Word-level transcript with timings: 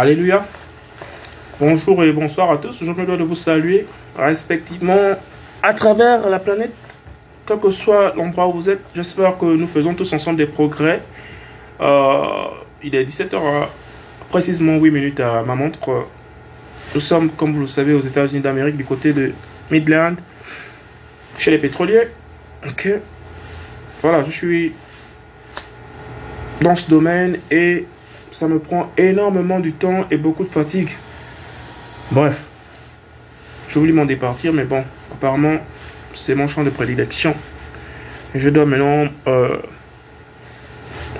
Alléluia. 0.00 0.46
Bonjour 1.58 2.04
et 2.04 2.12
bonsoir 2.12 2.52
à 2.52 2.58
tous. 2.58 2.84
Je 2.84 2.92
me 2.92 3.04
dois 3.04 3.16
de 3.16 3.24
vous 3.24 3.34
saluer 3.34 3.84
respectivement 4.16 5.16
à 5.60 5.74
travers 5.74 6.30
la 6.30 6.38
planète, 6.38 6.70
quel 7.44 7.58
que 7.58 7.72
soit 7.72 8.14
l'endroit 8.14 8.46
où 8.46 8.52
vous 8.52 8.70
êtes. 8.70 8.80
J'espère 8.94 9.36
que 9.36 9.46
nous 9.46 9.66
faisons 9.66 9.94
tous 9.94 10.12
ensemble 10.12 10.38
des 10.38 10.46
progrès. 10.46 11.02
Euh, 11.80 12.22
il 12.80 12.94
est 12.94 13.02
17h, 13.02 13.40
précisément 14.30 14.76
8 14.76 14.88
minutes 14.92 15.18
à 15.18 15.42
ma 15.42 15.56
montre. 15.56 15.80
Nous 16.94 17.00
sommes, 17.00 17.30
comme 17.30 17.52
vous 17.54 17.62
le 17.62 17.66
savez, 17.66 17.92
aux 17.92 18.00
États-Unis 18.00 18.40
d'Amérique, 18.40 18.76
du 18.76 18.84
côté 18.84 19.12
de 19.12 19.32
Midland, 19.68 20.14
chez 21.38 21.50
les 21.50 21.58
pétroliers. 21.58 22.06
Voilà, 24.00 24.22
je 24.22 24.30
suis 24.30 24.72
dans 26.60 26.76
ce 26.76 26.88
domaine 26.88 27.38
et 27.50 27.84
ça 28.38 28.46
me 28.46 28.60
prend 28.60 28.92
énormément 28.96 29.58
du 29.58 29.72
temps 29.72 30.06
et 30.12 30.16
beaucoup 30.16 30.44
de 30.44 30.48
fatigue. 30.48 30.90
Bref, 32.12 32.44
je 33.68 33.80
voulais 33.80 33.92
m'en 33.92 34.04
départir, 34.04 34.52
mais 34.52 34.62
bon, 34.62 34.84
apparemment, 35.12 35.58
c'est 36.14 36.36
mon 36.36 36.46
champ 36.46 36.62
de 36.62 36.70
prédilection. 36.70 37.34
je 38.36 38.48
dois 38.48 38.64
maintenant 38.64 39.10
euh, 39.26 39.56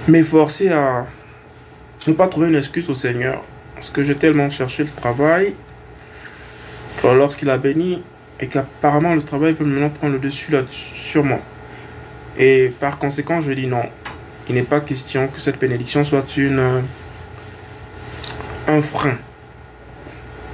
m'efforcer 0.07 0.69
à 0.69 1.07
ne 2.07 2.13
pas 2.13 2.29
trouver 2.29 2.51
une 2.51 2.55
excuse 2.55 2.89
au 2.89 2.95
Seigneur. 2.95 3.43
Parce 3.75 3.91
que 3.91 4.05
j'ai 4.05 4.15
tellement 4.15 4.49
cherché 4.49 4.85
le 4.85 4.91
travail 4.91 5.55
lorsqu'il 7.03 7.51
a 7.51 7.59
béni 7.59 8.01
et 8.39 8.47
qu'apparemment 8.47 9.17
le 9.17 9.23
travail 9.23 9.55
veut 9.55 9.67
maintenant 9.67 9.91
prendre 9.91 10.13
le 10.13 10.21
dessus 10.21 10.53
là 10.53 10.61
sur 10.69 11.25
moi. 11.25 11.41
Et 12.39 12.73
par 12.79 12.99
conséquent, 12.99 13.41
je 13.41 13.53
dis 13.53 13.67
non. 13.67 13.87
Il 14.49 14.55
n'est 14.55 14.63
pas 14.63 14.81
question 14.81 15.27
que 15.27 15.41
cette 15.41 15.59
bénédiction 15.59 16.05
soit 16.05 16.37
une 16.37 16.83
un 18.69 18.83
frein 18.83 19.17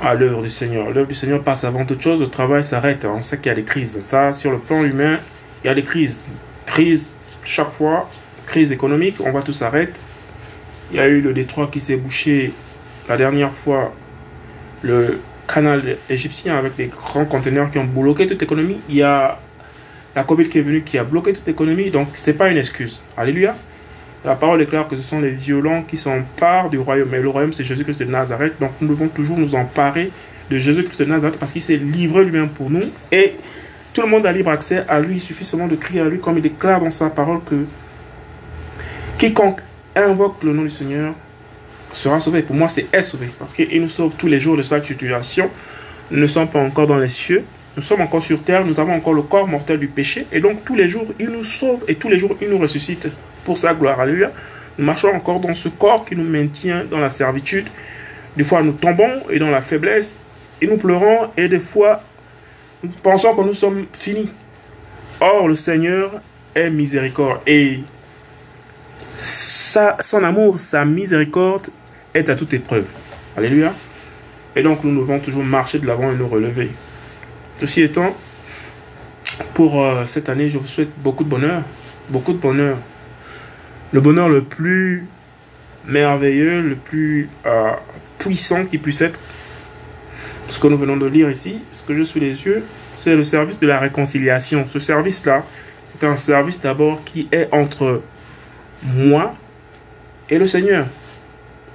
à 0.01 0.15
l'œuvre 0.15 0.43
du 0.43 0.51
Seigneur. 0.51 0.91
L'œuvre 0.91 1.09
du 1.09 1.15
Seigneur 1.15 1.43
passe 1.43 1.65
avant 1.65 1.85
toute 1.85 2.01
chose, 2.01 2.21
le 2.21 2.29
travail 2.29 2.65
s'arrête. 2.65 3.05
On 3.05 3.21
sait 3.21 3.39
qu'il 3.39 3.47
y 3.47 3.51
a 3.51 3.55
des 3.55 3.65
crises. 3.65 4.01
Ça, 4.03 4.33
sur 4.33 4.51
le 4.51 4.59
plan 4.59 4.85
humain, 4.85 5.19
il 5.63 5.67
y 5.67 5.71
a 5.71 5.75
des 5.75 5.83
crises. 5.83 6.27
Crise 6.67 7.17
chaque 7.45 7.73
fois, 7.73 8.09
crise 8.47 8.73
économique, 8.73 9.17
on 9.21 9.33
va 9.33 9.43
tout 9.43 9.53
s'arrêter. 9.53 10.01
Il 10.91 10.97
y 10.97 11.01
a 11.01 11.09
eu 11.09 11.21
le 11.21 11.33
détroit 11.33 11.69
qui 11.71 11.81
s'est 11.81 11.97
bouché 11.97 12.53
la 13.09 13.17
dernière 13.17 13.53
fois, 13.53 13.93
le 14.83 15.21
canal 15.47 15.83
égyptien 16.09 16.57
avec 16.57 16.77
des 16.77 16.87
grands 16.87 17.25
conteneurs 17.25 17.71
qui 17.71 17.79
ont 17.79 17.85
bloqué 17.85 18.27
toute 18.27 18.41
l'économie. 18.41 18.79
Il 18.89 18.97
y 18.97 19.03
a 19.03 19.39
la 20.15 20.25
Covid 20.25 20.49
qui 20.49 20.59
est 20.59 20.63
venue 20.63 20.83
qui 20.83 20.99
a 20.99 21.05
bloqué 21.05 21.33
toute 21.33 21.47
l'économie, 21.47 21.91
donc 21.91 22.09
c'est 22.15 22.35
pas 22.35 22.49
une 22.49 22.57
excuse. 22.57 23.03
Alléluia. 23.17 23.55
La 24.25 24.37
parole 24.37 24.63
est 24.63 24.67
claire 24.67 24.89
que 24.89 24.97
ce 24.97 25.03
sont 25.03 25.21
les 25.21 25.31
violents 25.31 25.83
qui 25.83 25.99
s'emparent 25.99 26.71
du 26.71 26.79
royaume. 26.79 27.09
Mais 27.11 27.21
le 27.21 27.29
royaume, 27.29 27.53
c'est 27.53 27.65
Jésus-Christ 27.65 28.01
de 28.01 28.07
Nazareth. 28.07 28.55
Donc 28.59 28.71
nous 28.81 28.89
devons 28.89 29.09
toujours 29.09 29.37
nous 29.37 29.55
emparer 29.55 30.11
de 30.51 30.59
Jésus-Christ 30.59 31.01
de 31.01 31.05
Nazareth 31.05 31.39
parce 31.39 31.53
qu'il 31.53 31.61
s'est 31.61 31.77
livré 31.77 32.25
lui-même 32.25 32.49
pour 32.49 32.71
nous. 32.71 32.83
Et 33.13 33.35
tout 33.93 34.01
le 34.01 34.09
monde 34.09 34.25
a 34.25 34.33
libre 34.33 34.51
accès 34.51 34.83
à 34.89 34.99
lui. 34.99 35.17
Il 35.17 35.21
suffit 35.21 35.45
seulement 35.45 35.69
de 35.69 35.77
crier 35.77 36.01
à 36.01 36.07
lui 36.07 36.21
comme 36.21 36.39
il 36.39 36.43
déclare 36.43 36.81
dans 36.81 36.91
sa 36.91 37.11
parole 37.11 37.41
que 37.45 37.67
quiconque 39.19 39.61
invoque 39.95 40.43
le 40.43 40.55
nom 40.55 40.63
du 40.63 40.71
Seigneur 40.71 41.15
sera 41.93 42.19
sauvé. 42.19 42.41
Pour 42.43 42.57
moi, 42.57 42.69
c'est 42.69 42.87
est 42.95 43.03
sauvé. 43.03 43.29
Parce 43.39 43.53
qu'il 43.53 43.81
nous 43.81 43.91
sauve 43.91 44.15
tous 44.17 44.27
les 44.27 44.41
jours 44.41 44.57
de 44.57 44.63
chaque 44.63 44.87
situation. 44.87 45.51
Nous 46.11 46.21
ne 46.21 46.27
sommes 46.27 46.49
pas 46.49 46.61
encore 46.61 46.87
dans 46.87 46.99
les 46.99 47.09
cieux. 47.09 47.45
Nous 47.77 47.83
sommes 47.83 48.01
encore 48.01 48.23
sur 48.23 48.43
terre. 48.43 48.65
Nous 48.65 48.81
avons 48.81 48.95
encore 48.95 49.15
le 49.15 49.23
corps 49.23 49.47
mortel 49.47 49.79
du 49.79 49.89
péché. 49.89 50.27
Et 50.33 50.41
donc, 50.41 50.65
tous 50.65 50.75
les 50.75 50.89
jours, 50.89 51.07
il 51.21 51.29
nous 51.29 51.45
sauve 51.45 51.85
et 51.89 51.97
tous 51.97 52.09
les 52.09 52.19
jours, 52.19 52.37
il 52.41 52.49
nous 52.49 52.59
ressuscite 52.59 53.09
pour 53.45 53.59
sa 53.59 53.75
gloire. 53.75 54.01
Alléluia. 54.01 54.31
Nous 54.79 54.85
marchons 54.85 55.09
encore 55.15 55.41
dans 55.41 55.55
ce 55.55 55.69
corps 55.69 56.05
qui 56.05 56.17
nous 56.17 56.25
maintient 56.25 56.85
dans 56.85 56.99
la 56.99 57.11
servitude. 57.11 57.67
Des 58.37 58.45
fois, 58.45 58.63
nous 58.63 58.73
tombons 58.73 59.23
et 59.31 59.39
dans 59.39 59.51
la 59.51 59.61
faiblesse 59.61 60.51
et 60.61 60.67
nous 60.67 60.77
pleurons 60.77 61.31
et 61.37 61.49
des 61.49 61.61
fois, 61.61 62.03
nous 62.83 62.91
pensons 63.03 63.35
que 63.35 63.43
nous 63.43 63.55
sommes 63.55 63.87
finis. 63.93 64.31
Or, 65.21 65.47
le 65.47 65.55
Seigneur 65.55 66.11
est 66.55 66.71
miséricorde 66.71 67.41
et 67.47 67.81
sa, 69.15 69.97
son 70.01 70.25
amour, 70.25 70.59
sa 70.59 70.85
miséricorde 70.85 71.69
est 72.13 72.29
à 72.29 72.35
toute 72.35 72.53
épreuve. 72.53 72.87
Alléluia. 73.37 73.73
Et 74.57 74.63
donc, 74.63 74.83
nous 74.83 75.01
devons 75.01 75.21
toujours 75.21 75.45
marcher 75.45 75.79
de 75.79 75.87
l'avant 75.87 76.13
et 76.13 76.17
nous 76.17 76.29
relever. 76.29 76.71
Ceci 77.59 77.83
étant, 77.83 78.15
pour 79.53 79.83
euh, 79.83 80.05
cette 80.07 80.29
année, 80.29 80.49
je 80.49 80.59
vous 80.59 80.67
souhaite 80.67 80.91
beaucoup 80.99 81.25
de 81.25 81.29
bonheur. 81.29 81.63
Beaucoup 82.09 82.33
de 82.33 82.39
bonheur 82.39 82.77
le 83.95 84.01
bonheur 84.01 84.29
le 84.29 84.43
plus 84.43 85.07
merveilleux, 85.87 86.63
le 86.63 86.75
plus 86.75 87.29
euh, 87.47 87.71
puissant 88.19 88.67
qui 88.67 88.77
puisse 88.77 89.01
être, 89.03 89.21
ce 90.49 90.59
que 90.59 90.67
nous 90.67 90.77
venons 90.77 90.97
de 90.97 91.07
lire 91.07 91.31
ici, 91.31 91.61
ce 91.71 91.85
que 91.85 91.95
je 91.95 92.03
suis 92.03 92.19
les 92.19 92.45
yeux, 92.45 92.65
c'est 92.97 93.15
le 93.15 93.23
service 93.23 93.61
de 93.61 93.69
la 93.69 93.79
réconciliation. 93.79 94.67
Ce 94.69 94.81
service-là, 94.81 95.45
c'est 95.87 96.05
un 96.05 96.17
service 96.17 96.61
d'abord 96.61 97.05
qui 97.05 97.29
est 97.31 97.49
entre 97.53 98.03
moi 98.83 99.37
et 100.29 100.39
le 100.39 100.49
Seigneur. 100.49 100.87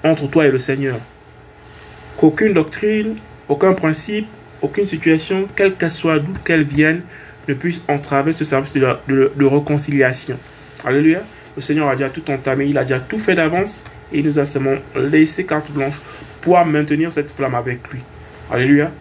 Entre 0.03 0.27
toi 0.27 0.45
et 0.45 0.51
le 0.51 0.59
Seigneur. 0.59 0.97
Qu'aucune 2.17 2.51
doctrine, 2.51 3.15
aucun 3.47 3.71
principe, 3.71 4.27
aucune 4.61 4.87
situation, 4.87 5.47
quelle 5.55 5.73
qu'elle 5.75 5.89
soit, 5.89 6.19
d'où 6.19 6.33
qu'elle 6.43 6.63
vienne, 6.63 7.01
ne 7.47 7.53
puisse 7.53 7.81
entraver 7.87 8.33
ce 8.33 8.43
service 8.43 8.73
de, 8.73 9.31
de 9.33 9.45
réconciliation. 9.45 10.37
Alléluia. 10.83 11.21
Le 11.59 11.63
Seigneur 11.63 11.89
a 11.89 11.95
déjà 11.97 12.09
tout 12.09 12.23
entamé, 12.31 12.67
il 12.67 12.77
a 12.77 12.83
déjà 12.83 13.01
tout 13.01 13.19
fait 13.19 13.35
d'avance 13.35 13.83
et 14.13 14.19
il 14.19 14.25
nous 14.25 14.39
a 14.39 14.45
seulement 14.45 14.77
laissé 14.95 15.45
carte 15.45 15.69
blanche 15.69 15.99
pour 16.39 16.57
maintenir 16.63 17.11
cette 17.11 17.29
flamme 17.29 17.53
avec 17.53 17.81
lui. 17.91 17.99
Alléluia. 18.49 18.91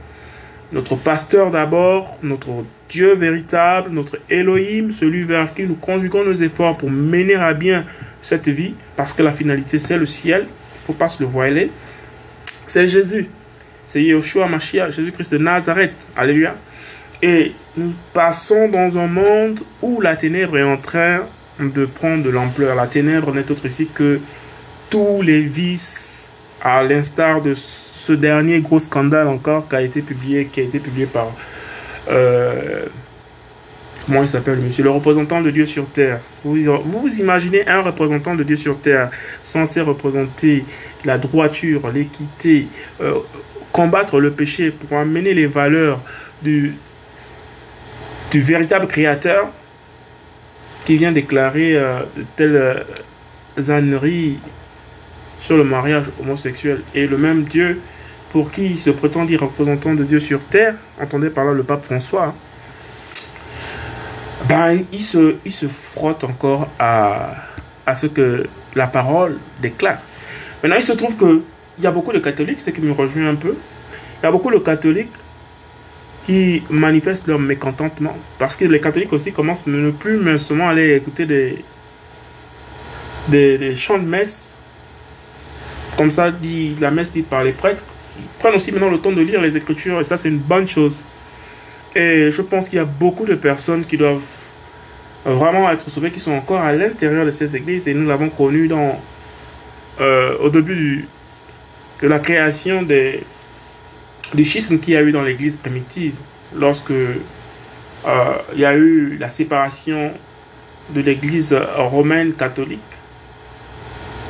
Notre 0.72 0.96
pasteur 0.96 1.52
d'abord, 1.52 2.18
notre 2.20 2.64
Dieu 2.88 3.14
véritable, 3.14 3.90
notre 3.90 4.18
Elohim, 4.28 4.90
celui 4.90 5.22
vers 5.22 5.54
qui 5.54 5.68
nous 5.68 5.76
conjuguons 5.76 6.24
nos 6.24 6.34
efforts 6.34 6.76
pour 6.76 6.90
mener 6.90 7.36
à 7.36 7.54
bien 7.54 7.84
cette 8.20 8.48
vie, 8.48 8.74
parce 8.96 9.12
que 9.12 9.22
la 9.22 9.30
finalité 9.30 9.78
c'est 9.78 9.96
le 9.96 10.06
ciel, 10.06 10.40
il 10.40 10.46
ne 10.46 10.86
faut 10.88 10.94
pas 10.94 11.08
se 11.08 11.22
le 11.22 11.28
voiler. 11.28 11.70
C'est 12.66 12.88
Jésus, 12.88 13.28
c'est 13.86 14.02
Yeshua 14.02 14.48
Mashiach, 14.48 14.90
Jésus-Christ 14.90 15.30
de 15.30 15.38
Nazareth. 15.38 16.08
Alléluia. 16.16 16.56
Et 17.22 17.52
nous 17.76 17.94
passons 18.12 18.68
dans 18.68 18.98
un 18.98 19.06
monde 19.06 19.60
où 19.80 20.00
la 20.00 20.16
ténèbre 20.16 20.58
est 20.58 20.64
en 20.64 20.76
train 20.76 21.20
de 21.60 21.86
prendre 21.86 22.22
de 22.22 22.30
l'ampleur. 22.30 22.74
La 22.74 22.86
ténèbre 22.86 23.32
n'est 23.32 23.50
autre 23.50 23.66
ici 23.66 23.88
que 23.92 24.20
tous 24.90 25.22
les 25.22 25.42
vices, 25.42 26.32
à 26.62 26.82
l'instar 26.82 27.42
de 27.42 27.54
ce 27.54 28.12
dernier 28.12 28.60
gros 28.60 28.78
scandale 28.78 29.28
encore 29.28 29.68
qui 29.68 29.76
a 29.76 29.82
été 29.82 30.02
publié, 30.02 30.46
qui 30.46 30.62
par 31.12 31.32
euh, 32.10 32.86
comment 34.06 34.22
il 34.22 34.28
s'appelle 34.28 34.58
monsieur 34.58 34.84
le 34.84 34.90
représentant 34.90 35.42
de 35.42 35.50
Dieu 35.50 35.66
sur 35.66 35.86
terre. 35.88 36.20
Vous, 36.42 36.56
vous 36.84 37.20
imaginez 37.20 37.68
un 37.68 37.82
représentant 37.82 38.34
de 38.34 38.42
Dieu 38.42 38.56
sur 38.56 38.80
terre 38.80 39.10
censé 39.42 39.80
représenter 39.80 40.64
la 41.04 41.18
droiture, 41.18 41.90
l'équité, 41.90 42.68
euh, 43.00 43.18
combattre 43.72 44.18
le 44.18 44.30
péché 44.30 44.70
pour 44.70 44.98
amener 44.98 45.34
les 45.34 45.46
valeurs 45.46 46.00
du 46.42 46.74
véritable 48.32 48.86
créateur? 48.86 49.50
Qui 50.88 50.96
vient 50.96 51.12
déclarer 51.12 51.76
euh, 51.76 52.00
telle 52.34 52.56
euh, 52.56 54.34
sur 55.38 55.58
le 55.58 55.64
mariage 55.64 56.06
homosexuel. 56.18 56.80
Et 56.94 57.06
le 57.06 57.18
même 57.18 57.42
Dieu 57.42 57.82
pour 58.32 58.50
qui 58.50 58.64
il 58.64 58.78
se 58.78 58.88
prétend 58.88 59.26
dire 59.26 59.42
représentant 59.42 59.92
de 59.92 60.02
Dieu 60.02 60.18
sur 60.18 60.42
terre, 60.46 60.76
entendez 60.98 61.28
par 61.28 61.44
là 61.44 61.52
le 61.52 61.62
pape 61.62 61.84
François, 61.84 62.34
ben, 64.48 64.82
il, 64.90 65.02
se, 65.02 65.36
il 65.44 65.52
se 65.52 65.66
frotte 65.66 66.24
encore 66.24 66.68
à, 66.78 67.34
à 67.84 67.94
ce 67.94 68.06
que 68.06 68.46
la 68.74 68.86
parole 68.86 69.36
déclare. 69.60 69.98
Maintenant, 70.62 70.78
il 70.78 70.84
se 70.84 70.92
trouve 70.92 71.16
que 71.16 71.42
il 71.76 71.84
y 71.84 71.86
a 71.86 71.90
beaucoup 71.90 72.14
de 72.14 72.18
catholiques, 72.18 72.60
ce 72.60 72.70
qui 72.70 72.80
me 72.80 72.92
rejoint 72.92 73.28
un 73.28 73.34
peu, 73.34 73.54
il 74.22 74.24
y 74.24 74.26
a 74.26 74.32
beaucoup 74.32 74.50
de 74.50 74.58
catholiques 74.58 75.12
qui 76.28 76.62
manifestent 76.68 77.26
leur 77.26 77.38
mécontentement. 77.38 78.14
Parce 78.38 78.54
que 78.54 78.66
les 78.66 78.82
catholiques 78.82 79.14
aussi 79.14 79.32
commencent 79.32 79.66
ne 79.66 79.90
plus 79.90 80.38
seulement 80.38 80.68
aller 80.68 80.96
écouter 80.96 81.24
des, 81.24 81.64
des, 83.28 83.74
chants 83.74 83.96
de 83.96 84.04
messe, 84.04 84.60
comme 85.96 86.10
ça, 86.10 86.30
dit, 86.30 86.76
la 86.82 86.90
messe 86.90 87.14
dite 87.14 87.30
par 87.30 87.42
les 87.44 87.52
prêtres. 87.52 87.82
Ils 88.18 88.26
prennent 88.40 88.54
aussi 88.54 88.72
maintenant 88.72 88.90
le 88.90 88.98
temps 88.98 89.10
de 89.10 89.22
lire 89.22 89.40
les 89.40 89.56
Écritures, 89.56 90.00
et 90.00 90.02
ça, 90.02 90.18
c'est 90.18 90.28
une 90.28 90.36
bonne 90.36 90.68
chose. 90.68 91.02
Et 91.96 92.28
je 92.30 92.42
pense 92.42 92.68
qu'il 92.68 92.76
y 92.76 92.82
a 92.82 92.84
beaucoup 92.84 93.24
de 93.24 93.34
personnes 93.34 93.86
qui 93.86 93.96
doivent 93.96 94.20
vraiment 95.24 95.70
être 95.70 95.88
sauvées, 95.88 96.10
qui 96.10 96.20
sont 96.20 96.32
encore 96.32 96.60
à 96.60 96.74
l'intérieur 96.74 97.24
de 97.24 97.30
ces 97.30 97.56
églises, 97.56 97.88
et 97.88 97.94
nous 97.94 98.06
l'avons 98.06 98.28
connu 98.28 98.68
dans, 98.68 99.00
euh, 100.02 100.36
au 100.40 100.50
début 100.50 101.08
de 102.02 102.06
la 102.06 102.18
création 102.18 102.82
des, 102.82 103.22
du 104.34 104.44
schisme 104.44 104.78
qu'il 104.78 104.94
y 104.94 104.96
a 104.96 105.02
eu 105.02 105.12
dans 105.12 105.22
l'Église 105.22 105.56
primitive, 105.56 106.16
lorsque 106.54 106.90
euh, 106.90 107.14
il 108.54 108.60
y 108.60 108.64
a 108.64 108.76
eu 108.76 109.16
la 109.18 109.28
séparation 109.28 110.12
de 110.90 111.00
l'Église 111.00 111.56
romaine 111.76 112.32
catholique 112.32 112.80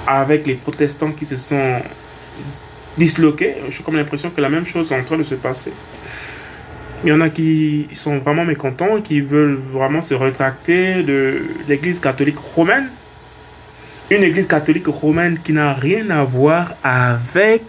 avec 0.07 0.47
les 0.47 0.55
protestants 0.55 1.13
qui 1.13 1.25
se 1.25 1.37
sont 1.37 1.83
disloqués. 2.97 3.57
J'ai 3.71 3.83
comme 3.83 3.97
l'impression 3.97 4.31
que 4.31 4.41
la 4.41 4.49
même 4.49 4.67
chose 4.67 4.91
est 4.91 4.99
en 4.99 5.05
train 5.05 5.19
de 5.19 5.23
se 5.23 5.35
passer. 5.35 5.73
Il 7.05 7.11
y 7.11 7.13
en 7.13 7.21
a 7.21 7.29
qui 7.29 7.87
sont 7.93 8.19
vraiment 8.19 8.45
mécontents, 8.45 9.01
qui 9.01 9.21
veulent 9.21 9.61
vraiment 9.73 10.03
se 10.03 10.15
rétracter 10.15 11.03
de 11.05 11.43
l'église 11.69 12.01
catholique 12.01 12.39
romaine. 12.39 12.89
Une 14.11 14.23
église 14.23 14.49
catholique 14.49 14.89
romaine 14.89 15.39
qui 15.39 15.53
n'a 15.53 15.75
rien 15.75 16.11
à 16.11 16.25
voir 16.25 16.75
avec 16.83 17.63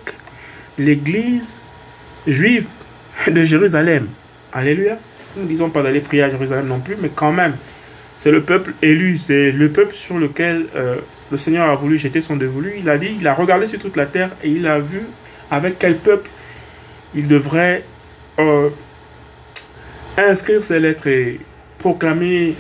l'église 0.80 1.62
juive 2.32 2.68
de 3.28 3.44
Jérusalem. 3.44 4.08
Alléluia. 4.54 4.98
Nous 5.36 5.44
ne 5.44 5.48
disons 5.48 5.70
pas 5.70 5.84
d'aller 5.84 6.02
prier 6.02 6.24
à 6.24 6.30
Jérusalem 6.30 6.68
non 6.68 6.80
plus, 6.80 6.96
mais 7.00 7.12
quand 7.14 7.32
même, 7.32 7.56
c'est 8.16 8.32
le 8.32 8.42
peuple 8.42 8.74
élu, 8.82 9.18
c'est 9.18 9.52
le 9.52 9.70
peuple 9.70 9.94
sur 9.94 10.18
lequel 10.18 10.66
euh, 10.76 10.96
le 11.32 11.38
Seigneur 11.38 11.70
a 11.70 11.76
voulu 11.76 11.98
jeter 11.98 12.22
son 12.22 12.36
dévolu. 12.36 12.74
Il 12.80 12.90
a 12.90 12.98
dit, 12.98 13.16
il 13.20 13.28
a 13.28 13.34
regardé 13.34 13.68
sur 13.68 13.80
toute 13.80 13.96
la 13.96 14.06
terre 14.06 14.32
et 14.44 14.50
il 14.50 14.68
a 14.68 14.80
vu 14.80 15.02
avec 15.52 15.78
quel 15.80 15.96
peuple 15.98 16.30
il 17.16 17.28
devrait 17.28 17.84
euh, 18.40 18.70
inscrire 20.18 20.64
ses 20.64 20.80
lettres 20.80 21.08
et 21.08 21.40
proclamer 21.78 22.56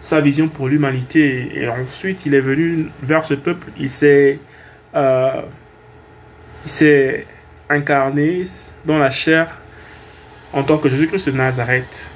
sa 0.00 0.20
vision 0.20 0.48
pour 0.48 0.68
l'humanité. 0.68 1.50
Et 1.54 1.68
ensuite, 1.68 2.26
il 2.26 2.34
est 2.34 2.40
venu 2.40 2.88
vers 3.02 3.24
ce 3.24 3.34
peuple. 3.34 3.68
Il 3.78 3.88
s'est 3.88 4.38
euh, 4.94 5.42
incarné 7.68 8.44
dans 8.84 8.98
la 8.98 9.10
chair 9.10 9.58
en 10.52 10.62
tant 10.62 10.78
que 10.78 10.88
Jésus-Christ 10.88 11.30
de 11.30 11.36
Nazareth. 11.36 12.08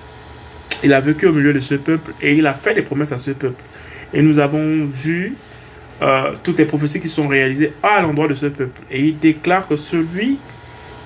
Il 0.82 0.92
a 0.94 1.00
vécu 1.00 1.26
au 1.26 1.32
milieu 1.32 1.52
de 1.52 1.60
ce 1.60 1.74
peuple 1.74 2.12
et 2.22 2.34
il 2.34 2.46
a 2.46 2.54
fait 2.54 2.74
des 2.74 2.82
promesses 2.82 3.12
à 3.12 3.18
ce 3.18 3.32
peuple. 3.32 3.62
Et 4.12 4.22
nous 4.22 4.38
avons 4.38 4.86
vu 4.86 5.34
euh, 6.02 6.32
toutes 6.42 6.58
les 6.58 6.64
prophéties 6.64 7.00
qui 7.00 7.08
sont 7.08 7.28
réalisées 7.28 7.72
à 7.82 8.00
l'endroit 8.00 8.28
de 8.28 8.34
ce 8.34 8.46
peuple. 8.46 8.80
Et 8.90 9.00
il 9.00 9.18
déclare 9.18 9.68
que 9.68 9.76
celui 9.76 10.38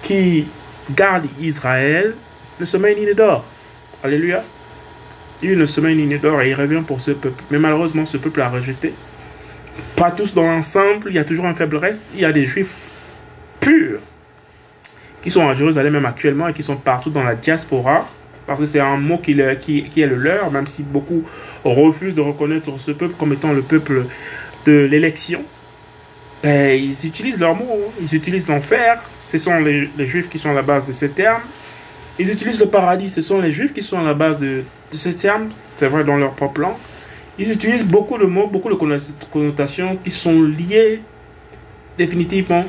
qui 0.03 0.47
garde 0.95 1.27
Israël 1.41 2.15
ne 2.61 2.65
sommeille 2.65 2.97
ni 2.97 3.07
ne 3.07 3.15
dort. 3.15 3.45
Alléluia. 4.03 4.45
Il 5.43 5.59
ne 5.59 5.67
sommeille 5.67 5.97
ni 5.97 6.07
ne 6.07 6.19
dort 6.19 6.41
et 6.43 6.51
il 6.51 6.55
revient 6.55 6.83
pour 6.87 7.01
ce 7.01 7.11
peuple. 7.11 7.43
Mais 7.51 7.59
malheureusement, 7.59 8.07
ce 8.07 8.17
peuple 8.17 8.41
a 8.43 8.49
rejeté. 8.49 8.95
Pas 9.97 10.13
tous 10.13 10.35
dans 10.35 10.47
l'ensemble, 10.47 11.09
il 11.09 11.15
y 11.15 11.19
a 11.19 11.25
toujours 11.25 11.47
un 11.47 11.55
faible 11.55 11.77
reste. 11.77 12.05
Il 12.15 12.21
y 12.21 12.25
a 12.25 12.33
des 12.33 12.45
juifs 12.45 12.91
purs 13.59 14.01
qui 15.25 15.31
sont 15.31 15.49
à 15.49 15.55
Jérusalem 15.55 15.95
même 15.95 16.05
actuellement 16.05 16.49
et 16.49 16.53
qui 16.53 16.63
sont 16.63 16.77
partout 16.77 17.09
dans 17.09 17.25
la 17.25 17.35
diaspora, 17.35 18.07
parce 18.47 18.61
que 18.61 18.67
c'est 18.67 18.79
un 18.79 18.99
mot 18.99 19.17
qui, 19.17 19.33
est 19.33 20.07
le 20.07 20.17
leur, 20.17 20.51
même 20.51 20.67
si 20.67 20.83
beaucoup 20.83 21.25
refusent 21.65 22.15
de 22.15 22.21
reconnaître 22.21 22.79
ce 22.79 22.93
peuple 22.93 23.15
comme 23.19 23.33
étant 23.33 23.55
le 23.55 23.63
peuple 23.63 24.05
de 24.67 24.73
l'élection. 24.85 25.43
Ben, 26.43 26.79
ils 26.79 27.07
utilisent 27.07 27.41
leurs 27.41 27.55
mots, 27.55 27.81
hein. 27.89 27.93
ils 28.03 28.15
utilisent 28.15 28.49
l'enfer, 28.49 29.03
ce 29.19 29.39
sont 29.39 29.61
les, 29.61 29.89
juifs 30.01 30.29
qui 30.29 30.39
sont 30.39 30.51
à 30.51 30.55
la 30.55 30.61
base 30.61 30.85
de 30.87 30.93
ces 30.93 31.09
termes. 31.09 31.41
Ils 32.19 32.31
utilisent 32.31 32.61
le 32.61 32.67
paradis, 32.67 33.09
ce 33.09 33.23
sont 33.23 33.41
les 33.41 33.51
juifs 33.51 33.73
qui 33.73 33.81
sont 33.81 33.99
à 33.99 34.05
la 34.05 34.13
base 34.13 34.39
de, 34.39 34.63
de 34.93 34.97
ces 34.99 35.17
termes, 35.17 35.49
c'est 35.79 35.89
vrai 35.89 36.05
dans 36.05 36.19
leur 36.19 36.33
propre 36.33 36.61
langue. 36.61 36.77
Ils 37.39 37.51
utilisent 37.51 37.83
beaucoup 37.83 38.19
de 38.19 38.27
mots, 38.27 38.47
beaucoup 38.47 38.69
de 38.69 38.75
connotations 39.33 39.97
qui 40.05 40.11
sont 40.11 40.43
liées 40.43 41.01
définitivement 41.97 42.67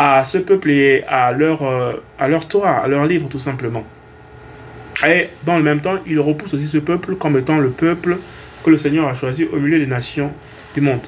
à 0.00 0.22
ce 0.24 0.38
peuple 0.38 0.70
et 0.70 1.02
à 1.08 1.32
leur, 1.32 1.64
euh, 1.64 1.94
à 2.20 2.28
leur 2.28 2.46
à 2.64 2.86
leur 2.86 3.04
livre 3.04 3.28
tout 3.28 3.40
simplement. 3.40 3.84
Et 5.04 5.28
dans 5.44 5.56
le 5.56 5.64
même 5.64 5.80
temps, 5.80 5.96
il 6.06 6.20
repousse 6.20 6.54
aussi 6.54 6.68
ce 6.68 6.78
peuple 6.78 7.16
comme 7.16 7.36
étant 7.36 7.58
le 7.58 7.70
peuple 7.70 8.16
que 8.62 8.70
le 8.70 8.76
Seigneur 8.76 9.08
a 9.08 9.14
choisi 9.14 9.44
au 9.44 9.56
milieu 9.58 9.80
des 9.80 9.86
nations 9.86 10.32
du 10.72 10.82
monde. 10.82 11.00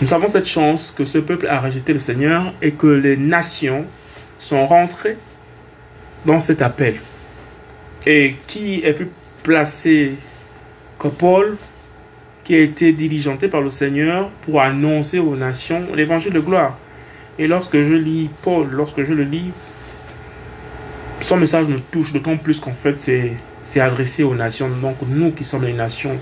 Nous 0.00 0.14
avons 0.14 0.28
cette 0.28 0.46
chance 0.46 0.94
que 0.96 1.04
ce 1.04 1.18
peuple 1.18 1.48
a 1.48 1.58
rejeté 1.58 1.92
le 1.92 1.98
Seigneur 1.98 2.54
et 2.62 2.70
que 2.70 2.86
les 2.86 3.16
nations 3.16 3.84
sont 4.38 4.64
rentrées 4.64 5.16
dans 6.24 6.38
cet 6.38 6.62
appel. 6.62 6.94
Et 8.06 8.36
qui 8.46 8.82
est 8.84 8.92
plus 8.92 9.08
placé 9.42 10.12
que 11.00 11.08
Paul 11.08 11.56
qui 12.44 12.54
a 12.54 12.60
été 12.60 12.92
diligenté 12.92 13.48
par 13.48 13.60
le 13.60 13.70
Seigneur 13.70 14.30
pour 14.42 14.60
annoncer 14.60 15.18
aux 15.18 15.36
nations 15.36 15.82
l'évangile 15.94 16.32
de 16.32 16.40
gloire. 16.40 16.76
Et 17.38 17.46
lorsque 17.46 17.76
je 17.76 17.94
lis 17.94 18.30
Paul, 18.42 18.68
lorsque 18.70 19.02
je 19.02 19.14
le 19.14 19.24
lis, 19.24 19.52
son 21.20 21.36
message 21.36 21.66
me 21.66 21.78
touche 21.78 22.12
d'autant 22.12 22.36
plus 22.36 22.58
qu'en 22.58 22.72
fait 22.72 23.00
c'est 23.64 23.80
adressé 23.80 24.22
aux 24.22 24.34
nations. 24.34 24.68
Donc 24.68 24.96
nous 25.08 25.30
qui 25.30 25.44
sommes 25.44 25.64
les 25.64 25.72
nations, 25.72 26.18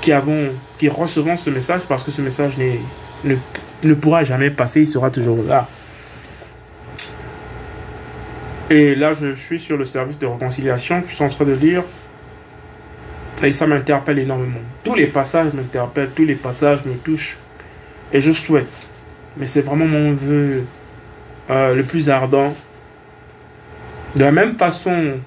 qui 0.00 0.12
avons, 0.12 0.50
qui 0.78 0.88
recevons 0.88 1.36
ce 1.36 1.50
message 1.50 1.82
parce 1.88 2.02
que 2.02 2.10
ce 2.10 2.20
message 2.20 2.54
ne, 2.58 3.36
ne 3.84 3.94
pourra 3.94 4.24
jamais 4.24 4.50
passer, 4.50 4.80
il 4.80 4.88
sera 4.88 5.10
toujours 5.10 5.42
là. 5.44 5.68
Et 8.68 8.96
là, 8.96 9.12
je 9.14 9.36
suis 9.36 9.60
sur 9.60 9.76
le 9.76 9.84
service 9.84 10.18
de 10.18 10.26
réconciliation, 10.26 11.04
je 11.06 11.14
suis 11.14 11.24
en 11.24 11.28
train 11.28 11.44
de 11.44 11.52
lire 11.52 11.84
et 13.42 13.52
ça 13.52 13.66
m'interpelle 13.66 14.18
énormément. 14.18 14.60
Tous 14.82 14.94
les 14.94 15.06
passages 15.06 15.52
m'interpellent, 15.52 16.10
tous 16.14 16.24
les 16.24 16.34
passages 16.34 16.84
me 16.84 16.94
touchent. 16.94 17.36
Et 18.12 18.20
je 18.20 18.32
souhaite, 18.32 18.66
mais 19.36 19.46
c'est 19.46 19.60
vraiment 19.60 19.86
mon 19.86 20.12
vœu 20.12 20.64
euh, 21.50 21.74
le 21.74 21.82
plus 21.82 22.08
ardent. 22.08 22.54
De 24.14 24.22
la 24.22 24.32
même 24.32 24.52
façon 24.52 25.18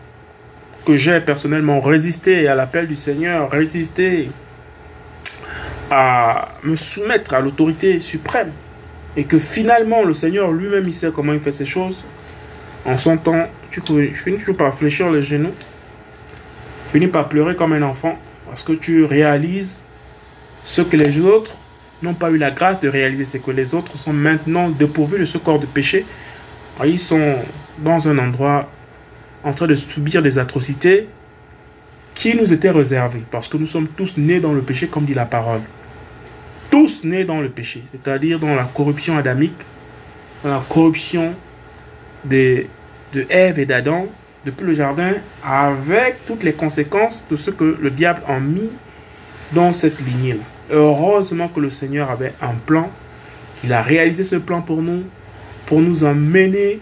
que 0.85 0.95
j'ai 0.95 1.19
personnellement 1.21 1.81
résisté 1.81 2.47
à 2.47 2.55
l'appel 2.55 2.87
du 2.87 2.95
Seigneur, 2.95 3.51
résisté 3.51 4.29
à 5.91 6.49
me 6.63 6.75
soumettre 6.75 7.33
à 7.33 7.41
l'autorité 7.41 7.99
suprême, 7.99 8.51
et 9.17 9.25
que 9.25 9.37
finalement 9.37 10.03
le 10.03 10.13
Seigneur 10.13 10.51
lui-même 10.51 10.85
il 10.87 10.93
sait 10.93 11.11
comment 11.13 11.33
il 11.33 11.39
fait 11.39 11.51
ces 11.51 11.65
choses, 11.65 12.03
en 12.85 12.97
son 12.97 13.17
temps, 13.17 13.47
tu 13.69 13.81
finis 14.13 14.37
toujours 14.37 14.57
par 14.57 14.73
fléchir 14.73 15.11
les 15.11 15.21
genoux 15.21 15.53
finis 16.91 17.07
par 17.07 17.29
pleurer 17.29 17.55
comme 17.55 17.73
un 17.73 17.81
enfant 17.81 18.17
parce 18.47 18.63
que 18.63 18.73
tu 18.73 19.03
réalises 19.03 19.83
ce 20.63 20.81
que 20.81 20.97
les 20.97 21.19
autres 21.19 21.57
n'ont 22.01 22.13
pas 22.13 22.29
eu 22.31 22.37
la 22.37 22.51
grâce 22.51 22.79
de 22.79 22.87
réaliser, 22.87 23.25
c'est 23.25 23.39
que 23.39 23.51
les 23.51 23.75
autres 23.75 23.97
sont 23.97 24.13
maintenant 24.13 24.69
dépourvus 24.69 25.19
de 25.19 25.25
ce 25.25 25.37
corps 25.37 25.59
de 25.59 25.65
péché. 25.65 26.05
Ils 26.85 26.99
sont 26.99 27.35
dans 27.79 28.07
un 28.07 28.17
endroit 28.17 28.69
en 29.43 29.53
train 29.53 29.67
de 29.67 29.75
subir 29.75 30.21
des 30.21 30.39
atrocités 30.39 31.07
qui 32.13 32.35
nous 32.35 32.51
étaient 32.51 32.69
réservées, 32.69 33.23
parce 33.29 33.47
que 33.47 33.57
nous 33.57 33.67
sommes 33.67 33.87
tous 33.87 34.17
nés 34.17 34.39
dans 34.39 34.53
le 34.53 34.61
péché, 34.61 34.87
comme 34.87 35.05
dit 35.05 35.13
la 35.13 35.25
parole. 35.25 35.61
Tous 36.69 37.03
nés 37.03 37.23
dans 37.23 37.41
le 37.41 37.49
péché, 37.49 37.83
c'est-à-dire 37.85 38.39
dans 38.39 38.55
la 38.55 38.63
corruption 38.63 39.17
adamique, 39.17 39.61
dans 40.43 40.51
la 40.51 40.63
corruption 40.67 41.33
de 42.25 42.65
Ève 43.29 43.59
et 43.59 43.65
d'Adam, 43.65 44.07
depuis 44.49 44.65
le 44.65 44.73
jardin 44.73 45.13
avec 45.43 46.25
toutes 46.25 46.43
les 46.43 46.53
conséquences 46.53 47.23
de 47.29 47.35
ce 47.35 47.51
que 47.51 47.77
le 47.79 47.89
diable 47.91 48.21
a 48.27 48.39
mis 48.39 48.69
dans 49.51 49.71
cette 49.73 49.99
lignée-là. 49.99 50.43
Heureusement 50.71 51.47
que 51.47 51.59
le 51.59 51.69
Seigneur 51.69 52.09
avait 52.09 52.33
un 52.41 52.53
plan. 52.65 52.89
Il 53.63 53.73
a 53.73 53.81
réalisé 53.81 54.23
ce 54.23 54.37
plan 54.37 54.61
pour 54.61 54.81
nous, 54.81 55.03
pour 55.65 55.81
nous 55.81 56.03
emmener 56.03 56.79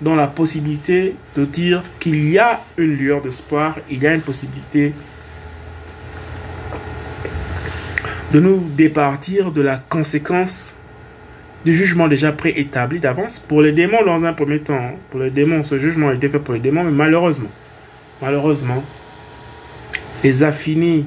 dans 0.00 0.14
la 0.14 0.26
possibilité 0.26 1.14
de 1.36 1.44
dire 1.44 1.82
qu'il 2.00 2.28
y 2.28 2.38
a 2.38 2.60
une 2.76 2.94
lueur 2.96 3.22
d'espoir, 3.22 3.76
il 3.90 4.02
y 4.02 4.06
a 4.06 4.14
une 4.14 4.20
possibilité 4.20 4.92
de 8.32 8.40
nous 8.40 8.58
départir 8.76 9.52
de 9.52 9.62
la 9.62 9.76
conséquence 9.76 10.76
du 11.66 11.74
jugement 11.74 12.06
déjà 12.06 12.30
préétabli 12.30 13.00
d'avance. 13.00 13.40
Pour 13.40 13.60
les 13.60 13.72
démons, 13.72 14.04
dans 14.06 14.24
un 14.24 14.32
premier 14.32 14.60
temps, 14.60 14.92
pour 15.10 15.18
les 15.18 15.30
démons, 15.30 15.64
ce 15.64 15.78
jugement 15.80 16.10
a 16.10 16.14
été 16.14 16.28
fait 16.28 16.38
pour 16.38 16.54
les 16.54 16.60
démons, 16.60 16.84
mais 16.84 16.92
malheureusement, 16.92 17.50
malheureusement, 18.22 18.84
les 20.22 20.44
affinis 20.44 21.06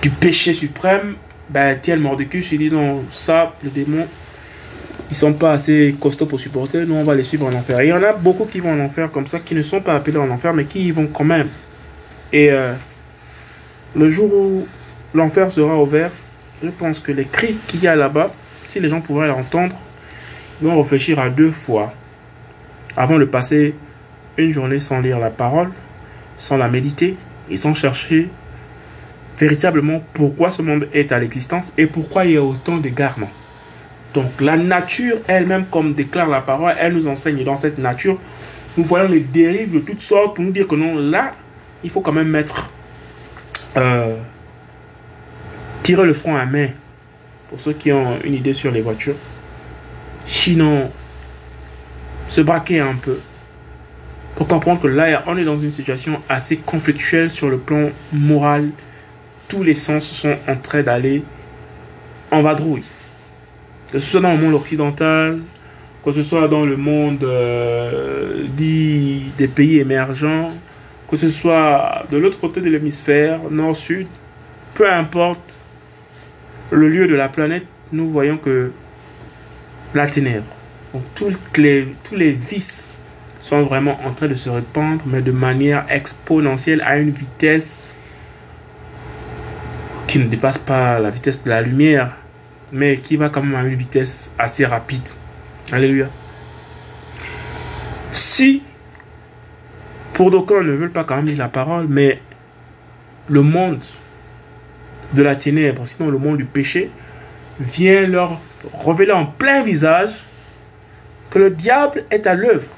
du 0.00 0.08
péché 0.08 0.54
suprême, 0.54 1.16
ben, 1.50 1.78
tiennent 1.78 2.00
Mordecus, 2.00 2.50
il 2.50 2.58
dit 2.58 2.70
non, 2.70 3.04
ça, 3.12 3.54
les 3.62 3.68
démons, 3.68 4.06
ils 5.10 5.16
sont 5.16 5.34
pas 5.34 5.52
assez 5.52 5.94
costauds 6.00 6.24
pour 6.24 6.40
supporter, 6.40 6.86
nous 6.86 6.94
on 6.94 7.04
va 7.04 7.14
les 7.14 7.24
suivre 7.24 7.46
en 7.46 7.52
enfer. 7.52 7.82
il 7.82 7.88
y 7.88 7.92
en 7.92 8.02
a 8.02 8.14
beaucoup 8.14 8.46
qui 8.46 8.60
vont 8.60 8.72
en 8.72 8.80
enfer 8.80 9.12
comme 9.12 9.26
ça, 9.26 9.38
qui 9.38 9.54
ne 9.54 9.62
sont 9.62 9.82
pas 9.82 9.94
appelés 9.94 10.16
en 10.16 10.30
enfer, 10.30 10.54
mais 10.54 10.64
qui 10.64 10.82
y 10.82 10.92
vont 10.92 11.08
quand 11.08 11.24
même. 11.24 11.48
Et 12.32 12.50
euh, 12.50 12.72
le 13.94 14.08
jour 14.08 14.32
où 14.32 14.66
l'enfer 15.12 15.50
sera 15.50 15.78
ouvert, 15.80 16.10
je 16.62 16.70
pense 16.70 17.00
que 17.00 17.12
les 17.12 17.24
cris 17.24 17.56
qu'il 17.66 17.82
y 17.82 17.88
a 17.88 17.96
là-bas, 17.96 18.30
si 18.64 18.80
les 18.80 18.88
gens 18.88 19.00
pouvaient 19.00 19.28
l'entendre, 19.28 19.74
ils 20.60 20.66
vont 20.66 20.80
réfléchir 20.80 21.18
à 21.18 21.28
deux 21.28 21.50
fois 21.50 21.92
avant 22.96 23.18
de 23.18 23.24
passer 23.24 23.74
une 24.38 24.52
journée 24.52 24.80
sans 24.80 25.00
lire 25.00 25.18
la 25.18 25.30
parole, 25.30 25.70
sans 26.36 26.56
la 26.56 26.68
méditer 26.68 27.16
et 27.50 27.56
sans 27.56 27.74
chercher 27.74 28.28
véritablement 29.38 30.02
pourquoi 30.14 30.50
ce 30.50 30.62
monde 30.62 30.88
est 30.92 31.12
à 31.12 31.18
l'existence 31.18 31.72
et 31.76 31.86
pourquoi 31.86 32.24
il 32.24 32.32
y 32.32 32.36
a 32.36 32.42
autant 32.42 32.78
d'égarements. 32.78 33.30
Donc 34.14 34.40
la 34.40 34.56
nature 34.56 35.18
elle-même, 35.26 35.66
comme 35.66 35.92
déclare 35.92 36.28
la 36.28 36.40
parole, 36.40 36.74
elle 36.78 36.94
nous 36.94 37.06
enseigne 37.06 37.44
dans 37.44 37.56
cette 37.56 37.76
nature, 37.76 38.18
nous 38.78 38.84
voyons 38.84 39.08
les 39.08 39.20
dérives 39.20 39.74
de 39.74 39.80
toutes 39.80 40.00
sortes 40.00 40.36
pour 40.36 40.44
nous 40.44 40.52
dire 40.52 40.66
que 40.66 40.74
non, 40.74 40.96
là, 40.96 41.34
il 41.84 41.90
faut 41.90 42.00
quand 42.00 42.12
même 42.12 42.28
mettre 42.28 42.70
euh, 43.76 44.16
tirer 45.86 46.04
le 46.04 46.14
front 46.14 46.34
à 46.34 46.44
main 46.46 46.70
pour 47.48 47.60
ceux 47.60 47.72
qui 47.72 47.92
ont 47.92 48.18
une 48.24 48.34
idée 48.34 48.54
sur 48.54 48.72
les 48.72 48.80
voitures. 48.80 49.14
Sinon, 50.24 50.90
se 52.26 52.40
braquer 52.40 52.80
un 52.80 52.96
peu 52.96 53.20
pour 54.34 54.48
comprendre 54.48 54.80
que 54.80 54.88
là, 54.88 55.22
on 55.28 55.38
est 55.38 55.44
dans 55.44 55.56
une 55.56 55.70
situation 55.70 56.20
assez 56.28 56.56
conflictuelle 56.56 57.30
sur 57.30 57.48
le 57.48 57.58
plan 57.58 57.90
moral. 58.12 58.70
Tous 59.46 59.62
les 59.62 59.74
sens 59.74 60.02
sont 60.02 60.36
en 60.48 60.56
train 60.56 60.82
d'aller 60.82 61.22
en 62.32 62.42
vadrouille. 62.42 62.82
Que 63.92 64.00
ce 64.00 64.10
soit 64.10 64.20
dans 64.20 64.32
le 64.32 64.38
monde 64.38 64.54
occidental, 64.54 65.38
que 66.04 66.10
ce 66.10 66.24
soit 66.24 66.48
dans 66.48 66.66
le 66.66 66.76
monde 66.76 67.22
euh, 67.22 68.42
dit 68.56 69.30
des 69.38 69.46
pays 69.46 69.78
émergents, 69.78 70.48
que 71.08 71.16
ce 71.16 71.28
soit 71.28 72.02
de 72.10 72.16
l'autre 72.16 72.40
côté 72.40 72.60
de 72.60 72.70
l'hémisphère, 72.70 73.38
nord-sud, 73.52 74.08
peu 74.74 74.92
importe 74.92 75.56
le 76.70 76.88
lieu 76.88 77.06
de 77.06 77.14
la 77.14 77.28
planète, 77.28 77.64
nous 77.92 78.10
voyons 78.10 78.38
que 78.38 78.72
la 79.94 80.06
ténèbre, 80.06 80.46
donc 80.92 81.02
tous 81.14 81.32
les 81.60 82.32
vices 82.32 82.88
sont 83.40 83.62
vraiment 83.62 84.00
en 84.04 84.12
train 84.12 84.26
de 84.26 84.34
se 84.34 84.50
répandre, 84.50 85.04
mais 85.06 85.22
de 85.22 85.30
manière 85.30 85.86
exponentielle 85.88 86.82
à 86.82 86.98
une 86.98 87.10
vitesse 87.10 87.84
qui 90.08 90.18
ne 90.18 90.24
dépasse 90.24 90.58
pas 90.58 90.98
la 90.98 91.10
vitesse 91.10 91.44
de 91.44 91.50
la 91.50 91.62
lumière, 91.62 92.12
mais 92.72 92.96
qui 92.96 93.16
va 93.16 93.28
quand 93.28 93.42
même 93.42 93.54
à 93.54 93.62
une 93.62 93.76
vitesse 93.76 94.34
assez 94.38 94.66
rapide. 94.66 95.08
Alléluia. 95.70 96.08
Si, 98.10 98.62
pour 100.12 100.30
d'aucuns 100.30 100.62
ne 100.62 100.72
veulent 100.72 100.90
pas 100.90 101.04
quand 101.04 101.22
même 101.22 101.36
la 101.36 101.48
parole, 101.48 101.86
mais 101.88 102.20
le 103.28 103.42
monde 103.42 103.80
de 105.12 105.22
la 105.22 105.36
ténèbre, 105.36 105.86
sinon 105.86 106.10
le 106.10 106.18
monde 106.18 106.38
du 106.38 106.44
péché, 106.44 106.90
vient 107.60 108.06
leur 108.06 108.40
révéler 108.84 109.12
en 109.12 109.26
plein 109.26 109.62
visage 109.62 110.24
que 111.30 111.38
le 111.38 111.50
diable 111.50 112.04
est 112.10 112.26
à 112.26 112.34
l'œuvre 112.34 112.68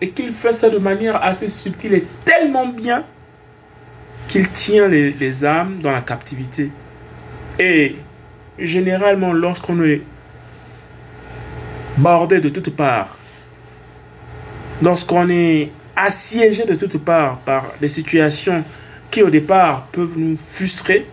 et 0.00 0.10
qu'il 0.10 0.32
fait 0.32 0.52
ça 0.52 0.68
de 0.68 0.78
manière 0.78 1.22
assez 1.22 1.48
subtile 1.48 1.94
et 1.94 2.04
tellement 2.24 2.66
bien 2.66 3.04
qu'il 4.28 4.48
tient 4.48 4.88
les, 4.88 5.12
les 5.12 5.44
âmes 5.44 5.78
dans 5.82 5.92
la 5.92 6.00
captivité. 6.00 6.70
Et 7.58 7.96
généralement, 8.58 9.32
lorsqu'on 9.32 9.82
est 9.82 10.02
bordé 11.96 12.40
de 12.40 12.48
toutes 12.48 12.74
parts, 12.74 13.16
lorsqu'on 14.82 15.28
est 15.30 15.70
assiégé 15.94 16.64
de 16.64 16.74
toutes 16.74 16.98
parts 16.98 17.38
par 17.38 17.72
des 17.80 17.88
situations 17.88 18.62
qui 19.10 19.22
au 19.22 19.30
départ 19.30 19.86
peuvent 19.92 20.18
nous 20.18 20.36
frustrer, 20.50 21.06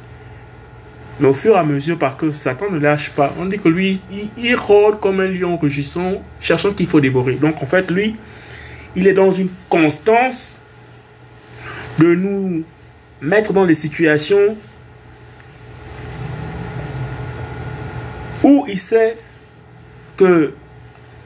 mais 1.20 1.28
au 1.28 1.34
fur 1.34 1.56
et 1.56 1.60
à 1.60 1.64
mesure, 1.64 1.98
parce 1.98 2.16
que 2.16 2.32
Satan 2.32 2.72
ne 2.72 2.80
lâche 2.80 3.12
pas, 3.12 3.34
on 3.40 3.46
dit 3.46 3.60
que 3.60 3.70
lui, 3.70 4.02
il, 4.38 4.56
rôde 4.56 5.00
comme 5.00 5.20
un 5.20 5.28
lion 5.28 5.58
rugissant, 5.58 6.22
cherchant 6.40 6.72
qu'il 6.72 6.88
faut 6.88 7.00
dévorer. 7.00 7.36
Donc 7.36 7.62
en 7.62 7.66
fait, 7.66 7.90
lui, 7.92 8.16
il 8.96 9.08
est 9.08 9.14
dans 9.14 9.32
une 9.32 9.50
constance 9.70 10.60
de 12.00 12.16
nous 12.16 12.64
mettre 13.22 13.54
dans 13.54 13.66
des 13.66 13.76
situations 13.76 14.58
où 18.44 18.66
il 18.68 18.80
sait 18.80 19.18
que 20.18 20.54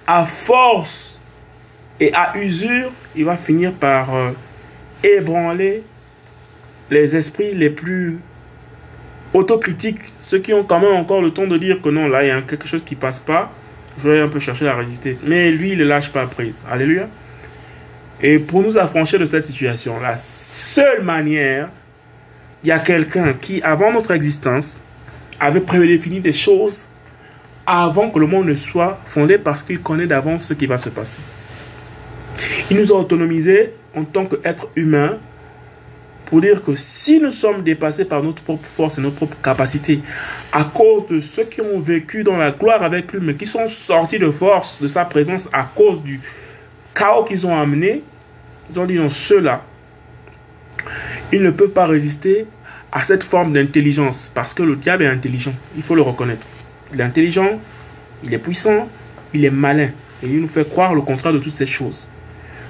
à 0.05 0.25
force 0.25 1.19
et 1.99 2.13
à 2.13 2.37
usure, 2.37 2.91
il 3.15 3.25
va 3.25 3.37
finir 3.37 3.73
par 3.73 4.13
euh, 4.13 4.31
ébranler 5.03 5.83
les 6.89 7.15
esprits 7.15 7.53
les 7.53 7.69
plus 7.69 8.19
autocritiques, 9.33 9.99
ceux 10.21 10.39
qui 10.39 10.53
ont 10.53 10.63
quand 10.63 10.79
même 10.79 10.93
encore 10.93 11.21
le 11.21 11.31
temps 11.31 11.47
de 11.47 11.57
dire 11.57 11.81
que 11.81 11.89
non, 11.89 12.07
là, 12.07 12.23
il 12.23 12.27
y 12.27 12.31
a 12.31 12.41
quelque 12.41 12.67
chose 12.67 12.83
qui 12.83 12.95
passe 12.95 13.19
pas, 13.19 13.51
je 13.99 14.09
vais 14.09 14.21
un 14.21 14.27
peu 14.27 14.39
chercher 14.39 14.67
à 14.67 14.75
résister. 14.75 15.17
Mais 15.23 15.51
lui, 15.51 15.71
il 15.71 15.79
ne 15.79 15.85
lâche 15.85 16.11
pas 16.11 16.25
prise. 16.27 16.63
Alléluia. 16.69 17.07
Et 18.21 18.39
pour 18.39 18.61
nous 18.61 18.77
affranchir 18.77 19.19
de 19.19 19.25
cette 19.25 19.45
situation, 19.45 19.99
la 19.99 20.17
seule 20.17 21.03
manière, 21.03 21.69
il 22.63 22.69
y 22.69 22.71
a 22.71 22.79
quelqu'un 22.79 23.33
qui, 23.33 23.61
avant 23.61 23.91
notre 23.91 24.11
existence, 24.11 24.81
avait 25.39 25.59
prédéfini 25.61 26.19
des 26.19 26.33
choses 26.33 26.89
avant 27.65 28.09
que 28.09 28.17
le 28.17 28.27
monde 28.27 28.47
ne 28.47 28.55
soit 28.55 28.99
fondé 29.05 29.37
parce 29.37 29.61
qu'il 29.61 29.79
connaît 29.81 30.07
d'avance 30.07 30.45
ce 30.45 30.53
qui 30.53 30.65
va 30.65 30.77
se 30.77 30.89
passer. 30.89 31.21
Il 32.71 32.77
nous 32.77 32.91
a 32.91 32.95
autonomisés 32.95 33.73
en 33.95 34.03
tant 34.03 34.25
qu'êtres 34.25 34.69
humains 34.75 35.17
pour 36.27 36.41
dire 36.41 36.61
que 36.61 36.75
si 36.75 37.19
nous 37.21 37.31
sommes 37.31 37.63
dépassés 37.63 38.05
par 38.05 38.21
notre 38.21 38.43
propre 38.43 38.67
force 38.67 38.97
et 38.97 39.01
notre 39.01 39.15
propre 39.15 39.37
capacité, 39.41 40.01
à 40.51 40.65
cause 40.65 41.07
de 41.09 41.19
ceux 41.21 41.45
qui 41.45 41.61
ont 41.61 41.79
vécu 41.79 42.23
dans 42.23 42.35
la 42.35 42.51
gloire 42.51 42.83
avec 42.83 43.13
lui, 43.13 43.21
mais 43.21 43.33
qui 43.35 43.45
sont 43.45 43.67
sortis 43.67 44.19
de 44.19 44.29
force 44.29 44.79
de 44.81 44.89
sa 44.89 45.05
présence 45.05 45.49
à 45.53 45.63
cause 45.63 46.03
du 46.03 46.19
chaos 46.93 47.23
qu'ils 47.23 47.47
ont 47.47 47.55
amené, 47.55 48.03
ils 48.69 48.79
ont 48.79 48.85
dit 48.85 48.95
non, 48.95 49.09
ceux-là, 49.09 49.63
ils 51.31 51.41
ne 51.41 51.51
peuvent 51.51 51.69
pas 51.69 51.85
résister 51.85 52.45
à 52.91 53.03
cette 53.03 53.23
forme 53.23 53.53
d'intelligence, 53.53 54.29
parce 54.33 54.53
que 54.53 54.63
le 54.63 54.75
diable 54.75 55.03
est 55.03 55.07
intelligent, 55.07 55.53
il 55.77 55.83
faut 55.83 55.95
le 55.95 56.01
reconnaître. 56.01 56.45
Il 56.93 56.99
est 56.99 57.03
intelligent, 57.03 57.59
il 58.23 58.33
est 58.33 58.37
puissant, 58.37 58.89
il 59.33 59.45
est 59.45 59.49
malin, 59.49 59.91
et 60.21 60.27
il 60.27 60.41
nous 60.41 60.47
fait 60.47 60.67
croire 60.67 60.93
le 60.93 61.01
contraire 61.01 61.31
de 61.31 61.39
toutes 61.39 61.53
ces 61.53 61.65
choses. 61.65 62.05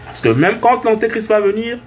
Parce 0.06 0.22
que 0.22 0.30
même 0.30 0.60
quand 0.60 0.84
l'Antéchrist 0.86 1.28
va 1.28 1.40
venir, 1.40 1.80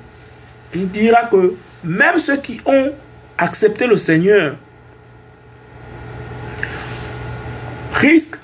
il 0.74 0.88
dira 0.88 1.26
que 1.26 1.54
même 1.84 2.18
ceux 2.18 2.36
qui 2.38 2.60
ont 2.64 2.92
accepté 3.38 3.86
le 3.86 3.96
Seigneur 3.96 4.56
risquent 7.94 8.38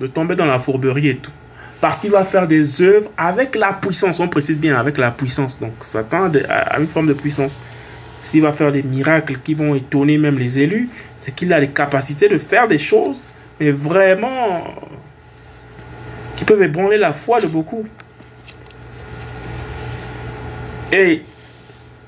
de 0.00 0.06
tomber 0.06 0.36
dans 0.36 0.46
la 0.46 0.58
fourberie 0.58 1.08
et 1.08 1.16
tout. 1.16 1.32
Parce 1.80 1.98
qu'il 1.98 2.10
va 2.10 2.24
faire 2.24 2.46
des 2.46 2.82
œuvres 2.82 3.10
avec 3.16 3.54
la 3.54 3.72
puissance. 3.72 4.18
On 4.18 4.28
précise 4.28 4.60
bien 4.60 4.76
avec 4.76 4.98
la 4.98 5.10
puissance. 5.10 5.60
Donc 5.60 5.74
Satan 5.82 6.30
a 6.48 6.78
une 6.78 6.88
forme 6.88 7.06
de 7.06 7.12
puissance. 7.12 7.60
S'il 8.22 8.42
va 8.42 8.52
faire 8.52 8.72
des 8.72 8.82
miracles 8.82 9.38
qui 9.44 9.54
vont 9.54 9.74
étonner 9.76 10.18
même 10.18 10.38
les 10.38 10.58
élus, 10.58 10.88
c'est 11.18 11.32
qu'il 11.32 11.52
a 11.52 11.60
les 11.60 11.68
capacités 11.68 12.28
de 12.28 12.38
faire 12.38 12.66
des 12.66 12.78
choses, 12.78 13.28
mais 13.60 13.70
vraiment 13.70 14.64
qui 16.34 16.44
peuvent 16.44 16.62
ébranler 16.62 16.98
la 16.98 17.12
foi 17.12 17.40
de 17.40 17.46
beaucoup. 17.46 17.84
Et 20.92 21.22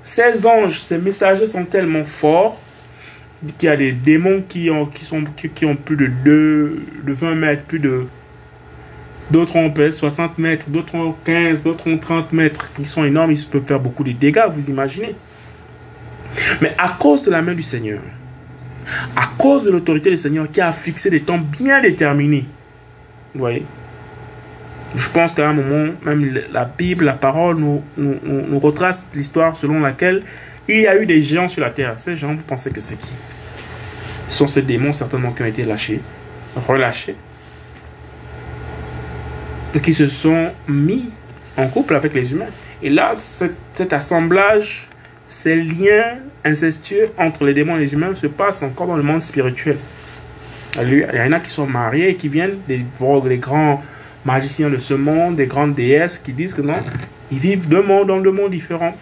ces 0.02 0.46
anges, 0.46 0.80
ces 0.80 0.98
messagers 0.98 1.46
sont 1.46 1.64
tellement 1.64 2.04
forts 2.04 2.60
qu'il 3.58 3.68
y 3.68 3.72
a 3.72 3.76
des 3.76 3.92
démons 3.92 4.42
qui 4.46 4.70
ont, 4.70 4.86
qui 4.86 5.04
sont, 5.04 5.24
qui, 5.54 5.64
ont 5.64 5.76
plus 5.76 5.96
de, 5.96 6.06
2, 6.06 6.82
de 7.04 7.12
20 7.12 7.34
mètres, 7.34 7.64
plus 7.64 7.78
de 7.78 8.06
D'autres 9.30 9.54
ont 9.56 9.72
60 9.72 10.38
mètres, 10.38 10.70
d'autres 10.70 10.96
ont 10.96 11.14
15, 11.24 11.62
d'autres 11.62 11.88
ont 11.88 11.98
30 11.98 12.32
mètres. 12.32 12.68
Ils 12.80 12.86
sont 12.86 13.04
énormes, 13.04 13.30
ils 13.30 13.46
peuvent 13.46 13.64
faire 13.64 13.78
beaucoup 13.78 14.02
de 14.02 14.10
dégâts, 14.10 14.46
vous 14.52 14.70
imaginez. 14.70 15.14
Mais 16.60 16.74
à 16.76 16.88
cause 16.88 17.22
de 17.22 17.30
la 17.30 17.40
main 17.40 17.54
du 17.54 17.62
Seigneur, 17.62 18.00
à 19.14 19.30
cause 19.38 19.64
de 19.64 19.70
l'autorité 19.70 20.10
du 20.10 20.16
Seigneur 20.16 20.50
qui 20.50 20.60
a 20.60 20.72
fixé 20.72 21.10
des 21.10 21.20
temps 21.20 21.38
bien 21.38 21.80
déterminés, 21.80 22.44
vous 23.32 23.40
voyez, 23.40 23.64
je 24.96 25.08
pense 25.08 25.32
qu'à 25.32 25.48
un 25.48 25.52
moment, 25.52 25.92
même 26.04 26.40
la 26.52 26.64
Bible, 26.64 27.04
la 27.04 27.12
parole 27.12 27.56
nous, 27.56 27.82
nous, 27.96 28.18
nous 28.24 28.58
retrace 28.58 29.08
l'histoire 29.14 29.56
selon 29.56 29.80
laquelle 29.80 30.22
il 30.68 30.80
y 30.80 30.86
a 30.86 31.00
eu 31.00 31.06
des 31.06 31.22
géants 31.22 31.48
sur 31.48 31.62
la 31.62 31.70
terre. 31.70 31.98
Ces 31.98 32.16
géants, 32.16 32.34
vous 32.34 32.42
pensez 32.42 32.70
que 32.70 32.80
c'est 32.80 32.96
qui? 32.96 33.12
Ce 34.28 34.38
sont 34.38 34.48
ces 34.48 34.62
démons 34.62 34.92
certainement 34.92 35.32
qui 35.32 35.42
ont 35.42 35.46
été 35.46 35.64
lâchés, 35.64 36.00
relâchés 36.68 37.16
qui 39.78 39.94
se 39.94 40.08
sont 40.08 40.50
mis 40.66 41.10
en 41.56 41.68
couple 41.68 41.94
avec 41.94 42.12
les 42.14 42.32
humains. 42.32 42.50
Et 42.82 42.90
là, 42.90 43.12
cet, 43.16 43.92
assemblage, 43.92 44.88
ces 45.26 45.56
liens 45.56 46.18
incestueux 46.44 47.10
entre 47.18 47.44
les 47.44 47.54
démons 47.54 47.76
et 47.76 47.80
les 47.80 47.92
humains 47.92 48.14
se 48.14 48.26
passent 48.26 48.62
encore 48.62 48.88
dans 48.88 48.96
le 48.96 49.02
monde 49.02 49.22
spirituel. 49.22 49.76
Il 50.80 51.06
y 51.14 51.20
en 51.20 51.32
a 51.32 51.40
qui 51.40 51.50
sont 51.50 51.66
mariés 51.66 52.10
et 52.10 52.14
qui 52.16 52.28
viennent 52.28 52.58
des, 52.66 52.78
des 52.78 53.38
grands 53.38 53.82
magiciens 54.24 54.70
de 54.70 54.76
ce 54.76 54.94
monde, 54.94 55.36
des 55.36 55.46
grandes 55.46 55.74
déesses 55.74 56.18
qui 56.18 56.32
disent 56.32 56.54
que 56.54 56.62
non, 56.62 56.78
ils 57.30 57.38
vivent 57.38 57.68
deux 57.68 57.82
mondes 57.82 58.08
dans 58.08 58.20
deux 58.20 58.32
mondes 58.32 58.50
différents 58.50 58.94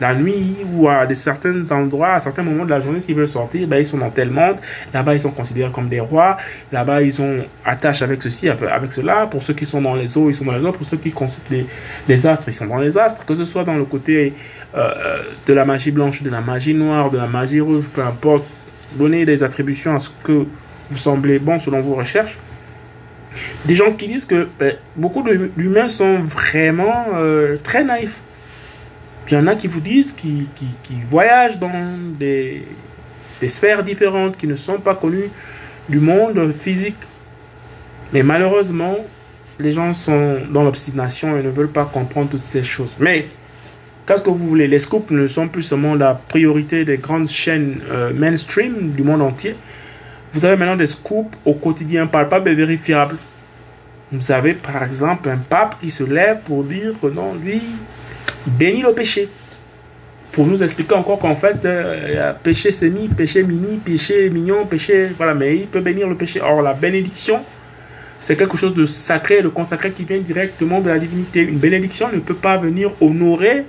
la 0.00 0.14
nuit 0.14 0.56
ou 0.72 0.88
à 0.88 1.06
des 1.06 1.14
certains 1.14 1.70
endroits, 1.70 2.14
à 2.14 2.18
certains 2.20 2.42
moments 2.42 2.64
de 2.64 2.70
la 2.70 2.80
journée, 2.80 3.00
s'ils 3.00 3.14
veulent 3.14 3.26
sortir, 3.26 3.66
ben, 3.66 3.78
ils 3.78 3.86
sont 3.86 3.98
dans 3.98 4.10
tel 4.10 4.30
monde. 4.30 4.56
Là-bas, 4.94 5.14
ils 5.14 5.20
sont 5.20 5.30
considérés 5.30 5.72
comme 5.72 5.88
des 5.88 6.00
rois. 6.00 6.36
Là-bas, 6.70 7.02
ils 7.02 7.20
ont 7.20 7.44
attache 7.64 8.02
avec 8.02 8.22
ceci, 8.22 8.48
avec 8.48 8.92
cela. 8.92 9.26
Pour 9.26 9.42
ceux 9.42 9.54
qui 9.54 9.66
sont 9.66 9.82
dans 9.82 9.94
les 9.94 10.16
eaux, 10.16 10.30
ils 10.30 10.34
sont 10.34 10.44
dans 10.44 10.52
les 10.52 10.64
eaux. 10.64 10.72
Pour 10.72 10.86
ceux 10.86 10.98
qui 10.98 11.10
consultent 11.10 11.50
les, 11.50 11.66
les 12.06 12.26
astres, 12.26 12.48
ils 12.48 12.52
sont 12.52 12.66
dans 12.66 12.78
les 12.78 12.96
astres. 12.96 13.24
Que 13.26 13.34
ce 13.34 13.44
soit 13.44 13.64
dans 13.64 13.74
le 13.74 13.84
côté 13.84 14.34
euh, 14.76 15.22
de 15.46 15.52
la 15.52 15.64
magie 15.64 15.90
blanche, 15.90 16.22
de 16.22 16.30
la 16.30 16.40
magie 16.40 16.74
noire, 16.74 17.10
de 17.10 17.18
la 17.18 17.26
magie 17.26 17.60
rouge, 17.60 17.86
peu 17.92 18.02
importe. 18.02 18.44
Donnez 18.92 19.24
des 19.26 19.42
attributions 19.42 19.94
à 19.94 19.98
ce 19.98 20.10
que 20.22 20.46
vous 20.90 20.96
semblez 20.96 21.38
bon 21.38 21.58
selon 21.58 21.80
vos 21.80 21.94
recherches. 21.94 22.38
Des 23.64 23.74
gens 23.74 23.92
qui 23.92 24.06
disent 24.08 24.24
que 24.24 24.48
ben, 24.58 24.74
beaucoup 24.96 25.22
d'humains 25.56 25.88
sont 25.88 26.22
vraiment 26.22 27.06
euh, 27.14 27.56
très 27.62 27.84
naïfs 27.84 28.20
il 29.30 29.34
y 29.34 29.36
en 29.36 29.46
a 29.46 29.54
qui 29.54 29.66
vous 29.66 29.80
disent 29.80 30.12
qui, 30.12 30.48
qui, 30.54 30.94
voyagent 31.08 31.58
dans 31.58 31.96
des, 32.18 32.62
des, 33.40 33.48
sphères 33.48 33.84
différentes, 33.84 34.36
qui 34.36 34.46
ne 34.46 34.54
sont 34.54 34.78
pas 34.78 34.94
connues 34.94 35.30
du 35.88 36.00
monde 36.00 36.52
physique. 36.52 36.96
Mais 38.12 38.22
malheureusement, 38.22 38.96
les 39.58 39.72
gens 39.72 39.92
sont 39.92 40.38
dans 40.50 40.64
l'obstination 40.64 41.36
et 41.36 41.42
ne 41.42 41.50
veulent 41.50 41.68
pas 41.68 41.84
comprendre 41.84 42.30
toutes 42.30 42.44
ces 42.44 42.62
choses. 42.62 42.94
Mais, 42.98 43.26
qu'est-ce 44.06 44.22
que 44.22 44.30
vous 44.30 44.48
voulez? 44.48 44.66
Les 44.66 44.78
scoops 44.78 45.10
ne 45.10 45.28
sont 45.28 45.48
plus 45.48 45.62
seulement 45.62 45.94
la 45.94 46.14
priorité 46.14 46.86
des 46.86 46.96
grandes 46.96 47.28
chaînes 47.28 47.80
euh, 47.90 48.12
mainstream 48.14 48.92
du 48.92 49.02
monde 49.02 49.20
entier. 49.20 49.56
Vous 50.32 50.44
avez 50.44 50.56
maintenant 50.56 50.76
des 50.76 50.86
scoops 50.86 51.36
au 51.44 51.54
quotidien 51.54 52.06
palpables 52.06 52.50
et 52.50 52.54
vérifiables. 52.54 53.16
Vous 54.12 54.32
avez 54.32 54.54
par 54.54 54.82
exemple 54.82 55.28
un 55.28 55.36
pape 55.36 55.80
qui 55.80 55.90
se 55.90 56.04
lève 56.04 56.40
pour 56.44 56.64
dire 56.64 56.92
que 57.00 57.08
non, 57.08 57.34
lui, 57.34 57.62
il 58.46 58.52
bénit 58.52 58.82
le 58.82 58.92
péché. 58.92 59.28
Pour 60.32 60.46
nous 60.46 60.62
expliquer 60.62 60.94
encore 60.94 61.18
qu'en 61.18 61.34
fait, 61.34 61.64
euh, 61.64 62.32
péché 62.42 62.72
sémi, 62.72 63.08
péché 63.08 63.42
mini, 63.42 63.78
péché 63.78 64.30
mignon, 64.30 64.66
péché. 64.66 65.10
Voilà, 65.16 65.34
mais 65.34 65.56
il 65.56 65.66
peut 65.66 65.80
bénir 65.80 66.06
le 66.06 66.14
péché. 66.14 66.40
Or, 66.40 66.62
la 66.62 66.74
bénédiction, 66.74 67.40
c'est 68.18 68.36
quelque 68.36 68.56
chose 68.56 68.74
de 68.74 68.86
sacré, 68.86 69.42
de 69.42 69.48
consacré 69.48 69.90
qui 69.90 70.04
vient 70.04 70.18
directement 70.18 70.80
de 70.80 70.90
la 70.90 70.98
divinité. 70.98 71.40
Une 71.40 71.58
bénédiction 71.58 72.08
ne 72.12 72.18
peut 72.18 72.34
pas 72.34 72.56
venir 72.56 72.92
honorer 73.00 73.64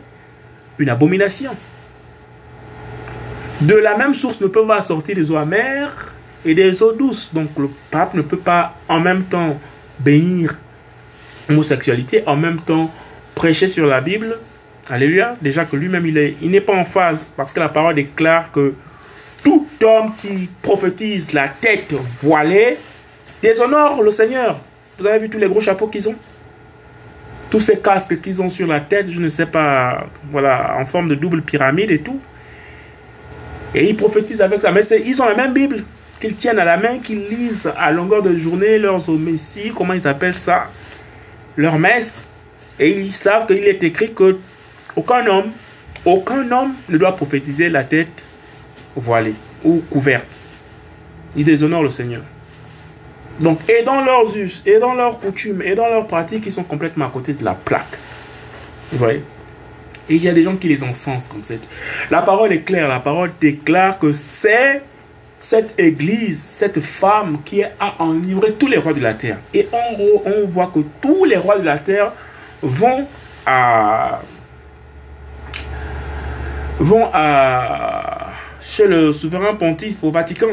une 0.77 0.89
abomination. 0.89 1.51
De 3.61 3.75
la 3.75 3.97
même 3.97 4.13
source 4.13 4.39
ne 4.41 4.47
peut 4.47 4.65
pas 4.65 4.81
sortir 4.81 5.15
des 5.15 5.31
eaux 5.31 5.37
amères 5.37 6.13
et 6.45 6.53
des 6.53 6.81
eaux 6.81 6.93
douces. 6.93 7.31
Donc 7.33 7.49
le 7.57 7.69
pape 7.91 8.13
ne 8.13 8.21
peut 8.21 8.37
pas 8.37 8.75
en 8.87 8.99
même 8.99 9.23
temps 9.23 9.59
bénir 9.99 10.57
l'homosexualité, 11.47 12.23
en 12.25 12.35
même 12.35 12.59
temps 12.59 12.91
prêcher 13.35 13.67
sur 13.67 13.85
la 13.85 14.01
Bible. 14.01 14.37
Alléluia. 14.89 15.35
Déjà 15.41 15.65
que 15.65 15.75
lui-même, 15.75 16.05
il 16.05 16.35
il 16.41 16.49
n'est 16.49 16.61
pas 16.61 16.75
en 16.75 16.85
phase 16.85 17.31
parce 17.35 17.51
que 17.51 17.59
la 17.59 17.69
parole 17.69 17.95
déclare 17.95 18.51
que 18.51 18.73
tout 19.43 19.67
homme 19.83 20.13
qui 20.19 20.49
prophétise 20.61 21.33
la 21.33 21.47
tête 21.47 21.93
voilée 22.21 22.77
déshonore 23.41 24.01
le 24.01 24.11
Seigneur. 24.11 24.59
Vous 24.97 25.07
avez 25.07 25.19
vu 25.19 25.29
tous 25.29 25.37
les 25.37 25.47
gros 25.47 25.61
chapeaux 25.61 25.87
qu'ils 25.87 26.09
ont? 26.09 26.15
Tous 27.49 27.59
ces 27.59 27.79
casques 27.79 28.19
qu'ils 28.21 28.41
ont 28.41 28.49
sur 28.49 28.67
la 28.67 28.81
tête, 28.81 29.09
je 29.09 29.19
ne 29.19 29.27
sais 29.27 29.45
pas, 29.45 30.07
voilà, 30.31 30.75
en 30.77 30.85
forme 30.85 31.07
de 31.09 31.15
double 31.15 31.41
pyramide 31.41 31.89
et 31.89 31.99
tout. 31.99 32.19
Et 33.73 33.89
ils 33.89 33.95
prophétisent 33.95 34.41
avec 34.41 34.61
ça. 34.61 34.71
Mais 34.71 34.81
ils 35.05 35.21
ont 35.21 35.25
la 35.25 35.35
même 35.35 35.53
Bible 35.53 35.83
qu'ils 36.19 36.35
tiennent 36.35 36.59
à 36.59 36.65
la 36.65 36.77
main, 36.77 36.99
qu'ils 36.99 37.27
lisent 37.27 37.71
à 37.77 37.91
longueur 37.91 38.21
de 38.21 38.37
journée 38.37 38.77
leurs 38.77 39.09
messie, 39.11 39.71
comment 39.75 39.93
ils 39.93 40.07
appellent 40.07 40.33
ça, 40.33 40.67
leur 41.55 41.79
messe. 41.79 42.29
Et 42.79 42.91
ils 42.91 43.13
savent 43.13 43.45
qu'il 43.45 43.65
est 43.65 43.83
écrit 43.83 44.13
que 44.13 44.37
aucun 44.95 45.25
homme, 45.27 45.51
aucun 46.05 46.49
homme 46.51 46.73
ne 46.87 46.97
doit 46.97 47.15
prophétiser 47.15 47.69
la 47.69 47.83
tête 47.83 48.23
voilée 48.95 49.35
ou 49.63 49.81
couverte. 49.89 50.45
Ils 51.35 51.45
déshonorent 51.45 51.83
le 51.83 51.89
Seigneur. 51.89 52.21
Donc, 53.39 53.59
et 53.69 53.83
dans 53.83 54.01
leurs 54.01 54.35
us, 54.35 54.63
et 54.65 54.79
dans 54.79 54.93
leurs 54.93 55.19
coutumes, 55.19 55.61
et 55.61 55.75
dans 55.75 55.87
leurs 55.87 56.07
pratiques, 56.07 56.43
ils 56.45 56.51
sont 56.51 56.63
complètement 56.63 57.05
à 57.05 57.09
côté 57.09 57.33
de 57.33 57.43
la 57.45 57.53
plaque. 57.53 57.97
Vous 58.91 58.97
voyez? 58.97 59.23
Et 60.09 60.15
il 60.15 60.23
y 60.23 60.27
a 60.27 60.33
des 60.33 60.43
gens 60.43 60.55
qui 60.55 60.67
les 60.67 60.83
encensent 60.83 61.29
comme 61.29 61.43
ça. 61.43 61.53
La 62.09 62.21
parole 62.21 62.51
est 62.51 62.61
claire, 62.61 62.87
la 62.87 62.99
parole 62.99 63.31
déclare 63.39 63.99
que 63.99 64.11
c'est 64.11 64.81
cette 65.39 65.79
église, 65.79 66.39
cette 66.39 66.79
femme 66.81 67.39
qui 67.45 67.63
a 67.63 67.95
enivré 67.99 68.53
tous 68.53 68.67
les 68.67 68.77
rois 68.77 68.93
de 68.93 69.01
la 69.01 69.13
terre. 69.13 69.37
Et 69.53 69.67
gros, 69.95 70.23
on 70.25 70.45
voit 70.45 70.71
que 70.73 70.79
tous 71.01 71.25
les 71.25 71.37
rois 71.37 71.57
de 71.57 71.65
la 71.65 71.77
terre 71.77 72.11
vont 72.61 73.07
à 73.45 74.21
vont 76.79 77.09
à 77.13 78.27
chez 78.61 78.87
le 78.87 79.11
souverain 79.11 79.55
pontife 79.55 79.97
au 80.01 80.11
Vatican 80.11 80.47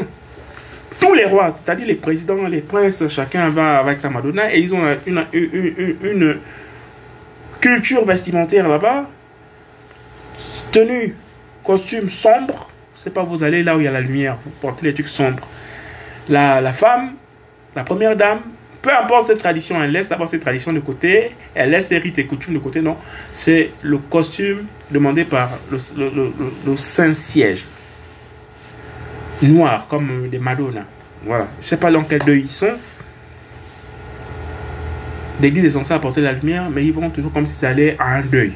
tous 0.99 1.13
les 1.13 1.25
rois, 1.25 1.51
c'est-à-dire 1.51 1.87
les 1.87 1.95
présidents, 1.95 2.47
les 2.47 2.61
princes, 2.61 3.07
chacun 3.07 3.49
va 3.49 3.79
avec 3.79 3.99
sa 3.99 4.09
Madonna 4.09 4.53
et 4.53 4.59
ils 4.59 4.73
ont 4.73 4.81
une, 5.05 5.25
une, 5.33 6.39
culture 7.59 8.05
vestimentaire 8.05 8.67
là-bas, 8.67 9.09
tenue, 10.71 11.15
costume 11.63 12.09
sombre. 12.09 12.69
C'est 12.97 13.13
pas 13.13 13.21
vous 13.21 13.43
allez 13.43 13.61
là 13.61 13.77
où 13.77 13.79
il 13.79 13.83
y 13.83 13.87
a 13.87 13.91
la 13.91 14.01
lumière, 14.01 14.37
vous 14.43 14.49
portez 14.49 14.87
les 14.87 14.93
trucs 14.93 15.07
sombres. 15.07 15.47
La, 16.29 16.73
femme, 16.73 17.13
la 17.75 17.83
première 17.83 18.17
dame, 18.17 18.39
peu 18.81 18.89
importe 18.91 19.27
cette 19.27 19.37
tradition, 19.37 19.81
elle 19.81 19.91
laisse 19.91 20.09
d'abord 20.09 20.27
cette 20.27 20.41
tradition 20.41 20.73
de 20.73 20.79
côté, 20.79 21.35
elle 21.53 21.69
laisse 21.69 21.89
les 21.91 21.99
rites 21.99 22.17
et 22.17 22.25
coutumes 22.25 22.55
de 22.55 22.59
côté, 22.59 22.81
non. 22.81 22.97
C'est 23.31 23.69
le 23.83 23.99
costume 23.99 24.65
demandé 24.89 25.25
par 25.25 25.51
le, 25.71 25.77
le, 26.65 26.75
Saint-Siège 26.75 27.65
noirs 29.43 29.87
comme 29.87 30.29
des 30.29 30.39
Madonna. 30.39 30.85
Voilà. 31.23 31.47
Je 31.61 31.67
sais 31.67 31.77
pas 31.77 31.91
dans 31.91 32.03
quel 32.03 32.19
deuil 32.19 32.41
ils 32.41 32.49
sont. 32.49 32.73
L'église 35.39 35.65
est 35.65 35.69
censée 35.69 35.93
apporter 35.93 36.21
la 36.21 36.31
lumière, 36.31 36.67
mais 36.71 36.83
ils 36.83 36.91
vont 36.93 37.11
toujours 37.11 37.31
comme 37.31 37.45
si 37.45 37.53
ça 37.53 37.69
allait 37.69 37.95
à 37.99 38.15
un 38.15 38.21
deuil. 38.21 38.53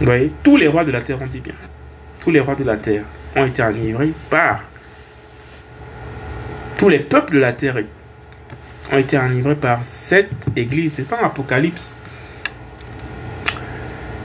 Vous 0.00 0.06
voyez, 0.06 0.32
tous 0.42 0.56
les 0.56 0.68
rois 0.68 0.84
de 0.84 0.90
la 0.90 1.02
terre 1.02 1.20
ont 1.20 1.26
dit 1.26 1.40
bien. 1.40 1.54
Tous 2.22 2.30
les 2.30 2.40
rois 2.40 2.54
de 2.54 2.64
la 2.64 2.76
terre 2.76 3.04
ont 3.36 3.44
été 3.44 3.62
enivrés 3.62 4.12
par. 4.30 4.64
Tous 6.78 6.88
les 6.88 7.00
peuples 7.00 7.34
de 7.34 7.38
la 7.38 7.52
terre 7.52 7.76
ont 8.92 8.98
été 8.98 9.18
enivrés 9.18 9.56
par 9.56 9.84
cette 9.84 10.48
église. 10.56 10.94
C'est 10.94 11.10
dans 11.10 11.20
l'Apocalypse. 11.20 11.96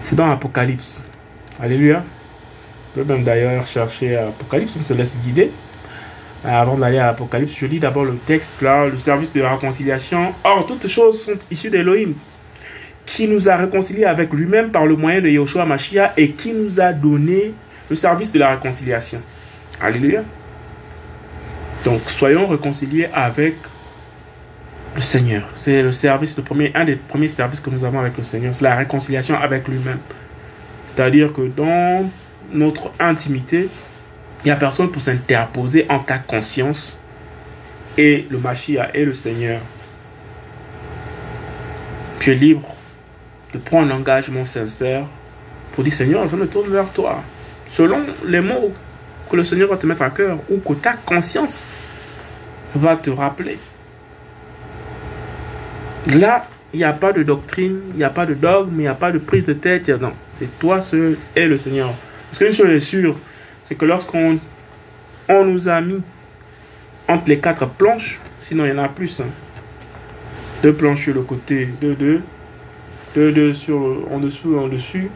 C'est 0.02 0.16
dans 0.16 0.28
l'Apocalypse. 0.28 1.04
Alléluia 1.60 2.04
peut 2.98 3.14
même 3.14 3.24
d'ailleurs 3.24 3.66
chercher 3.66 4.16
Apocalypse, 4.16 4.76
on 4.80 4.84
se 4.84 4.94
laisse 4.94 5.18
guider. 5.24 5.52
Avant 6.44 6.78
d'aller 6.78 6.98
à 6.98 7.10
Apocalypse, 7.10 7.56
je 7.58 7.66
lis 7.66 7.80
d'abord 7.80 8.06
le 8.06 8.16
texte 8.16 8.62
là, 8.62 8.88
le 8.88 8.98
service 8.98 9.32
de 9.34 9.42
réconciliation. 9.42 10.34
Or, 10.44 10.66
toutes 10.66 10.88
choses 10.88 11.22
sont 11.22 11.38
issues 11.52 11.70
d'Elohim, 11.70 12.14
qui 13.06 13.28
nous 13.28 13.50
a 13.50 13.56
réconciliés 13.56 14.06
avec 14.06 14.34
lui-même 14.34 14.72
par 14.72 14.86
le 14.86 14.96
moyen 14.96 15.22
de 15.22 15.30
Yahushua 15.30 15.66
Mashiach 15.66 16.14
et 16.18 16.32
qui 16.32 16.54
nous 16.54 16.80
a 16.80 16.94
donné 16.94 17.54
le 17.90 17.96
service 17.96 18.32
de 18.32 18.40
la 18.40 18.52
réconciliation. 18.56 19.22
Alléluia. 19.82 20.24
Donc, 21.86 22.02
soyons 22.10 22.48
réconciliés 22.48 23.08
avec 23.14 23.56
le 24.96 25.02
Seigneur. 25.02 25.48
C'est 25.54 25.82
le 25.82 25.92
service, 25.92 26.36
le 26.38 26.44
premier, 26.44 26.72
un 26.76 26.86
des 26.86 26.96
premiers 26.96 27.28
services 27.28 27.60
que 27.60 27.70
nous 27.70 27.86
avons 27.86 28.00
avec 28.00 28.18
le 28.18 28.24
Seigneur, 28.24 28.54
c'est 28.54 28.64
la 28.64 28.76
réconciliation 28.76 29.36
avec 29.36 29.68
lui-même. 29.68 30.00
C'est-à-dire 30.86 31.32
que 31.32 31.44
dans 31.44 32.10
notre 32.52 32.92
intimité, 33.00 33.70
il 34.44 34.46
n'y 34.46 34.52
a 34.52 34.56
personne 34.56 34.92
pour 34.92 35.02
s'interposer 35.02 35.86
en 35.90 36.00
cas 36.00 36.18
de 36.18 36.26
conscience. 36.26 37.00
Et 37.98 38.28
le 38.30 38.38
Machia 38.38 38.90
et 38.94 39.06
le 39.06 39.14
Seigneur. 39.14 39.60
Tu 42.20 42.32
es 42.32 42.36
libre 42.36 42.76
de 43.54 43.58
prendre 43.60 43.92
un 43.92 43.96
engagement 43.96 44.46
sincère 44.46 45.06
pour 45.74 45.84
dire 45.84 45.94
Seigneur, 45.94 46.28
je 46.30 46.36
me 46.36 46.48
tourne 46.48 46.70
vers 46.70 46.92
toi. 46.92 47.24
Selon 47.68 48.00
les 48.26 48.42
mots 48.42 48.74
que 49.30 49.36
le 49.36 49.44
Seigneur 49.44 49.70
va 49.70 49.78
te 49.78 49.86
mettre 49.86 50.02
à 50.02 50.10
cœur 50.10 50.40
ou 50.50 50.58
que 50.58 50.74
ta 50.80 50.94
conscience 50.94 51.66
va 52.74 52.96
te 52.96 53.10
rappeler. 53.10 53.58
Là, 56.08 56.48
il 56.74 56.78
n'y 56.78 56.86
a 56.86 56.94
pas 56.94 57.12
de 57.12 57.24
doctrine, 57.24 57.82
il 57.92 57.98
n'y 57.98 58.04
a 58.04 58.10
pas 58.10 58.26
de 58.26 58.34
dogme, 58.34 58.72
il 58.76 58.82
n'y 58.82 58.88
a 58.88 58.94
pas 58.94 59.12
de 59.12 59.18
prise 59.18 59.46
de 59.46 59.54
tête. 59.54 59.90
Non, 59.90 60.14
c'est 60.34 60.58
toi 60.60 60.82
seul 60.82 61.18
et 61.36 61.46
le 61.46 61.58
Seigneur. 61.58 61.94
Parce 62.30 62.40
qu'une 62.40 62.54
chose 62.54 62.70
est 62.70 62.80
sûre, 62.80 63.16
c'est 63.64 63.76
que 63.76 63.86
lorsqu'on 63.86 64.38
on 65.30 65.46
nous 65.46 65.68
a 65.68 65.82
mis 65.82 66.02
entre 67.08 67.28
les 67.28 67.40
quatre 67.40 67.68
planches, 67.68 68.20
sinon 68.42 68.66
il 68.66 68.70
y 68.70 68.80
en 68.80 68.84
a 68.84 68.90
plus, 68.90 69.20
hein. 69.20 69.28
deux 70.64 70.74
planches 70.74 71.04
sur 71.04 71.14
le 71.14 71.22
côté, 71.22 71.68
deux, 71.82 71.96
deux, 71.96 72.22
deux, 73.16 73.32
deux 73.32 73.54
sur, 73.54 74.08
en 74.12 74.20
dessous, 74.20 74.58
en 74.58 74.68
dessus, 74.68 75.10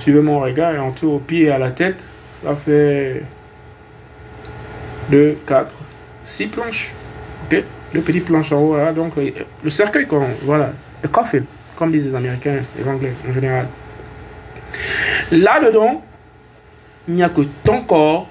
suivez 0.00 0.20
mon 0.20 0.40
regard, 0.40 0.74
et 0.74 0.78
en 0.78 0.92
tout 0.92 1.08
au 1.08 1.18
pied 1.18 1.44
et 1.44 1.50
à 1.50 1.58
la 1.58 1.70
tête, 1.70 2.08
ça 2.44 2.54
fait 2.56 3.22
deux, 5.10 5.38
quatre, 5.46 5.74
six 6.24 6.46
planches. 6.46 6.92
Ok? 7.46 7.62
Deux 7.92 8.00
petites 8.00 8.24
planches 8.24 8.52
en 8.52 8.60
haut, 8.60 8.76
donc 8.94 9.14
le 9.16 9.70
cercueil, 9.70 10.06
voilà, 10.42 10.72
le 11.02 11.08
coffin, 11.08 11.40
comme 11.76 11.90
disent 11.90 12.06
les 12.06 12.14
Américains, 12.14 12.60
les 12.78 12.88
Anglais 12.88 13.12
en 13.28 13.32
général. 13.32 13.66
Là-dedans, 15.32 16.02
il 17.08 17.14
n'y 17.14 17.22
a 17.24 17.28
que 17.28 17.40
ton 17.64 17.82
corps, 17.82 18.28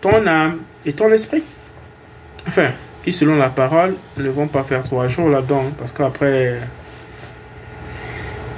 ton 0.00 0.26
âme 0.26 0.60
et 0.86 0.94
ton 0.94 1.12
esprit. 1.12 1.42
Enfin, 2.48 2.70
qui 3.02 3.12
selon 3.12 3.36
la 3.36 3.50
parole 3.50 3.96
ne 4.16 4.30
vont 4.30 4.48
pas 4.48 4.62
faire 4.62 4.82
trois 4.82 5.06
jours 5.06 5.28
là-dedans, 5.28 5.64
parce 5.78 5.92
qu'après, 5.92 6.58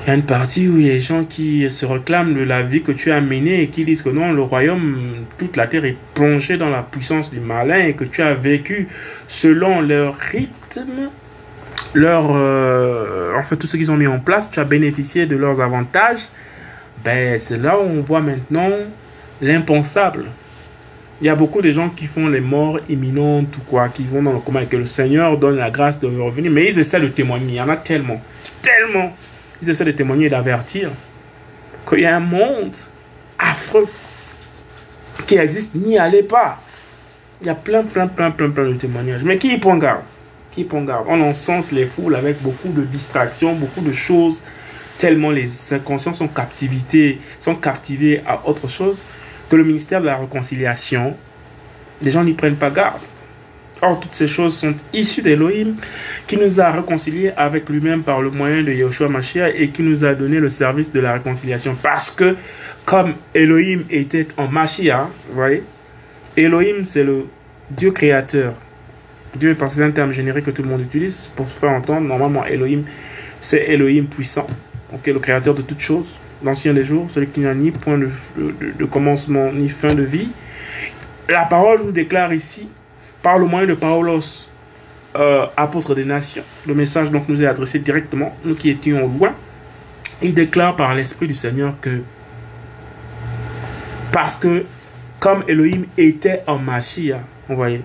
il 0.06 0.10
y 0.10 0.12
a 0.12 0.14
une 0.14 0.22
partie 0.22 0.68
où 0.68 0.78
il 0.78 0.86
y 0.86 0.90
a 0.90 0.92
des 0.92 1.00
gens 1.00 1.24
qui 1.24 1.68
se 1.68 1.84
réclament 1.84 2.32
de 2.32 2.42
la 2.42 2.62
vie 2.62 2.80
que 2.80 2.92
tu 2.92 3.10
as 3.10 3.20
menée 3.20 3.62
et 3.62 3.68
qui 3.70 3.84
disent 3.84 4.02
que 4.02 4.08
non, 4.08 4.32
le 4.32 4.40
royaume, 4.40 5.24
toute 5.36 5.56
la 5.56 5.66
terre 5.66 5.84
est 5.84 5.96
plongée 6.14 6.56
dans 6.56 6.70
la 6.70 6.84
puissance 6.84 7.28
du 7.28 7.40
malin 7.40 7.86
et 7.86 7.94
que 7.94 8.04
tu 8.04 8.22
as 8.22 8.34
vécu 8.34 8.86
selon 9.26 9.80
leur 9.80 10.14
rythme, 10.14 11.10
leur, 11.92 12.36
euh, 12.36 13.36
en 13.36 13.42
fait, 13.42 13.56
tout 13.56 13.66
ce 13.66 13.76
qu'ils 13.76 13.90
ont 13.90 13.96
mis 13.96 14.06
en 14.06 14.20
place, 14.20 14.48
tu 14.48 14.60
as 14.60 14.64
bénéficié 14.64 15.26
de 15.26 15.34
leurs 15.34 15.60
avantages. 15.60 16.28
Ben, 17.04 17.36
c'est 17.36 17.58
là 17.58 17.76
où 17.76 17.82
on 17.82 18.02
voit 18.02 18.20
maintenant 18.20 18.70
l'impensable. 19.42 20.26
Il 21.20 21.26
y 21.26 21.30
a 21.30 21.34
beaucoup 21.34 21.62
de 21.62 21.72
gens 21.72 21.88
qui 21.88 22.06
font 22.06 22.28
les 22.28 22.40
morts 22.40 22.78
imminentes 22.88 23.56
ou 23.56 23.60
quoi, 23.68 23.88
qui 23.88 24.04
vont 24.04 24.22
dans 24.22 24.34
le 24.34 24.38
coma 24.38 24.62
et 24.62 24.66
que 24.66 24.76
le 24.76 24.84
Seigneur 24.84 25.36
donne 25.36 25.56
la 25.56 25.70
grâce 25.70 25.98
de 25.98 26.06
revenir. 26.06 26.52
Mais 26.52 26.70
ils 26.70 26.78
essaient 26.78 27.00
de 27.00 27.08
témoigner. 27.08 27.54
Il 27.54 27.54
y 27.56 27.60
en 27.60 27.68
a 27.68 27.76
tellement, 27.76 28.22
tellement. 28.62 29.12
Ils 29.62 29.70
essaient 29.70 29.84
de 29.84 29.92
témoigner 29.92 30.26
et 30.26 30.30
d'avertir 30.30 30.90
qu'il 31.88 32.00
y 32.00 32.06
a 32.06 32.16
un 32.16 32.20
monde 32.20 32.74
affreux 33.38 33.86
qui 35.26 35.36
existe. 35.36 35.74
N'y 35.74 35.98
allez 35.98 36.22
pas. 36.22 36.60
Il 37.40 37.46
y 37.46 37.50
a 37.50 37.54
plein, 37.54 37.82
plein, 37.82 38.08
plein, 38.08 38.30
plein, 38.30 38.50
plein 38.50 38.68
de 38.68 38.74
témoignages. 38.74 39.22
Mais 39.22 39.38
qui 39.38 39.54
y 39.54 39.58
prend 39.58 39.76
garde? 39.76 40.02
Qui 40.52 40.62
y 40.62 40.64
prend 40.64 40.82
garde? 40.82 41.06
On 41.08 41.20
encense 41.20 41.72
les 41.72 41.86
foules 41.86 42.14
avec 42.14 42.42
beaucoup 42.42 42.68
de 42.68 42.82
distractions, 42.82 43.54
beaucoup 43.54 43.82
de 43.82 43.92
choses, 43.92 44.40
tellement 44.98 45.30
les 45.30 45.74
inconscients 45.74 46.14
sont 46.14 46.28
captivés, 46.28 47.20
sont 47.38 47.54
captivés 47.54 48.22
à 48.26 48.46
autre 48.46 48.68
chose 48.68 48.98
que 49.48 49.56
le 49.56 49.64
ministère 49.64 50.00
de 50.00 50.06
la 50.06 50.16
réconciliation, 50.16 51.16
les 52.02 52.10
gens 52.10 52.24
n'y 52.24 52.32
prennent 52.32 52.56
pas 52.56 52.70
garde. 52.70 53.00
Or, 53.82 54.00
toutes 54.00 54.12
ces 54.12 54.26
choses 54.26 54.56
sont 54.56 54.74
issues 54.94 55.22
d'Elohim 55.22 55.74
qui 56.26 56.36
nous 56.36 56.60
a 56.60 56.70
réconciliés 56.70 57.32
avec 57.36 57.68
lui-même 57.68 58.02
par 58.02 58.22
le 58.22 58.30
moyen 58.30 58.62
de 58.62 58.72
Yahushua 58.72 59.08
Mashiach 59.08 59.52
et 59.54 59.68
qui 59.68 59.82
nous 59.82 60.04
a 60.04 60.14
donné 60.14 60.40
le 60.40 60.48
service 60.48 60.92
de 60.92 61.00
la 61.00 61.12
réconciliation. 61.14 61.76
Parce 61.82 62.10
que, 62.10 62.36
comme 62.86 63.14
Elohim 63.34 63.84
était 63.90 64.28
en 64.38 64.48
Mashiach, 64.48 65.08
vous 65.28 65.34
voyez, 65.34 65.62
Elohim 66.36 66.84
c'est 66.84 67.04
le 67.04 67.26
Dieu 67.70 67.90
créateur. 67.90 68.54
Dieu, 69.34 69.54
parce 69.54 69.72
que 69.72 69.78
c'est 69.78 69.84
un 69.84 69.90
terme 69.90 70.12
générique 70.12 70.46
que 70.46 70.50
tout 70.50 70.62
le 70.62 70.68
monde 70.68 70.80
utilise 70.80 71.28
pour 71.36 71.46
se 71.46 71.58
faire 71.58 71.70
entendre. 71.70 72.06
Normalement, 72.08 72.46
Elohim, 72.46 72.84
c'est 73.40 73.64
Elohim 73.68 74.06
puissant, 74.06 74.46
ok, 74.94 75.06
le 75.08 75.18
créateur 75.18 75.54
de 75.54 75.60
toutes 75.60 75.80
choses 75.80 76.18
l'ancien 76.42 76.74
des 76.74 76.84
jours, 76.84 77.10
celui 77.10 77.28
qui 77.28 77.40
n'a 77.40 77.54
ni 77.54 77.70
point 77.70 77.98
de, 77.98 78.84
commencement 78.86 79.52
ni 79.52 79.68
fin 79.68 79.94
de 79.94 80.02
vie. 80.02 80.28
La 81.28 81.44
parole 81.44 81.82
nous 81.84 81.92
déclare 81.92 82.32
ici, 82.32 82.68
par 83.26 83.40
le 83.40 83.46
moyen 83.46 83.66
de 83.66 83.74
Paulos, 83.74 84.48
euh, 85.16 85.46
apôtre 85.56 85.96
des 85.96 86.04
nations, 86.04 86.44
le 86.64 86.74
message 86.74 87.10
donc 87.10 87.28
nous 87.28 87.42
est 87.42 87.46
adressé 87.46 87.80
directement, 87.80 88.32
nous 88.44 88.54
qui 88.54 88.70
étions 88.70 89.08
loin. 89.08 89.34
Il 90.22 90.32
déclare 90.32 90.76
par 90.76 90.94
l'Esprit 90.94 91.26
du 91.26 91.34
Seigneur 91.34 91.74
que, 91.80 92.02
parce 94.12 94.36
que 94.36 94.64
comme 95.18 95.42
Elohim 95.48 95.86
était 95.98 96.44
en 96.46 96.60
Machia, 96.60 97.18
vous 97.48 97.56
voyez, 97.56 97.82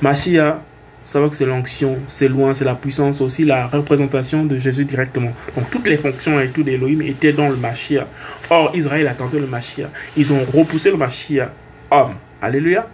Machia 0.00 0.62
savoir 1.04 1.30
que 1.30 1.36
c'est 1.36 1.44
l'onction, 1.44 1.98
c'est 2.08 2.28
loin, 2.28 2.54
c'est 2.54 2.64
la 2.64 2.74
puissance, 2.74 3.20
aussi 3.20 3.44
la 3.44 3.66
représentation 3.66 4.46
de 4.46 4.56
Jésus 4.56 4.86
directement. 4.86 5.34
Donc 5.54 5.68
toutes 5.70 5.86
les 5.86 5.98
fonctions 5.98 6.40
et 6.40 6.48
tout 6.48 6.62
d'Elohim 6.62 7.02
étaient 7.02 7.34
dans 7.34 7.50
le 7.50 7.56
Mashiach. 7.56 8.06
Or, 8.48 8.74
Israël 8.74 9.06
attendait 9.06 9.38
le 9.38 9.46
Mashiach. 9.46 9.90
Ils 10.16 10.32
ont 10.32 10.46
repoussé 10.50 10.90
le 10.90 10.96
Mashiach, 10.96 11.50
homme. 11.90 12.14
Alléluia. 12.40 12.88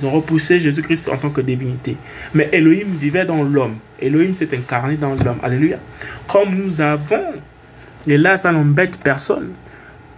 Ils 0.00 0.06
ont 0.06 0.10
repoussé 0.10 0.60
Jésus-Christ 0.60 1.08
en 1.08 1.16
tant 1.16 1.30
que 1.30 1.40
divinité. 1.40 1.96
Mais 2.34 2.48
Elohim 2.52 2.88
vivait 2.98 3.24
dans 3.24 3.42
l'homme. 3.42 3.76
Elohim 4.00 4.32
s'est 4.34 4.54
incarné 4.56 4.96
dans 4.96 5.10
l'homme. 5.10 5.38
Alléluia. 5.42 5.78
Comme 6.30 6.54
nous 6.54 6.80
avons, 6.80 7.32
et 8.06 8.16
là 8.16 8.36
ça 8.36 8.52
n'embête 8.52 8.98
personne, 8.98 9.50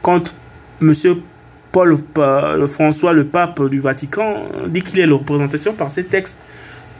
quand 0.02 0.34
Monsieur 0.80 1.16
Paul 1.72 1.96
euh, 2.18 2.66
François, 2.66 3.12
le 3.12 3.26
pape 3.26 3.62
du 3.68 3.80
Vatican, 3.80 4.44
dit 4.68 4.80
qu'il 4.80 4.98
est 4.98 5.06
la 5.06 5.14
représentation 5.14 5.74
par 5.74 5.90
ces 5.90 6.04
textes 6.04 6.38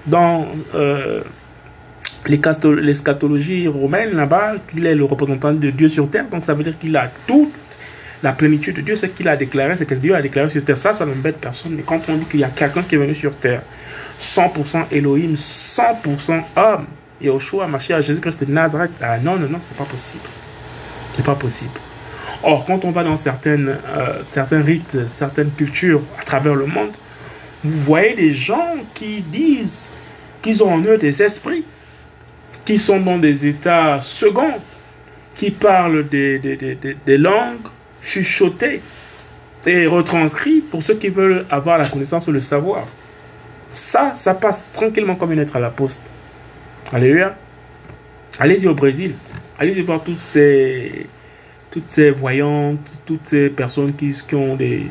dans 0.07 0.47
euh, 0.75 1.23
l'eschatologie 2.27 3.69
romaine 3.69 4.15
là-bas 4.15 4.55
qu'il 4.71 4.87
est 4.87 4.95
le 4.95 5.05
représentant 5.05 5.53
de 5.53 5.71
Dieu 5.71 5.89
sur 5.89 6.09
terre. 6.11 6.27
Donc 6.31 6.45
ça 6.45 6.55
veut 6.55 6.63
dire 6.63 6.79
qu'il 6.79 6.97
a 6.97 7.11
toute 7.27 7.53
la 8.23 8.33
plénitude 8.33 8.77
de 8.77 8.81
Dieu. 8.83 8.97
Ce 8.97 9.07
qu'il 9.07 9.29
a 9.29 9.37
déclaré, 9.37 9.77
c'est 9.77 9.87
que 9.87 9.95
Dieu 9.95 10.15
a 10.15 10.23
déclaré 10.23 10.51
sur 10.51 10.65
terre. 10.65 10.77
Ça, 10.77 10.93
ça 10.93 11.07
n'embête 11.07 11.39
personne. 11.39 11.75
Mais 11.75 11.83
quand 11.83 12.01
on 12.09 12.17
dit 12.17 12.25
qu'il 12.27 12.41
y 12.41 12.45
a 12.45 12.49
quelqu'un 12.49 12.83
qui 12.83 12.95
est 12.95 12.99
venu 12.99 13.15
sur 13.15 13.35
terre, 13.37 13.63
100% 14.21 14.87
Elohim, 14.93 15.35
100% 15.35 16.43
homme, 16.57 16.87
et 17.23 17.39
choix, 17.39 17.67
à 17.67 18.01
Jésus-Christ 18.01 18.45
de 18.45 18.53
Nazareth, 18.53 18.93
ah 19.03 19.19
non, 19.19 19.37
non, 19.37 19.49
non, 19.49 19.59
c'est 19.61 19.77
pas 19.77 19.85
possible. 19.85 20.25
C'est 21.17 21.25
pas 21.25 21.35
possible. 21.35 21.73
Or, 22.43 22.65
quand 22.65 22.85
on 22.85 22.91
va 22.91 23.05
dans 23.05 23.17
certaines, 23.17 23.69
euh, 23.69 24.21
certains 24.23 24.63
rites, 24.63 25.07
certaines 25.07 25.51
cultures 25.51 26.01
à 26.19 26.23
travers 26.23 26.55
le 26.55 26.67
monde, 26.67 26.93
vous 27.63 27.81
voyez 27.81 28.15
des 28.15 28.33
gens 28.33 28.77
qui 28.95 29.21
disent 29.21 29.91
qu'ils 30.41 30.63
ont 30.63 30.73
en 30.73 30.81
eux 30.83 30.97
des 30.97 31.23
esprits, 31.23 31.65
qui 32.65 32.79
sont 32.79 33.01
dans 33.01 33.19
des 33.19 33.47
états 33.47 34.01
seconds, 34.01 34.59
qui 35.35 35.51
parlent 35.51 36.09
des, 36.09 36.39
des, 36.39 37.19
langues 37.19 37.59
chuchotées 38.01 38.81
et 39.67 39.87
retranscrites 39.87 40.71
pour 40.71 40.83
ceux 40.83 40.95
qui 40.95 41.09
veulent 41.09 41.45
avoir 41.51 41.79
la 41.79 41.87
connaissance 41.87 42.27
ou 42.29 42.33
le 42.33 42.41
savoir. 42.41 42.87
Ça, 43.71 44.13
ça 44.15 44.35
passe 44.35 44.71
tranquillement 44.73 45.15
comme 45.15 45.33
une 45.33 45.39
lettre 45.39 45.57
à 45.57 45.61
la 45.61 45.71
poste. 45.71 46.03
Alléluia. 46.93 47.37
Allez-y 48.39 48.67
au 48.67 48.75
Brésil. 48.75 49.15
Allez-y 49.59 49.83
voir 49.83 50.03
toutes 50.03 50.21
ces, 50.21 51.07
toutes 51.71 51.91
ces 51.91 52.11
voyantes, 52.11 53.01
toutes 53.05 53.27
ces 53.27 53.51
personnes 53.51 53.93
qui, 53.95 54.15
ont 54.35 54.57
des, 54.57 54.87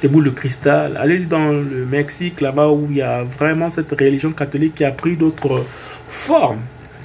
des 0.00 0.08
boules 0.08 0.24
de 0.24 0.30
cristal. 0.30 0.96
Allez-y 0.96 1.26
dans 1.26 1.50
le 1.50 1.84
Mexique, 1.84 2.40
là-bas 2.40 2.68
où 2.68 2.86
il 2.90 2.98
y 2.98 3.02
a 3.02 3.24
vraiment 3.24 3.68
cette 3.68 3.90
religion 3.90 4.32
catholique 4.32 4.76
qui 4.76 4.84
a 4.84 4.92
pris 4.92 5.16
d'autres 5.16 5.64
formes. 6.08 6.60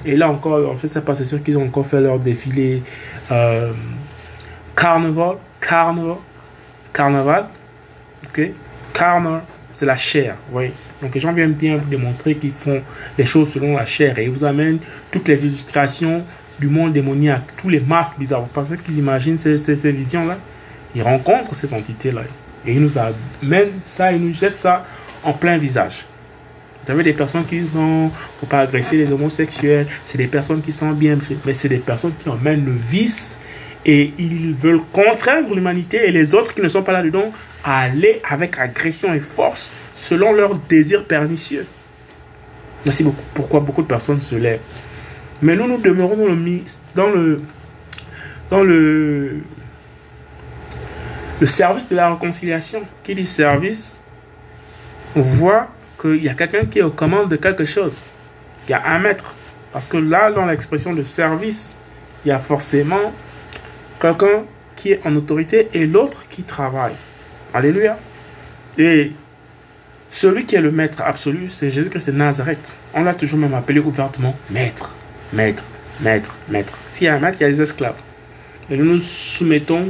Et 0.06 0.16
là 0.16 0.30
encore, 0.30 0.70
en 0.70 0.74
fait, 0.74 0.88
c'est 0.88 1.04
pas 1.04 1.14
sûr 1.14 1.42
qu'ils 1.42 1.58
ont 1.58 1.66
encore 1.66 1.86
fait 1.86 2.00
leur 2.00 2.18
défilé 2.18 2.82
euh, 3.30 3.72
carnaval, 4.80 5.36
carnaval, 5.60 6.16
carnaval, 6.92 7.44
ok, 8.24 8.50
carnaval, 8.94 9.42
c'est 9.74 9.84
la 9.84 9.96
chair, 9.96 10.36
oui. 10.50 10.70
Donc 11.02 11.14
les 11.14 11.20
gens 11.20 11.32
viennent 11.32 11.52
bien 11.52 11.76
vous 11.76 11.88
démontrer 11.88 12.34
qu'ils 12.36 12.52
font 12.52 12.82
les 13.18 13.24
choses 13.26 13.52
selon 13.52 13.76
la 13.76 13.84
chair 13.84 14.18
et 14.18 14.24
ils 14.24 14.30
vous 14.30 14.44
amènent 14.44 14.78
toutes 15.10 15.28
les 15.28 15.44
illustrations 15.44 16.24
du 16.58 16.68
monde 16.68 16.94
démoniaque, 16.94 17.42
tous 17.58 17.68
les 17.68 17.80
masques 17.80 18.18
bizarres. 18.18 18.42
Vous 18.42 18.48
pensez 18.48 18.76
qu'ils 18.78 18.98
imaginent 18.98 19.36
ces, 19.36 19.56
ces, 19.56 19.92
visions-là? 19.92 20.38
Ils 20.94 21.02
rencontrent 21.02 21.54
ces 21.54 21.72
entités-là. 21.72 22.22
Et 22.66 22.72
il 22.72 22.80
nous 22.80 22.96
amène 22.98 23.68
ça, 23.84 24.12
il 24.12 24.20
nous 24.22 24.34
jette 24.34 24.56
ça 24.56 24.84
en 25.22 25.32
plein 25.32 25.56
visage. 25.56 26.04
Vous 26.84 26.92
avez 26.92 27.02
des 27.02 27.12
personnes 27.12 27.44
qui 27.44 27.60
disent 27.60 27.74
non, 27.74 28.10
faut 28.40 28.46
pas 28.46 28.60
agresser 28.60 28.96
les 28.96 29.12
homosexuels. 29.12 29.86
C'est 30.04 30.18
des 30.18 30.26
personnes 30.26 30.62
qui 30.62 30.72
sont 30.72 30.90
bien, 30.92 31.18
mais 31.44 31.54
c'est 31.54 31.68
des 31.68 31.78
personnes 31.78 32.14
qui 32.14 32.28
emmènent 32.28 32.64
le 32.64 32.72
vice 32.72 33.38
et 33.86 34.12
ils 34.18 34.54
veulent 34.54 34.82
contraindre 34.92 35.54
l'humanité 35.54 36.06
et 36.06 36.12
les 36.12 36.34
autres 36.34 36.54
qui 36.54 36.60
ne 36.60 36.68
sont 36.68 36.82
pas 36.82 36.92
là-dedans 36.92 37.32
à 37.64 37.80
aller 37.80 38.20
avec 38.28 38.58
agression 38.58 39.14
et 39.14 39.20
force 39.20 39.70
selon 39.94 40.32
leurs 40.32 40.54
désirs 40.54 41.04
pernicieux. 41.04 41.66
Beaucoup. 42.84 43.22
Pourquoi 43.34 43.60
beaucoup 43.60 43.82
de 43.82 43.86
personnes 43.86 44.20
se 44.20 44.34
lèvent. 44.34 44.60
Mais 45.42 45.56
nous, 45.56 45.66
nous 45.66 45.78
demeurons 45.78 46.16
dans 46.16 46.26
le, 46.26 46.72
dans 46.94 47.10
le, 47.10 47.42
dans 48.50 48.62
le 48.62 49.40
le 51.40 51.46
service 51.46 51.88
de 51.88 51.96
la 51.96 52.10
réconciliation. 52.12 52.82
Qui 53.02 53.14
dit 53.14 53.26
service, 53.26 54.02
on 55.16 55.22
voit 55.22 55.68
qu'il 56.00 56.22
y 56.22 56.28
a 56.28 56.34
quelqu'un 56.34 56.66
qui 56.66 56.78
est 56.78 56.82
aux 56.82 56.90
commandes 56.90 57.30
de 57.30 57.36
quelque 57.36 57.64
chose. 57.64 58.02
Il 58.68 58.72
y 58.72 58.74
a 58.74 58.82
un 58.86 58.98
maître. 58.98 59.34
Parce 59.72 59.88
que 59.88 59.96
là, 59.96 60.30
dans 60.30 60.46
l'expression 60.46 60.92
de 60.92 61.02
service, 61.02 61.74
il 62.24 62.28
y 62.28 62.32
a 62.32 62.38
forcément 62.38 63.12
quelqu'un 64.00 64.44
qui 64.76 64.92
est 64.92 65.06
en 65.06 65.14
autorité 65.14 65.68
et 65.74 65.86
l'autre 65.86 66.24
qui 66.30 66.42
travaille. 66.42 66.94
Alléluia. 67.52 67.98
Et 68.78 69.12
celui 70.08 70.46
qui 70.46 70.56
est 70.56 70.60
le 70.60 70.70
maître 70.70 71.02
absolu, 71.02 71.48
c'est 71.50 71.70
Jésus-Christ 71.70 72.10
de 72.10 72.16
Nazareth. 72.16 72.76
On 72.94 73.04
l'a 73.04 73.14
toujours 73.14 73.38
même 73.38 73.54
appelé 73.54 73.78
ouvertement 73.78 74.34
maître, 74.50 74.94
maître, 75.32 75.64
maître, 76.00 76.34
maître. 76.48 76.76
S'il 76.86 77.06
y 77.06 77.08
a 77.08 77.14
un 77.14 77.18
maître, 77.18 77.36
il 77.40 77.42
y 77.42 77.46
a 77.46 77.50
des 77.50 77.60
esclaves. 77.60 78.00
Et 78.70 78.76
nous 78.76 78.84
nous 78.84 78.98
soumettons 78.98 79.88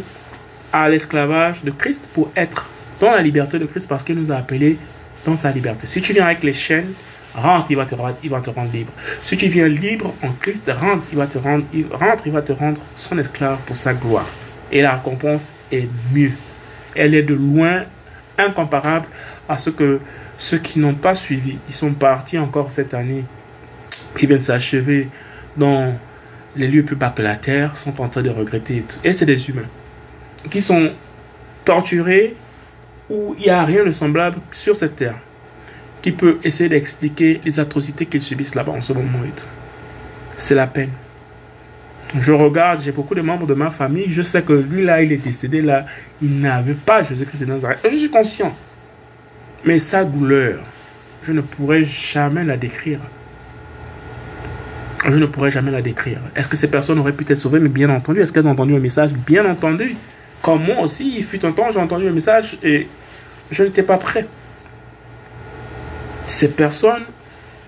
à 0.73 0.88
l'esclavage 0.88 1.62
de 1.62 1.70
Christ 1.70 2.03
pour 2.12 2.31
être 2.37 2.68
dans 3.01 3.12
la 3.12 3.23
liberté 3.23 3.59
de 3.59 3.66
Christ 3.66 3.88
parce 3.88 4.03
qu'il 4.03 4.16
nous 4.16 4.33
a 4.33 4.37
appelés 4.37 4.79
dans 5.25 5.37
sa 5.37 5.51
liberté. 5.51 5.87
Si 5.87 6.01
tu 6.01 6.12
viens 6.12 6.27
avec 6.27 6.42
les 6.42 6.53
chaînes, 6.53 6.92
rentre, 7.35 7.66
il 7.71 7.77
va 7.77 7.87
te, 7.87 7.95
il 8.23 8.31
va 8.31 8.40
te 8.40 8.51
rendre 8.51 8.73
libre. 8.73 8.93
Si 9.23 9.37
tu 9.37 9.49
viens 9.49 9.69
libre 9.69 10.12
en 10.23 10.33
Christ, 10.33 10.71
rentre, 10.71 11.05
il 11.12 11.19
va 11.19 11.27
te 11.27 11.38
rendre, 11.38 11.64
rentre, 11.93 12.27
il 12.27 12.33
va 12.33 12.43
te 12.43 12.53
rendre 12.53 12.81
son 12.97 13.19
esclave 13.19 13.59
pour 13.66 13.77
sa 13.77 13.95
gloire. 13.95 14.27
Et 14.73 14.83
la 14.83 14.97
récompense 14.97 15.53
est 15.73 15.88
mieux. 16.12 16.33
Elle 16.95 17.14
est 17.14 17.23
de 17.23 17.35
loin 17.35 17.85
incomparable 18.38 19.07
à 19.49 19.57
ce 19.57 19.71
que 19.71 20.01
ceux 20.38 20.59
qui 20.59 20.79
n'ont 20.79 20.95
pas 20.95 21.14
suivi, 21.14 21.59
qui 21.66 21.73
sont 21.73 21.93
partis 21.93 22.38
encore 22.38 22.71
cette 22.71 22.95
année, 22.95 23.25
qui 24.16 24.27
viennent 24.27 24.43
s'achever 24.43 25.09
dans 25.57 25.95
les 26.57 26.66
lieux 26.66 26.85
plus 26.85 26.97
bas 26.97 27.12
que 27.14 27.23
la 27.23 27.37
terre, 27.37 27.77
sont 27.77 28.01
en 28.01 28.09
train 28.09 28.23
de 28.23 28.31
regretter. 28.31 28.85
Et 29.05 29.12
c'est 29.12 29.27
des 29.27 29.51
humains 29.51 29.69
qui 30.51 30.62
sont 30.62 30.90
torturés 31.64 32.35
où 33.11 33.35
il 33.38 33.45
n'y 33.45 33.51
a 33.51 33.64
rien 33.64 33.85
de 33.85 33.90
semblable 33.90 34.38
sur 34.51 34.75
cette 34.75 34.97
terre 34.97 35.16
qui 36.03 36.13
peut 36.13 36.39
essayer 36.45 36.69
d'expliquer 36.69 37.41
les 37.45 37.61
atrocités 37.61 38.07
qu'ils 38.07 38.23
subissent 38.23 38.55
là-bas 38.55 38.73
en 38.73 38.81
ce 38.81 38.93
moment 38.93 39.25
et 39.25 39.31
tout. 39.31 39.45
C'est 40.37 40.55
la 40.55 40.67
peine. 40.67 40.91
Je 42.19 42.33
regarde, 42.33 42.81
j'ai 42.83 42.93
beaucoup 42.93 43.15
de 43.15 43.21
membres 43.21 43.47
de 43.47 43.55
ma 43.55 43.71
famille, 43.71 44.07
je 44.09 44.23
sais 44.23 44.43
que 44.43 44.53
lui 44.53 44.85
là, 44.85 45.03
il 45.03 45.13
est 45.13 45.17
décédé 45.17 45.63
là, 45.63 45.87
il 46.21 46.41
n'avait 46.41 46.75
pas 46.75 47.03
Jésus-Christ 47.03 47.41
de 47.41 47.47
Nazareth. 47.47 47.79
Je 47.85 47.97
suis 47.97 48.11
conscient. 48.11 48.55
Mais 49.65 49.79
sa 49.79 50.05
douleur, 50.05 50.61
je 51.23 51.33
ne 51.33 51.41
pourrais 51.41 51.85
jamais 51.85 52.45
la 52.45 52.57
décrire. 52.57 53.01
Je 55.09 55.17
ne 55.17 55.27
pourrais 55.27 55.51
jamais 55.51 55.71
la 55.71 55.83
décrire. 55.83 56.19
Est-ce 56.35 56.49
que 56.49 56.57
ces 56.57 56.69
personnes 56.69 56.99
auraient 56.99 57.13
pu 57.13 57.25
être 57.25 57.35
sauvées? 57.35 57.59
Mais 57.59 57.69
bien 57.69 57.89
entendu. 57.91 58.21
Est-ce 58.21 58.33
qu'elles 58.33 58.47
ont 58.49 58.53
entendu 58.53 58.73
le 58.73 58.81
message? 58.81 59.13
Bien 59.13 59.49
entendu. 59.49 59.97
Comme 60.43 60.65
moi 60.65 60.81
aussi, 60.81 61.15
il 61.19 61.25
fut 61.25 61.45
un 61.45 61.53
temps, 61.53 61.71
j'ai 61.73 61.79
entendu 61.79 62.05
le 62.05 62.13
message 62.13 62.59
et 62.63 62.87
je 63.51 63.63
n'étais 63.63 63.83
pas 63.83 63.99
prêt. 63.99 64.27
Ces 66.31 66.53
personnes 66.53 67.03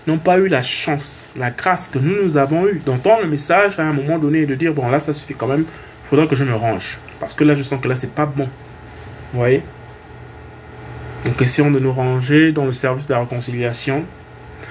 n'ont 0.07 0.19
pas 0.19 0.39
eu 0.39 0.47
la 0.47 0.63
chance, 0.63 1.25
la 1.37 1.51
grâce 1.51 1.89
que 1.89 1.99
nous, 1.99 2.23
nous 2.23 2.37
avons 2.37 2.69
eue 2.69 2.81
d'entendre 2.87 3.23
le 3.23 3.29
message 3.29 3.81
à 3.81 3.83
un 3.83 3.93
moment 3.93 4.21
donné 4.21 4.43
et 4.43 4.47
de 4.47 4.55
dire, 4.55 4.73
bon 4.73 4.89
là, 4.89 5.01
ça 5.01 5.13
suffit 5.13 5.35
quand 5.35 5.49
même, 5.49 5.65
il 5.65 6.09
faudra 6.09 6.29
que 6.29 6.37
je 6.37 6.45
me 6.45 6.55
range. 6.55 6.99
Parce 7.19 7.35
que 7.35 7.43
là, 7.43 7.57
je 7.57 7.65
sens 7.65 7.81
que 7.81 7.89
là, 7.89 7.97
c'est 7.97 8.15
pas 8.15 8.25
bon. 8.25 8.49
Vous 9.33 9.41
voyez? 9.41 9.65
Donc, 11.25 11.43
essayons 11.43 11.73
de 11.73 11.81
nous 11.81 11.93
ranger 11.93 12.53
dans 12.53 12.65
le 12.65 12.71
service 12.71 13.09
de 13.09 13.15
la 13.15 13.21
réconciliation. 13.21 14.05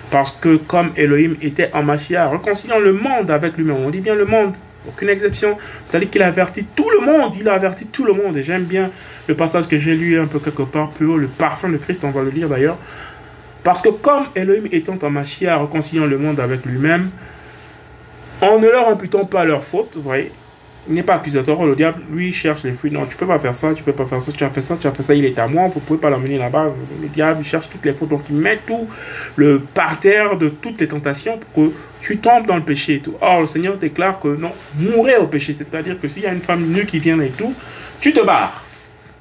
Parce 0.10 0.32
que 0.40 0.56
comme 0.56 0.94
Elohim 0.96 1.36
était 1.42 1.70
en 1.74 1.84
Machia, 1.84 2.30
réconciliant 2.30 2.80
le 2.80 2.94
monde 2.94 3.30
avec 3.30 3.58
lui-même, 3.58 3.76
on 3.76 3.90
dit 3.90 4.00
bien 4.00 4.16
le 4.16 4.26
monde, 4.26 4.54
aucune 4.88 5.10
exception. 5.10 5.58
C'est-à-dire 5.84 6.10
qu'il 6.10 6.22
a 6.22 6.28
averti 6.28 6.64
tout 6.64 6.90
le 6.90 7.06
monde, 7.06 7.34
il 7.38 7.50
a 7.50 7.54
averti 7.56 7.88
tout 7.88 8.06
le 8.06 8.14
monde. 8.14 8.38
Et 8.38 8.44
j'aime 8.44 8.64
bien 8.64 8.90
le 9.28 9.36
passage 9.36 9.68
que 9.68 9.78
j'ai 9.78 9.98
lu 9.98 10.18
un 10.18 10.28
peu 10.28 10.40
quelque 10.40 10.64
part 10.64 10.92
plus 10.92 11.08
haut, 11.08 11.18
le 11.18 11.28
parfum 11.28 11.68
de 11.68 11.78
Christ, 11.78 12.06
on 12.06 12.12
va 12.12 12.22
le 12.22 12.30
lire 12.30 12.48
d'ailleurs. 12.48 12.78
Parce 13.64 13.82
que 13.82 13.90
comme 13.90 14.26
Elohim 14.36 14.68
étant 14.72 14.98
en 15.04 15.10
Machia, 15.10 15.58
réconciliant 15.58 16.06
le 16.06 16.18
monde 16.18 16.40
avec 16.40 16.66
lui-même, 16.66 17.12
en 18.42 18.60
ne 18.60 18.68
leur 18.68 18.90
imputant 18.90 19.26
pas 19.26 19.46
leur 19.46 19.64
faute, 19.64 19.92
vous 19.96 20.02
voyez, 20.02 20.32
il 20.88 20.96
n'est 20.96 21.04
pas 21.04 21.16
accusateur. 21.16 21.64
Le 21.64 21.76
diable, 21.76 22.02
lui, 22.12 22.34
cherche 22.34 22.64
les 22.64 22.72
fruits. 22.72 22.92
Non, 22.92 23.06
tu 23.06 23.16
peux 23.16 23.28
pas 23.28 23.38
faire 23.38 23.54
ça, 23.54 23.74
tu 23.74 23.84
peux 23.84 23.94
pas 23.94 24.06
faire 24.06 24.22
ça, 24.22 24.32
tu 24.32 24.44
as 24.44 24.50
fait 24.50 24.62
ça, 24.62 24.78
tu 24.78 24.88
as 24.88 24.92
fait 24.92 25.04
ça, 25.04 25.14
il 25.14 25.26
est 25.26 25.38
à 25.38 25.48
moi, 25.48 25.68
vous 25.68 25.80
pouvez 25.80 26.00
pas 26.00 26.10
l'emmener 26.10 26.38
là-bas. 26.40 26.74
Le 27.02 27.08
diable, 27.08 27.44
cherche 27.44 27.70
toutes 27.70 27.86
les 27.86 27.94
fautes. 27.94 28.10
Donc, 28.10 28.24
il 28.30 28.36
met 28.36 28.58
tout 28.66 28.88
le 29.36 29.60
parterre 29.60 30.38
de 30.38 30.50
toutes 30.50 30.80
les 30.80 30.88
tentations 30.88 31.38
pour 31.38 31.54
que 31.54 31.72
tu 32.02 32.18
tombes 32.18 32.48
dans 32.48 32.56
le 32.56 32.64
péché 32.64 32.96
et 32.96 33.00
tout. 33.00 33.14
Or, 33.22 33.42
le 33.42 33.48
Seigneur 33.48 33.78
déclare 33.78 34.20
que 34.20 34.30
non, 34.30 34.52
mourir 34.80 35.22
au 35.22 35.28
péché. 35.28 35.54
C'est-à-dire 35.54 36.00
que 36.00 36.08
s'il 36.08 36.24
y 36.24 36.28
a 36.28 36.34
une 36.34 36.42
femme 36.42 36.66
nue 36.66 36.86
qui 36.86 36.98
vient 36.98 37.20
et 37.22 37.30
tout, 37.30 37.54
tu 38.00 38.12
te 38.12 38.26
barres. 38.26 38.64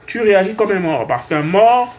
Tu 0.07 0.21
réagis 0.21 0.55
comme 0.55 0.73
un 0.73 0.81
mort. 0.81 1.07
Parce 1.07 1.27
qu'un 1.27 1.43
mort, 1.43 1.95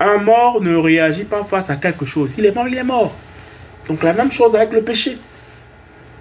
un 0.00 0.18
mort 0.18 0.60
ne 0.60 0.76
réagit 0.76 1.24
pas 1.24 1.44
face 1.44 1.70
à 1.70 1.76
quelque 1.76 2.04
chose. 2.04 2.34
Il 2.38 2.46
est 2.46 2.54
mort, 2.54 2.68
il 2.68 2.76
est 2.76 2.84
mort. 2.84 3.14
Donc, 3.88 4.02
la 4.02 4.12
même 4.12 4.30
chose 4.30 4.54
avec 4.54 4.72
le 4.72 4.82
péché. 4.82 5.16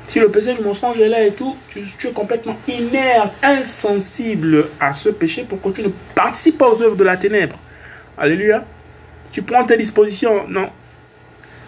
Si 0.07 0.19
le 0.19 0.29
péché 0.29 0.53
du 0.53 0.61
mensonge 0.61 0.99
est 0.99 1.09
là 1.09 1.23
et 1.23 1.31
tout, 1.31 1.57
tu, 1.69 1.79
es 1.79 2.11
complètement 2.11 2.55
inerte, 2.67 3.33
insensible 3.41 4.67
à 4.79 4.93
ce 4.93 5.09
péché 5.09 5.43
pour 5.43 5.61
que 5.61 5.69
tu 5.69 5.81
ne 5.81 5.89
participes 6.13 6.59
pas 6.59 6.69
aux 6.69 6.81
œuvres 6.81 6.95
de 6.95 7.03
la 7.03 7.17
ténèbre. 7.17 7.57
Alléluia. 8.17 8.63
Tu 9.31 9.41
prends 9.41 9.65
tes 9.65 9.77
dispositions. 9.77 10.47
Non. 10.47 10.69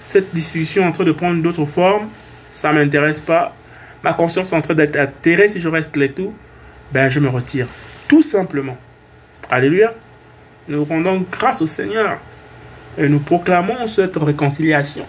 Cette 0.02 0.34
discussion 0.34 0.84
est 0.84 0.88
en 0.88 0.91
train 0.91 1.04
de 1.04 1.12
prendre 1.12 1.41
d'autres 1.41 1.65
formes. 1.65 2.10
Ça 2.52 2.72
ne 2.72 2.76
m'intéresse 2.76 3.22
pas. 3.22 3.56
Ma 4.04 4.13
conscience 4.13 4.54
est 4.54 4.56
en 4.56 4.62
train 4.62 4.76
d'être 4.76 4.98
atterrée 4.98 5.50
si 5.50 5.60
je 5.60 5.67
reste 5.67 5.96
là 5.96 6.06
et 6.06 6.12
tout. 6.12 6.34
Ben, 6.91 7.10
je 7.10 7.20
me 7.20 7.28
retire. 7.28 7.67
Tout 8.08 8.22
simplement. 8.22 8.78
Alléluia. 9.50 9.93
Nous 10.67 10.84
rendons 10.84 11.25
grâce 11.32 11.62
au 11.62 11.67
Seigneur. 11.67 12.17
Et 12.97 13.08
nous 13.08 13.19
proclamons 13.19 13.88
cette 13.88 14.17
réconciliation. 14.17 15.06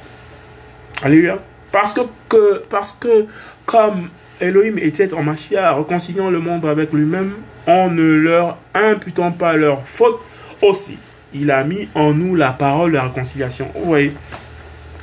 Alléluia. 1.02 1.38
Parce 1.72 1.92
que, 1.92 2.62
parce 2.68 2.92
que 2.92 3.26
comme 3.66 4.08
Elohim 4.40 4.78
était 4.78 5.12
en 5.14 5.22
Machia, 5.22 5.74
réconciliant 5.74 6.30
le 6.30 6.38
monde 6.38 6.64
avec 6.66 6.92
lui-même, 6.92 7.32
en 7.66 7.90
ne 7.90 8.02
leur 8.02 8.58
imputant 8.74 9.32
pas 9.32 9.54
leur 9.54 9.84
faute 9.86 10.20
aussi. 10.62 10.96
Il 11.34 11.50
a 11.50 11.64
mis 11.64 11.88
en 11.94 12.14
nous 12.14 12.34
la 12.34 12.50
parole 12.50 12.92
de 12.92 12.96
la 12.96 13.04
réconciliation. 13.04 13.68
Vous 13.74 13.84
voyez, 13.84 14.12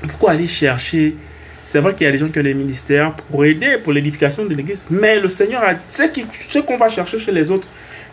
pourquoi 0.01 0.31
aller 0.31 0.47
chercher? 0.47 1.15
C'est 1.65 1.79
vrai 1.79 1.93
qu'il 1.93 2.05
y 2.05 2.09
a 2.09 2.11
des 2.11 2.17
gens 2.17 2.27
qui 2.27 2.39
ont 2.39 2.43
des 2.43 2.53
ministères 2.53 3.13
pour 3.13 3.43
aider, 3.45 3.77
pour 3.83 3.93
l'édification 3.93 4.45
de 4.45 4.53
l'Église, 4.53 4.87
mais 4.89 5.19
le 5.19 5.29
Seigneur 5.29 5.63
a 5.63 5.73
ce 5.87 6.59
qu'on 6.59 6.77
va 6.77 6.89
chercher 6.89 7.19
chez 7.19 7.31
les 7.31 7.49
autres, 7.49 7.67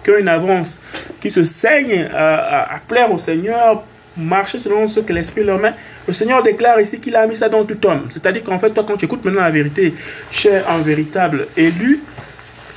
qui 0.04 0.10
une 0.10 0.28
avance, 0.28 0.78
qui 1.20 1.30
se 1.30 1.42
saignent 1.44 2.08
à, 2.12 2.74
à 2.74 2.78
plaire 2.78 3.12
au 3.12 3.18
Seigneur, 3.18 3.82
marcher 4.16 4.58
selon 4.58 4.86
ce 4.86 5.00
que 5.00 5.12
l'Esprit 5.12 5.44
leur 5.44 5.58
met. 5.58 5.72
Le 6.06 6.12
Seigneur 6.12 6.42
déclare 6.42 6.80
ici 6.80 6.98
qu'il 6.98 7.14
a 7.16 7.26
mis 7.26 7.36
ça 7.36 7.48
dans 7.48 7.64
tout 7.64 7.86
homme. 7.86 8.06
C'est-à-dire 8.10 8.42
qu'en 8.42 8.58
fait, 8.58 8.70
toi, 8.70 8.84
quand 8.86 8.96
tu 8.96 9.04
écoutes 9.04 9.24
maintenant 9.24 9.42
la 9.42 9.50
vérité, 9.50 9.94
chez 10.30 10.56
un 10.56 10.78
véritable 10.78 11.46
élu, 11.56 12.02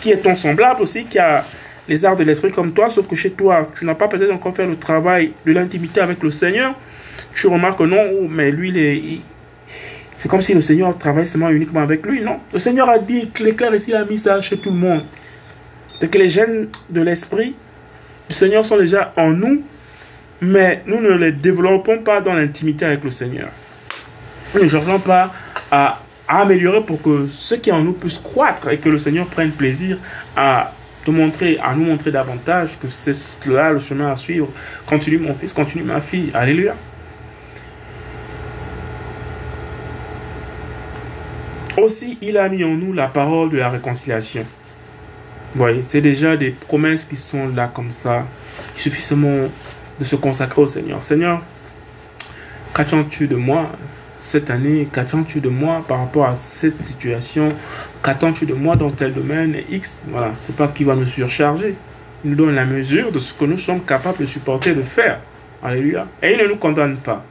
qui 0.02 0.12
est 0.12 0.18
ton 0.18 0.36
semblable 0.36 0.84
aussi, 0.84 1.06
qui 1.06 1.18
a 1.18 1.44
les 1.88 2.06
arts 2.06 2.16
de 2.16 2.24
l'esprit 2.24 2.52
comme 2.52 2.74
toi, 2.74 2.90
sauf 2.90 3.08
que 3.08 3.16
chez 3.16 3.32
toi, 3.32 3.70
tu 3.78 3.86
n'as 3.86 3.96
pas 3.96 4.08
peut-être 4.08 4.32
encore 4.32 4.56
fait 4.56 4.66
le 4.66 4.76
travail 4.76 5.34
de 5.46 5.52
l'intimité 5.52 6.02
avec 6.02 6.22
le 6.24 6.32
Seigneur, 6.32 6.76
tu 7.34 7.48
remarques 7.48 7.80
que 7.80 7.84
non, 7.84 8.02
oh, 8.14 8.28
mais 8.30 8.52
lui, 8.52 9.24
c'est 10.16 10.30
comme 10.30 10.42
si 10.42 10.54
le 10.54 10.62
Seigneur 10.62 10.98
travaille 10.98 11.26
seulement 11.26 11.50
uniquement 11.50 11.82
avec 11.82 12.06
lui, 12.06 12.22
non? 12.22 12.40
Le 12.54 12.60
Seigneur 12.60 12.90
a 12.90 12.98
dit, 12.98 13.30
l'éclair 13.40 13.74
ici 13.76 13.94
a 13.94 14.06
mis 14.06 14.18
ça 14.18 14.40
chez 14.42 14.58
tout 14.58 14.70
le 14.70 14.78
monde. 14.78 15.04
C'est 16.00 16.10
que 16.10 16.18
les 16.18 16.30
gènes 16.30 16.70
de 16.90 17.02
l'esprit 17.02 17.56
du 18.28 18.36
Seigneur 18.36 18.66
sont 18.66 18.78
déjà 18.78 19.14
en 19.18 19.32
nous, 19.32 19.64
mais 20.42 20.84
nous 20.86 21.02
ne 21.02 21.12
les 21.12 21.32
développons 21.32 22.00
pas 22.00 22.22
dans 22.22 22.34
l'intimité 22.34 22.86
avec 22.86 23.04
le 23.04 23.12
Seigneur. 23.12 23.50
Nous 24.54 24.64
ne 24.64 24.68
cherchons 24.68 25.00
pas 25.00 25.34
à, 25.72 26.02
améliorer 26.28 26.82
pour 26.82 27.02
que 27.02 27.28
ce 27.32 27.56
qui 27.56 27.72
en 27.72 27.82
nous 27.84 27.94
puisse 27.94 28.18
croître 28.18 28.70
et 28.70 28.78
que 28.78 28.90
le 28.90 28.98
Seigneur 28.98 29.28
prenne 29.28 29.52
plaisir 29.52 30.00
à 30.36 30.72
à 31.62 31.76
nous 31.76 31.84
montrer 31.84 32.12
davantage 32.12 32.80
que 32.82 32.88
c'est 32.90 33.46
là 33.46 33.72
le 33.72 33.80
chemin 33.80 34.12
à 34.12 34.16
suivre. 34.16 34.48
Continue 34.88 35.20
mon 35.20 35.36
fils, 35.36 35.54
continue 35.54 35.84
ma 35.84 36.02
fille. 36.02 36.32
Alléluia. 36.34 36.76
Aussi, 41.78 42.18
il 42.22 42.38
a 42.38 42.50
mis 42.50 42.64
en 42.64 42.76
nous 42.76 42.94
la 42.94 43.08
parole 43.08 43.50
de 43.52 43.58
la 43.58 43.70
réconciliation. 43.70 44.46
Voyez, 45.56 45.84
c'est 45.84 46.02
déjà 46.02 46.36
des 46.36 46.52
promesses 46.52 47.06
qui 47.06 47.16
sont 47.16 47.48
là 47.48 47.72
comme 47.74 47.92
ça. 47.92 48.26
Il 48.76 48.82
suffit 48.82 49.02
seulement 49.02 49.48
de 49.98 50.04
se 50.04 50.18
consacrer 50.18 50.62
au 50.62 50.68
Seigneur. 50.68 51.02
Seigneur, 51.02 51.42
qu'attends-tu 52.74 53.28
de 53.28 53.38
moi 53.38 53.70
cette 54.20 54.50
année? 54.50 54.90
Qu'attends-tu 54.92 55.40
de 55.40 55.48
moi 55.48 55.82
par 55.88 56.00
rapport 56.00 56.26
à 56.26 56.36
cette 56.36 56.86
situation? 56.86 57.54
Qu'attends-tu 58.04 58.46
de 58.46 58.54
moi 58.54 58.76
dans 58.76 58.90
tel 58.90 59.14
domaine? 59.14 59.56
X 59.70 60.04
Voilà, 60.10 60.34
c'est 60.42 60.58
pas 60.58 60.68
qui 60.68 60.84
va 60.84 60.94
me 60.94 61.06
surcharger. 61.06 61.76
Il 62.26 62.32
nous 62.32 62.36
donne 62.36 62.56
la 62.56 62.66
mesure 62.66 63.14
de 63.14 63.20
ce 63.20 63.34
que 63.34 63.46
nous 63.46 63.58
sommes 63.58 63.82
capables 63.82 64.18
de 64.18 64.26
supporter, 64.26 64.76
de 64.76 64.82
faire. 64.82 65.22
Alléluia. 65.64 66.06
Et 66.22 66.34
il 66.34 66.38
ne 66.38 66.48
nous 66.48 66.58
condamne 66.58 66.98
pas. 66.98 67.24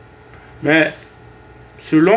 Mais 0.62 0.94
selon 1.78 2.16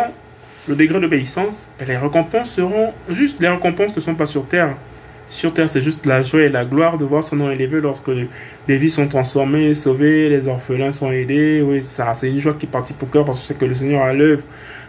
le 0.70 0.76
degré 0.76 1.02
d'obéissance, 1.02 1.70
les 1.86 1.98
récompenses 1.98 2.52
seront 2.52 2.94
justes. 3.10 3.42
Les 3.42 3.50
récompenses 3.50 3.94
ne 3.94 4.00
sont 4.00 4.16
pas 4.16 4.26
sur 4.26 4.48
terre. 4.48 4.76
Sur 5.30 5.54
terre, 5.54 5.68
c'est 5.68 5.82
juste 5.82 6.06
la 6.06 6.22
joie 6.22 6.42
et 6.44 6.50
la 6.50 6.64
gloire 6.64 6.98
de 6.98 7.04
voir 7.04 7.22
son 7.22 7.36
nom 7.36 7.52
élevé 7.52 7.82
lorsque 7.82 8.08
les 8.68 8.78
vies 8.78 8.90
sont 8.90 9.08
transformées, 9.08 9.74
sauvées, 9.74 10.30
les 10.30 10.48
orphelins 10.48 10.92
sont 10.92 11.12
aidés. 11.12 11.62
Oui, 11.62 11.82
ça, 11.82 12.14
c'est 12.14 12.30
une 12.30 12.40
joie 12.40 12.54
qui 12.54 12.66
participe 12.66 13.04
au 13.04 13.08
cœur 13.08 13.26
parce 13.26 13.40
que 13.40 13.46
c'est 13.46 13.58
que 13.58 13.66
le 13.66 13.74
Seigneur 13.74 14.04
a 14.04 14.14
l'œuvre 14.14 14.44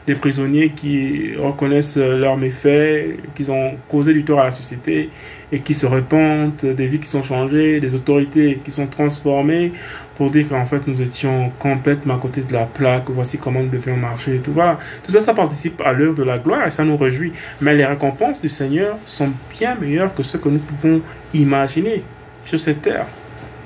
des 0.08 0.14
prisonniers 0.14 0.70
qui 0.70 1.36
reconnaissent 1.36 1.98
leurs 1.98 2.38
méfaits, 2.38 3.18
qu'ils 3.34 3.52
ont 3.52 3.76
causé 3.90 4.14
du 4.14 4.24
tort 4.24 4.40
à 4.40 4.44
la 4.44 4.50
société 4.50 5.10
et 5.52 5.60
qui 5.60 5.74
se 5.74 5.84
répandent, 5.84 6.56
des 6.56 6.86
vies 6.86 6.98
qui 6.98 7.06
sont 7.06 7.22
changées, 7.22 7.78
des 7.78 7.94
autorités 7.94 8.58
qui 8.64 8.70
sont 8.70 8.86
transformées 8.86 9.70
pour 10.16 10.30
dire 10.30 10.48
qu'en 10.48 10.64
fait 10.64 10.86
nous 10.86 11.02
étions 11.02 11.52
complètement 11.58 12.14
à 12.14 12.18
côté 12.18 12.40
de 12.40 12.54
la 12.54 12.64
plaque, 12.64 13.10
voici 13.10 13.36
comment 13.36 13.62
nous 13.62 13.68
devions 13.68 13.98
marcher 13.98 14.36
et 14.36 14.38
tout. 14.38 14.52
Voilà. 14.52 14.78
Tout 15.04 15.12
ça, 15.12 15.20
ça 15.20 15.34
participe 15.34 15.82
à 15.82 15.92
l'œuvre 15.92 16.14
de 16.14 16.22
la 16.22 16.38
gloire 16.38 16.66
et 16.66 16.70
ça 16.70 16.84
nous 16.84 16.96
réjouit. 16.96 17.32
Mais 17.60 17.74
les 17.74 17.84
récompenses 17.84 18.40
du 18.40 18.48
Seigneur 18.48 18.96
sont 19.04 19.28
bien 19.58 19.74
meilleures 19.74 20.14
que 20.14 20.22
ce 20.22 20.38
que 20.38 20.48
nous 20.48 20.58
pouvons 20.58 21.02
imaginer 21.34 22.02
sur 22.46 22.58
cette 22.58 22.80
terre. 22.80 23.04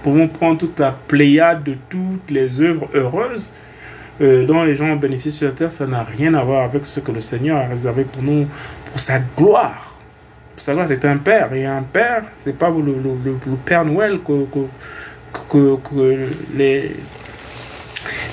Pouvons 0.02 0.26
prendre 0.26 0.58
toute 0.58 0.80
la 0.80 0.90
pléiade 1.06 1.62
de 1.62 1.76
toutes 1.88 2.32
les 2.32 2.60
œuvres 2.60 2.88
heureuses 2.94 3.52
euh, 4.20 4.46
dont 4.46 4.62
les 4.62 4.74
gens 4.74 4.94
bénéficient 4.96 5.38
sur 5.38 5.48
la 5.48 5.54
terre, 5.54 5.72
ça 5.72 5.86
n'a 5.86 6.02
rien 6.02 6.34
à 6.34 6.44
voir 6.44 6.64
avec 6.64 6.84
ce 6.84 7.00
que 7.00 7.12
le 7.12 7.20
Seigneur 7.20 7.58
a 7.58 7.68
réservé 7.68 8.04
pour 8.04 8.22
nous, 8.22 8.46
pour 8.90 9.00
sa 9.00 9.18
gloire. 9.18 9.94
Pour 10.54 10.64
sa 10.64 10.74
gloire, 10.74 10.86
c'est 10.86 11.04
un 11.04 11.16
Père. 11.16 11.52
Et 11.54 11.64
un 11.64 11.82
Père, 11.82 12.24
c'est 12.40 12.56
pas 12.56 12.70
le, 12.70 13.56
Père 13.64 13.84
Noël 13.84 14.18
que, 14.24 14.68
les, 16.54 16.90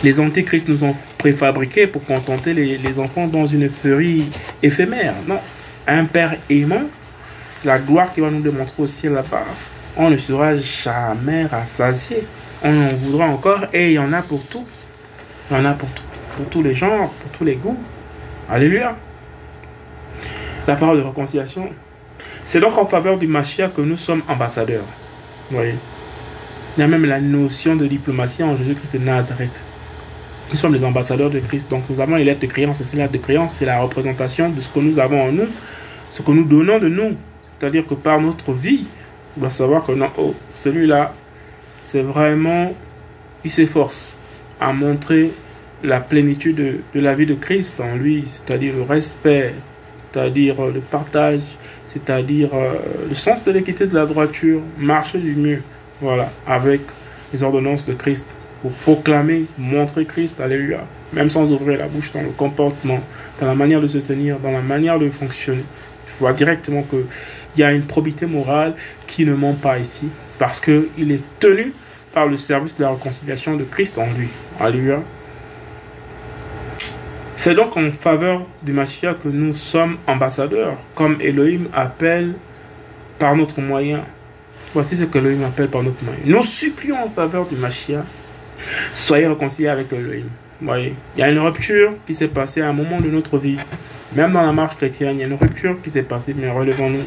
les 0.03 0.19
antéchrists 0.19 0.67
nous 0.67 0.83
ont 0.83 0.95
préfabriqué 1.17 1.87
pour 1.87 2.03
contenter 2.05 2.53
les, 2.53 2.99
enfants 2.99 3.27
dans 3.27 3.47
une 3.47 3.69
furie 3.69 4.29
éphémère. 4.61 5.13
Non, 5.27 5.39
un 5.87 6.05
Père 6.05 6.35
aimant, 6.49 6.83
la 7.63 7.79
gloire 7.79 8.13
qui 8.13 8.21
va 8.21 8.29
nous 8.29 8.41
démontrer 8.41 8.81
au 8.81 8.87
ciel 8.87 9.13
là-bas, 9.13 9.45
on 9.97 10.09
ne 10.09 10.17
sera 10.17 10.55
jamais 10.55 11.45
rassasié. 11.45 12.23
On 12.63 12.69
en 12.69 12.95
voudra 12.95 13.25
encore 13.25 13.65
et 13.73 13.87
il 13.87 13.93
y 13.93 13.99
en 13.99 14.11
a 14.13 14.21
pour 14.21 14.43
tout. 14.47 14.65
Il 15.49 15.57
y 15.57 15.59
en 15.59 15.65
a 15.65 15.73
pour, 15.73 15.89
pour 16.35 16.45
tous 16.49 16.62
les 16.62 16.75
genres, 16.75 17.09
pour 17.09 17.31
tous 17.31 17.43
les 17.43 17.55
goûts. 17.55 17.77
Alléluia. 18.49 18.95
La 20.67 20.75
parole 20.75 20.97
de 20.97 21.01
réconciliation. 21.01 21.69
C'est 22.45 22.59
donc 22.59 22.77
en 22.77 22.85
faveur 22.85 23.17
du 23.17 23.27
Machia 23.27 23.67
que 23.69 23.81
nous 23.81 23.97
sommes 23.97 24.21
ambassadeurs. 24.27 24.83
Voyez? 25.49 25.75
Il 26.77 26.81
y 26.81 26.83
a 26.83 26.88
même 26.88 27.05
la 27.05 27.19
notion 27.19 27.75
de 27.75 27.88
diplomatie 27.88 28.43
en 28.43 28.55
Jésus-Christ 28.55 28.93
de 28.93 28.99
Nazareth. 28.99 29.65
Nous 30.51 30.55
sommes 30.55 30.73
les 30.73 30.83
ambassadeurs 30.83 31.31
de 31.31 31.39
Christ, 31.39 31.69
donc 31.69 31.83
nous 31.89 31.99
avons 31.99 32.15
les 32.15 32.23
lettres 32.23 32.41
de 32.41 32.47
créance. 32.47 32.81
Et 32.81 32.83
ces 32.83 32.97
lettres 32.97 33.13
de 33.13 33.17
créance, 33.17 33.53
c'est 33.53 33.65
la 33.65 33.81
représentation 33.81 34.49
de 34.49 34.62
ce 34.62 34.69
que 34.69 34.79
nous 34.79 34.99
avons 34.99 35.21
en 35.21 35.31
nous, 35.31 35.47
ce 36.12 36.21
que 36.21 36.31
nous 36.31 36.45
donnons 36.45 36.77
de 36.77 36.89
nous. 36.89 37.15
C'est-à-dire 37.57 37.88
que 37.88 37.95
par 37.95 38.21
notre 38.21 38.53
vie, 38.53 38.85
on 39.35 39.41
doit 39.41 39.49
savoir 39.49 39.83
que 39.83 39.93
non, 39.93 40.09
oh, 40.17 40.35
celui-là, 40.53 41.13
c'est 41.81 42.01
vraiment, 42.01 42.71
il 43.43 43.51
s'efforce 43.51 44.18
à 44.60 44.74
montrer 44.74 45.32
la 45.84 46.00
plénitude 46.00 46.56
de, 46.93 47.00
la 47.00 47.15
vie 47.15 47.26
de 47.26 47.36
Christ 47.36 47.80
en 47.80 47.95
lui, 47.95 48.24
c'est-à-dire 48.26 48.76
le 48.76 48.84
respect, 48.84 49.54
c'est-à-dire 50.12 50.56
le 50.62 50.82
partage, 50.82 51.41
c'est-à-dire 51.86 52.50
euh, 52.54 52.74
le 53.08 53.15
sens 53.15 53.45
de 53.45 53.52
l'équité 53.52 53.88
de 53.88 53.95
la 53.95 54.06
droiture, 54.06 54.62
marcher 54.78 55.19
du 55.19 55.36
mieux, 55.36 55.62
voilà, 56.02 56.30
avec 56.45 56.82
les 57.34 57.43
ordonnances 57.43 57.86
de 57.86 57.93
Christ, 57.93 58.36
pour 58.62 58.72
proclamer, 58.72 59.45
montrer 59.58 60.06
Christ, 60.06 60.41
alléluia, 60.41 60.82
même 61.13 61.30
sans 61.30 61.50
ouvrir 61.52 61.80
la 61.80 61.88
bouche 61.88 62.12
dans 62.12 62.22
le 62.22 62.30
comportement, 62.30 63.00
dans 63.39 63.48
la 63.48 63.56
manière 63.56 63.82
de 63.82 63.88
se 63.88 64.00
tenir, 64.00 64.38
dans 64.39 64.52
la 64.52 64.62
manière 64.62 65.00
de 65.00 65.10
fonctionner. 65.10 65.63
Je 66.08 66.19
vois 66.19 66.34
directement 66.34 66.84
qu'il 66.84 67.06
y 67.58 67.63
a 67.63 67.72
une 67.72 67.84
probité 67.84 68.26
morale 68.26 68.74
qui 69.08 69.26
ne 69.26 69.34
ment 69.34 69.54
pas 69.54 69.80
ici, 69.80 70.08
parce 70.38 70.60
qu'il 70.60 71.12
est 71.12 71.24
tenu 71.39 71.74
par 72.19 72.27
le 72.27 72.36
service 72.36 72.75
de 72.75 72.84
la 72.84 72.89
réconciliation 72.89 73.55
de 73.55 73.63
Christ 73.63 73.97
en 73.97 74.05
lui. 74.08 74.27
Alléluia. 74.60 74.99
C'est 77.34 77.55
donc 77.55 77.77
en 77.77 77.91
faveur 77.91 78.41
du 78.62 78.73
Mashiach 78.73 79.19
que 79.23 79.29
nous 79.29 79.53
sommes 79.53 79.95
ambassadeurs, 80.05 80.75
comme 80.95 81.15
Elohim 81.21 81.69
appelle 81.73 82.34
par 83.19 83.38
notre 83.38 83.62
moyen. 83.62 84.03
Voici 84.73 84.97
ce 84.97 85.05
que 85.05 85.17
Elohim 85.17 85.45
appelle 85.45 85.69
par 85.69 85.82
notre 85.82 86.03
moyen. 86.03 86.19
Nous 86.25 86.43
supplions 86.43 87.01
en 87.01 87.10
faveur 87.10 87.45
du 87.45 87.55
Mashiach, 87.55 88.03
soyez 88.93 89.27
réconciliés 89.27 89.69
avec 89.69 89.93
Elohim. 89.93 90.27
Voyez, 90.62 90.95
il 91.15 91.21
y 91.21 91.23
a 91.23 91.29
une 91.29 91.39
rupture 91.39 91.93
qui 92.05 92.13
s'est 92.13 92.27
passée 92.27 92.60
à 92.60 92.67
un 92.67 92.73
moment 92.73 92.97
de 92.97 93.08
notre 93.08 93.38
vie. 93.38 93.55
Même 94.13 94.34
dans 94.34 94.41
la 94.41 94.51
marche 94.51 94.75
chrétienne, 94.75 95.15
il 95.15 95.19
y 95.21 95.23
a 95.23 95.27
une 95.27 95.36
rupture 95.36 95.82
qui 95.82 95.89
s'est 95.89 96.03
passée, 96.03 96.36
mais 96.38 96.51
relevons-nous 96.51 97.05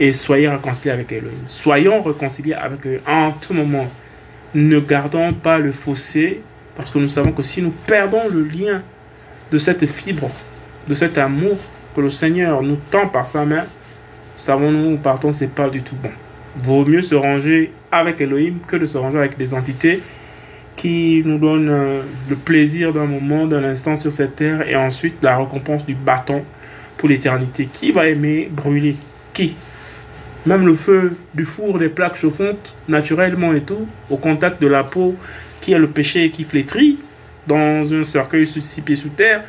et 0.00 0.12
soyez 0.12 0.48
réconciliés 0.48 0.90
avec 0.90 1.12
Elohim. 1.12 1.44
Soyons 1.46 2.02
réconciliés 2.02 2.54
avec 2.54 2.84
eux 2.88 3.00
en 3.06 3.30
tout 3.30 3.54
moment. 3.54 3.86
Ne 4.54 4.80
gardons 4.80 5.34
pas 5.34 5.58
le 5.58 5.72
fossé, 5.72 6.40
parce 6.76 6.90
que 6.90 6.98
nous 6.98 7.08
savons 7.08 7.32
que 7.32 7.42
si 7.42 7.60
nous 7.60 7.74
perdons 7.86 8.28
le 8.30 8.42
lien 8.44 8.82
de 9.50 9.58
cette 9.58 9.86
fibre, 9.86 10.30
de 10.86 10.94
cet 10.94 11.18
amour 11.18 11.58
que 11.94 12.00
le 12.00 12.10
Seigneur 12.10 12.62
nous 12.62 12.78
tend 12.90 13.08
par 13.08 13.26
sa 13.26 13.44
main, 13.44 13.64
savons-nous 14.36 14.94
où 14.94 14.96
partons, 14.96 15.32
c'est 15.32 15.52
pas 15.52 15.68
du 15.68 15.82
tout 15.82 15.96
bon. 15.96 16.10
Vaut 16.56 16.84
mieux 16.84 17.02
se 17.02 17.14
ranger 17.14 17.72
avec 17.92 18.20
Elohim 18.20 18.58
que 18.66 18.76
de 18.76 18.86
se 18.86 18.96
ranger 18.96 19.18
avec 19.18 19.36
des 19.36 19.54
entités 19.54 20.00
qui 20.76 21.22
nous 21.24 21.38
donnent 21.38 21.68
euh, 21.68 22.02
le 22.30 22.36
plaisir 22.36 22.92
d'un 22.92 23.06
moment, 23.06 23.46
d'un 23.46 23.64
instant 23.64 23.96
sur 23.96 24.12
cette 24.12 24.36
terre 24.36 24.66
et 24.66 24.76
ensuite 24.76 25.16
la 25.22 25.36
récompense 25.36 25.84
du 25.84 25.94
bâton 25.94 26.44
pour 26.96 27.08
l'éternité. 27.08 27.68
Qui 27.70 27.90
va 27.90 28.06
aimer 28.06 28.48
brûler? 28.50 28.96
Qui? 29.34 29.56
Même 30.48 30.64
le 30.64 30.72
feu 30.72 31.14
du 31.34 31.44
four 31.44 31.78
des 31.78 31.90
plaques 31.90 32.16
chauffantes, 32.16 32.74
naturellement 32.88 33.52
et 33.52 33.60
tout, 33.60 33.86
au 34.08 34.16
contact 34.16 34.62
de 34.62 34.66
la 34.66 34.82
peau 34.82 35.14
qui 35.60 35.74
est 35.74 35.78
le 35.78 35.88
péché 35.88 36.30
qui 36.30 36.44
flétrit, 36.44 36.96
dans 37.46 37.92
un 37.92 38.02
cercueil 38.02 38.46
six 38.46 38.80
pieds 38.80 38.96
sous 38.96 39.10
terre, 39.10 39.42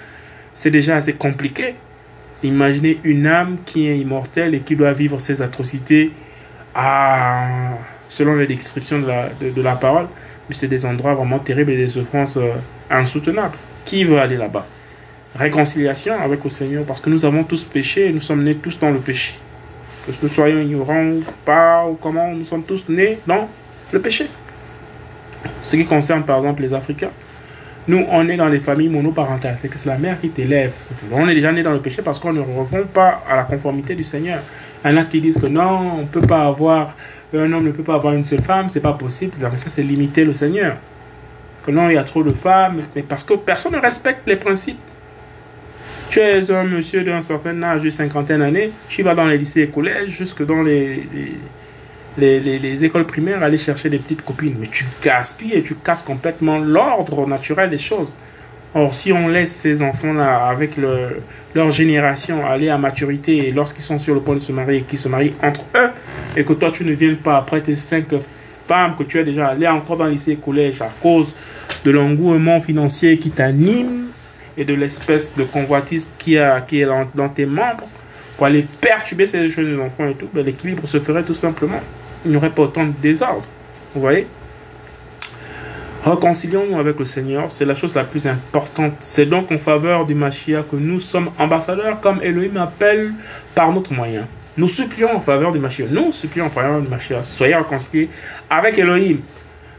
c'est 0.52 0.72
déjà 0.72 0.98
assez 0.98 1.14
compliqué. 1.14 1.76
Imaginez 2.44 3.00
une 3.06 3.28
âme 3.28 3.60
qui 3.66 3.88
est 3.88 3.98
immortelle 3.98 4.54
et 4.56 4.60
qui 4.60 4.76
doit 4.76 4.92
vivre 4.92 5.22
ses 5.22 5.42
atrocités 5.42 6.12
à, 6.76 7.78
selon 8.10 8.36
les 8.36 8.48
descriptions 8.48 9.00
de 9.00 9.08
la, 9.08 9.30
de, 9.30 9.62
la 9.62 9.78
parole. 9.78 10.08
Mais 10.50 10.56
c'est 10.56 10.68
des 10.68 10.86
endroits 10.86 11.14
vraiment 11.14 11.40
terribles 11.40 11.72
et 11.72 11.78
des 11.78 11.88
souffrances 11.88 12.36
euh, 12.36 12.52
insoutenables. 12.90 13.56
Qui 13.86 14.04
veut 14.04 14.20
aller 14.20 14.36
là-bas? 14.36 14.68
Réconciliation 15.34 16.20
avec 16.20 16.44
le 16.44 16.50
Seigneur, 16.50 16.84
parce 16.84 17.00
que 17.00 17.10
nous 17.10 17.24
avons 17.24 17.46
tous 17.46 17.64
péché 17.64 18.08
et 18.08 18.12
nous 18.12 18.20
sommes 18.20 18.44
nés 18.44 18.56
tous 18.56 18.78
dans 18.78 18.92
le 18.92 19.00
péché. 19.00 19.36
Que 20.06 20.12
nous 20.22 20.30
soyons 20.30 20.60
ignorants 20.60 21.06
ou 21.06 21.24
pas, 21.46 21.86
ou 21.86 21.96
comment, 21.96 22.32
nous 22.32 22.46
sommes 22.46 22.64
tous 22.64 22.88
nés 22.90 23.20
dans 23.28 23.48
le 23.92 24.00
péché. 24.00 24.28
Ce 25.64 25.76
qui 25.76 25.86
concerne 25.86 26.24
par 26.24 26.38
exemple 26.38 26.62
les 26.62 26.74
Africains, 26.74 27.12
nous, 27.88 28.06
on 28.12 28.28
est 28.30 28.38
dans 28.38 28.50
les 28.50 28.60
familles 28.60 28.90
monoparentales. 28.90 29.56
C'est 29.58 29.68
que 29.68 29.78
c'est 29.78 29.90
la 29.90 29.98
mère 29.98 30.20
qui 30.20 30.30
t'élève. 30.30 30.74
On 31.12 31.28
est 31.28 31.34
déjà 31.34 31.52
né 31.52 31.64
dans 31.64 31.72
le 31.72 31.80
péché 31.80 32.04
parce 32.04 32.20
qu'on 32.20 32.34
ne 32.34 32.40
revient 32.40 32.86
pas 32.94 33.24
à 33.28 33.36
la 33.36 33.44
conformité 33.44 33.96
du 33.96 34.04
Seigneur. 34.04 34.42
Il 34.86 34.92
y 34.92 34.94
en 34.94 34.98
a 34.98 35.06
qui 35.06 35.20
disent 35.20 35.40
que 35.40 35.48
non, 35.48 36.02
on 36.02 36.06
peut 36.06 36.22
pas 36.22 36.46
avoir, 36.46 36.96
un 37.34 37.52
homme 37.52 37.66
ne 37.66 37.72
peut 37.72 37.84
pas 37.84 37.96
avoir 37.96 38.14
une 38.14 38.24
seule 38.24 38.44
femme, 38.44 38.70
c'est 38.70 38.80
pas 38.80 38.94
possible. 38.94 39.34
Ça, 39.40 39.50
c'est 39.56 39.82
limiter 39.82 40.24
le 40.24 40.34
Seigneur. 40.34 40.78
Que 41.66 41.72
non, 41.72 41.90
il 41.90 41.96
y 41.96 41.98
a 41.98 42.04
trop 42.04 42.22
de 42.22 42.32
femmes, 42.32 42.84
mais 42.96 43.02
parce 43.02 43.24
que 43.24 43.34
personne 43.34 43.74
ne 43.74 43.80
respecte 43.80 44.22
les 44.28 44.36
principes. 44.36 44.78
Tu 46.10 46.20
es 46.20 46.52
un 46.52 46.64
monsieur 46.64 47.04
d'un 47.04 47.22
certain 47.22 47.62
âge, 47.62 47.84
de 47.84 47.90
cinquantaine 47.90 48.40
d'années, 48.40 48.72
tu 48.88 49.04
vas 49.04 49.14
dans 49.14 49.28
les 49.28 49.38
lycées 49.38 49.62
et 49.62 49.68
collèges, 49.68 50.10
jusque 50.10 50.44
dans 50.44 50.64
les 50.64 51.04
les, 52.20 52.86
écoles 52.86 53.06
primaires, 53.06 53.44
aller 53.44 53.58
chercher 53.58 53.90
des 53.90 53.98
petites 53.98 54.24
copines. 54.24 54.56
Mais 54.60 54.68
tu 54.68 54.86
gaspilles 55.04 55.54
et 55.54 55.64
tu 55.64 55.76
casses 55.76 56.04
complètement 56.04 56.60
l'ordre 56.60 57.28
naturel 57.28 57.70
des 57.70 57.78
choses. 57.78 58.16
Or, 58.74 58.94
si 58.94 59.12
on 59.12 59.28
laisse 59.28 59.52
ces 59.52 59.82
enfants-là, 59.82 60.46
avec 60.48 60.72
leur 61.56 61.72
génération, 61.72 62.46
aller 62.46 62.70
à 62.70 62.78
maturité, 62.78 63.48
et 63.48 63.52
lorsqu'ils 63.52 63.84
sont 63.84 63.98
sur 63.98 64.14
le 64.14 64.22
point 64.22 64.36
de 64.36 64.40
se 64.40 64.52
marier, 64.52 64.82
qu'ils 64.82 65.00
se 65.00 65.10
marient 65.10 65.34
entre 65.42 65.66
eux, 65.76 65.90
et 66.38 66.44
que 66.44 66.54
toi, 66.54 66.72
tu 66.72 66.86
ne 66.86 66.92
viennes 66.92 67.18
pas 67.18 67.38
après 67.38 67.62
tes 67.62 67.76
cinq 67.76 68.06
femmes 68.68 68.96
que 68.96 69.04
tu 69.04 69.20
as 69.20 69.24
déjà 69.24 69.48
allé 69.48 69.68
encore 69.68 69.98
dans 69.98 70.06
le 70.06 70.12
lycée 70.12 70.34
et 70.34 70.36
collège 70.36 70.82
à 70.82 70.92
cause 71.02 71.34
de 71.84 71.90
l'engouement 71.90 72.62
financier 72.62 73.18
qui 73.18 73.32
t'anime 73.32 74.09
et 74.60 74.66
de 74.66 74.74
l'espèce 74.76 75.36
de 75.36 75.44
convoitise 75.44 76.08
qui, 76.20 76.38
a, 76.38 76.62
qui 76.62 76.82
est 76.82 76.88
dans, 77.16 77.30
tes 77.30 77.46
membres, 77.46 77.88
pour 78.38 78.46
aller 78.46 78.66
perturber 78.82 79.26
ces 79.26 79.50
jeunes 79.50 79.80
enfants 79.80 80.08
et 80.08 80.14
tout, 80.14 80.28
ben, 80.34 80.46
l'équilibre 80.46 80.88
se 80.88 81.00
ferait 81.00 81.24
tout 81.24 81.34
simplement 81.34 81.82
il 82.26 82.32
n'y 82.32 82.38
aurait 82.38 82.50
pas 82.50 82.64
autant 82.64 82.86
de 82.86 82.94
désordre. 83.02 83.46
Vous 83.94 84.02
voyez 84.02 84.28
Réconcilions-nous 86.04 86.80
avec 86.80 86.98
le 86.98 87.06
Seigneur, 87.06 87.52
c'est 87.52 87.66
la 87.66 87.76
chose 87.76 87.94
la 87.94 88.06
plus 88.06 88.26
importante. 88.26 88.94
C'est 89.02 89.26
donc 89.26 89.52
en 89.52 89.58
faveur 89.58 90.06
du 90.06 90.16
Mashiach 90.16 90.64
que 90.72 90.78
nous 90.78 91.00
sommes 91.00 91.30
ambassadeurs, 91.38 92.00
comme 92.00 92.22
Elohim 92.22 92.56
appelle 92.58 93.14
par 93.54 93.72
notre 93.74 93.94
moyen. 93.94 94.26
Nous 94.58 94.70
supplions 94.70 95.14
en 95.16 95.20
faveur 95.20 95.52
du 95.52 95.60
Mashiach. 95.60 95.90
Nous 95.92 96.12
supplions 96.14 96.46
en 96.46 96.50
faveur 96.50 96.82
du 96.82 96.88
Mashiach. 96.88 97.26
Soyez 97.26 97.56
réconciliés 97.56 98.10
avec 98.50 98.78
Elohim. 98.78 99.18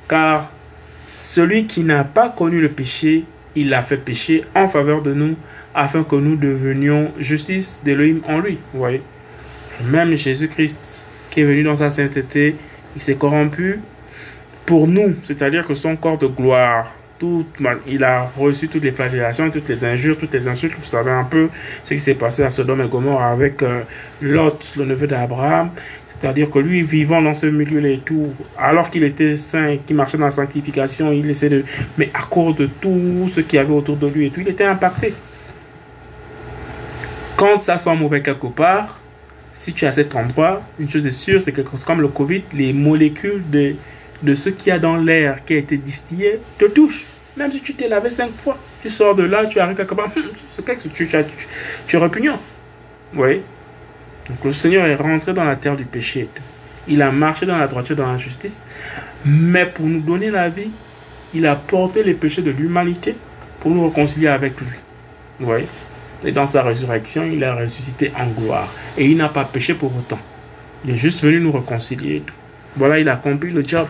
Car 0.08 0.50
celui 1.08 1.66
qui 1.66 1.80
n'a 1.80 2.04
pas 2.04 2.28
connu 2.28 2.60
le 2.60 2.68
péché, 2.68 3.24
il 3.56 3.70
l'a 3.70 3.82
fait 3.82 3.96
pécher 3.96 4.44
en 4.54 4.68
faveur 4.68 5.02
de 5.02 5.12
nous, 5.12 5.36
afin 5.74 6.04
que 6.04 6.16
nous 6.16 6.36
devenions 6.36 7.12
justice 7.18 7.80
d'Elohim 7.84 8.20
en 8.26 8.40
lui. 8.40 8.58
Vous 8.72 8.80
voyez? 8.80 9.02
Même 9.84 10.14
Jésus-Christ 10.14 11.04
qui 11.30 11.40
est 11.40 11.44
venu 11.44 11.62
dans 11.62 11.76
sa 11.76 11.90
sainteté, 11.90 12.56
il 12.96 13.02
s'est 13.02 13.14
corrompu 13.14 13.80
pour 14.66 14.88
nous, 14.88 15.16
c'est-à-dire 15.24 15.66
que 15.66 15.74
son 15.74 15.96
corps 15.96 16.18
de 16.18 16.26
gloire, 16.26 16.92
tout, 17.18 17.44
il 17.86 18.02
a 18.02 18.30
reçu 18.36 18.68
toutes 18.68 18.82
les 18.82 18.92
flagellations, 18.92 19.50
toutes 19.50 19.68
les 19.68 19.84
injures, 19.84 20.16
toutes 20.18 20.32
les 20.32 20.48
insultes. 20.48 20.74
Vous 20.78 20.86
savez 20.86 21.10
un 21.10 21.24
peu 21.24 21.50
ce 21.84 21.92
qui 21.92 22.00
s'est 22.00 22.14
passé 22.14 22.42
à 22.42 22.50
Sodome 22.50 22.80
et 22.80 22.88
Gomorre 22.88 23.22
avec 23.22 23.62
euh, 23.62 23.82
Lot, 24.22 24.72
le 24.76 24.86
neveu 24.86 25.06
d'Abraham. 25.06 25.70
C'est-à-dire 26.20 26.50
que 26.50 26.58
lui, 26.58 26.82
vivant 26.82 27.22
dans 27.22 27.32
ce 27.32 27.46
milieu 27.46 27.82
et 27.86 27.98
tout, 28.04 28.28
alors 28.58 28.90
qu'il 28.90 29.04
était 29.04 29.36
saint, 29.36 29.78
qu'il 29.86 29.96
marchait 29.96 30.18
dans 30.18 30.26
la 30.26 30.30
sanctification, 30.30 31.12
il 31.12 31.28
essaie 31.30 31.48
de... 31.48 31.64
Mais 31.96 32.10
à 32.12 32.22
cause 32.24 32.56
de 32.56 32.66
tout 32.66 33.26
ce 33.34 33.40
qu'il 33.40 33.56
y 33.56 33.58
avait 33.58 33.72
autour 33.72 33.96
de 33.96 34.06
lui 34.06 34.26
et 34.26 34.30
tout, 34.30 34.40
il 34.40 34.48
était 34.48 34.64
impacté. 34.64 35.14
Quand 37.36 37.62
ça 37.62 37.78
sent 37.78 37.96
mauvais 37.96 38.20
quelque 38.20 38.48
part, 38.48 39.00
si 39.54 39.72
tu 39.72 39.86
es 39.86 39.88
à 39.88 39.92
cet 39.92 40.14
endroit, 40.14 40.62
une 40.78 40.90
chose 40.90 41.06
est 41.06 41.10
sûre, 41.10 41.40
c'est 41.40 41.52
que 41.52 41.62
comme 41.62 42.02
le 42.02 42.08
Covid, 42.08 42.42
les 42.52 42.74
molécules 42.74 43.42
de, 43.50 43.76
de 44.22 44.34
ce 44.34 44.50
qu'il 44.50 44.68
y 44.68 44.72
a 44.72 44.78
dans 44.78 44.96
l'air 44.96 45.42
qui 45.44 45.54
a 45.54 45.56
été 45.56 45.78
distillé 45.78 46.38
te 46.58 46.66
touchent. 46.66 47.06
Même 47.36 47.50
si 47.50 47.60
tu 47.60 47.74
t'es 47.74 47.88
lavé 47.88 48.10
cinq 48.10 48.30
fois, 48.32 48.58
tu 48.82 48.90
sors 48.90 49.14
de 49.14 49.22
là, 49.22 49.46
tu 49.46 49.58
arrives 49.58 49.76
quelque 49.76 49.94
part, 49.94 50.10
c'est 50.50 50.64
quelque 50.64 50.88
tu, 50.88 51.08
tu, 51.08 51.16
tu, 51.86 51.96
es 51.96 51.98
repugnant. 51.98 52.38
Oui. 53.14 53.40
Donc 54.30 54.44
le 54.44 54.52
Seigneur 54.52 54.86
est 54.86 54.94
rentré 54.94 55.34
dans 55.34 55.44
la 55.44 55.56
terre 55.56 55.74
du 55.74 55.84
péché. 55.84 56.28
Il 56.86 57.02
a 57.02 57.10
marché 57.10 57.46
dans 57.46 57.58
la 57.58 57.66
droiture, 57.66 57.96
dans 57.96 58.12
la 58.12 58.16
justice. 58.16 58.64
Mais 59.24 59.66
pour 59.66 59.86
nous 59.86 60.00
donner 60.00 60.30
la 60.30 60.48
vie, 60.48 60.70
il 61.34 61.46
a 61.48 61.56
porté 61.56 62.04
les 62.04 62.14
péchés 62.14 62.40
de 62.40 62.52
l'humanité 62.52 63.16
pour 63.58 63.72
nous 63.72 63.88
réconcilier 63.88 64.28
avec 64.28 64.60
lui. 64.60 64.68
Vous 65.40 65.46
voyez? 65.46 65.66
Et 66.24 66.30
dans 66.30 66.46
sa 66.46 66.62
résurrection, 66.62 67.24
il 67.24 67.42
a 67.42 67.56
ressuscité 67.56 68.12
en 68.16 68.28
gloire. 68.28 68.68
Et 68.96 69.06
il 69.06 69.16
n'a 69.16 69.28
pas 69.28 69.44
péché 69.44 69.74
pour 69.74 69.90
autant. 69.96 70.18
Il 70.84 70.92
est 70.92 70.96
juste 70.96 71.24
venu 71.24 71.40
nous 71.40 71.52
réconcilier. 71.52 72.22
Voilà, 72.76 73.00
il 73.00 73.08
a 73.08 73.14
accompli 73.14 73.50
le 73.50 73.64
job. 73.64 73.88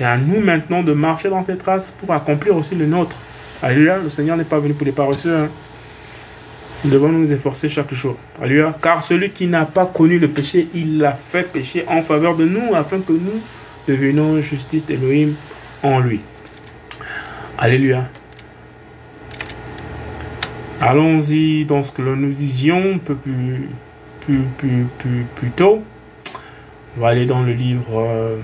Et 0.00 0.04
à 0.04 0.16
nous 0.16 0.40
maintenant 0.40 0.82
de 0.82 0.92
marcher 0.92 1.28
dans 1.28 1.42
ses 1.42 1.56
traces 1.56 1.92
pour 1.92 2.12
accomplir 2.12 2.56
aussi 2.56 2.74
le 2.74 2.86
nôtre. 2.86 3.16
Alléluia, 3.62 3.98
le 3.98 4.10
Seigneur 4.10 4.36
n'est 4.36 4.44
pas 4.44 4.58
venu 4.58 4.74
pour 4.74 4.84
les 4.84 4.92
paresseux. 4.92 5.36
Hein. 5.36 5.48
Nous 6.84 6.90
devons 6.90 7.08
nous 7.08 7.32
efforcer 7.32 7.68
chaque 7.68 7.92
jour. 7.92 8.16
Alléluia. 8.40 8.76
Car 8.80 9.02
celui 9.02 9.30
qui 9.30 9.48
n'a 9.48 9.64
pas 9.64 9.86
connu 9.86 10.18
le 10.18 10.28
péché, 10.28 10.68
il 10.74 10.98
l'a 10.98 11.12
fait 11.12 11.42
pécher 11.42 11.84
en 11.88 12.02
faveur 12.02 12.36
de 12.36 12.44
nous, 12.44 12.74
afin 12.74 13.00
que 13.00 13.12
nous 13.12 13.40
devenant 13.88 14.40
justice 14.40 14.86
d'Elohim 14.86 15.32
en 15.82 15.98
lui. 15.98 16.20
Alléluia. 17.56 18.04
Allons-y 20.80 21.64
dans 21.64 21.82
ce 21.82 21.90
que 21.90 22.02
nous 22.02 22.32
disions 22.32 22.94
un 22.94 22.98
peu 22.98 23.16
plus, 23.16 23.68
plus, 24.20 24.42
plus, 24.56 24.86
plus, 24.98 25.26
plus 25.34 25.50
tôt. 25.50 25.82
On 26.96 27.00
va 27.00 27.08
aller 27.08 27.26
dans 27.26 27.42
le 27.42 27.52
livre 27.52 27.98
euh, 27.98 28.36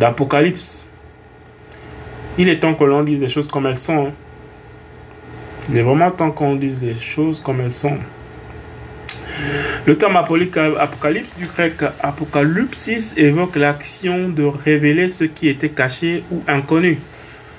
d'Apocalypse. 0.00 0.86
Il 2.38 2.48
est 2.48 2.60
temps 2.60 2.74
que 2.74 2.84
l'on 2.84 3.02
dise 3.02 3.20
les 3.20 3.28
choses 3.28 3.48
comme 3.48 3.66
elles 3.66 3.76
sont. 3.76 4.06
Hein. 4.06 4.12
Il 5.70 5.82
vraiment 5.82 6.10
temps 6.10 6.30
qu'on 6.30 6.56
dise 6.56 6.78
les 6.82 6.94
choses 6.94 7.40
comme 7.40 7.60
elles 7.60 7.70
sont. 7.70 7.98
Le 9.86 9.96
terme 9.96 10.16
apocalypse 10.16 11.36
du 11.36 11.46
grec 11.46 11.74
apocalypsis 12.00 13.14
évoque 13.16 13.56
l'action 13.56 14.28
de 14.28 14.44
révéler 14.44 15.08
ce 15.08 15.24
qui 15.24 15.48
était 15.48 15.70
caché 15.70 16.22
ou 16.30 16.42
inconnu. 16.46 16.98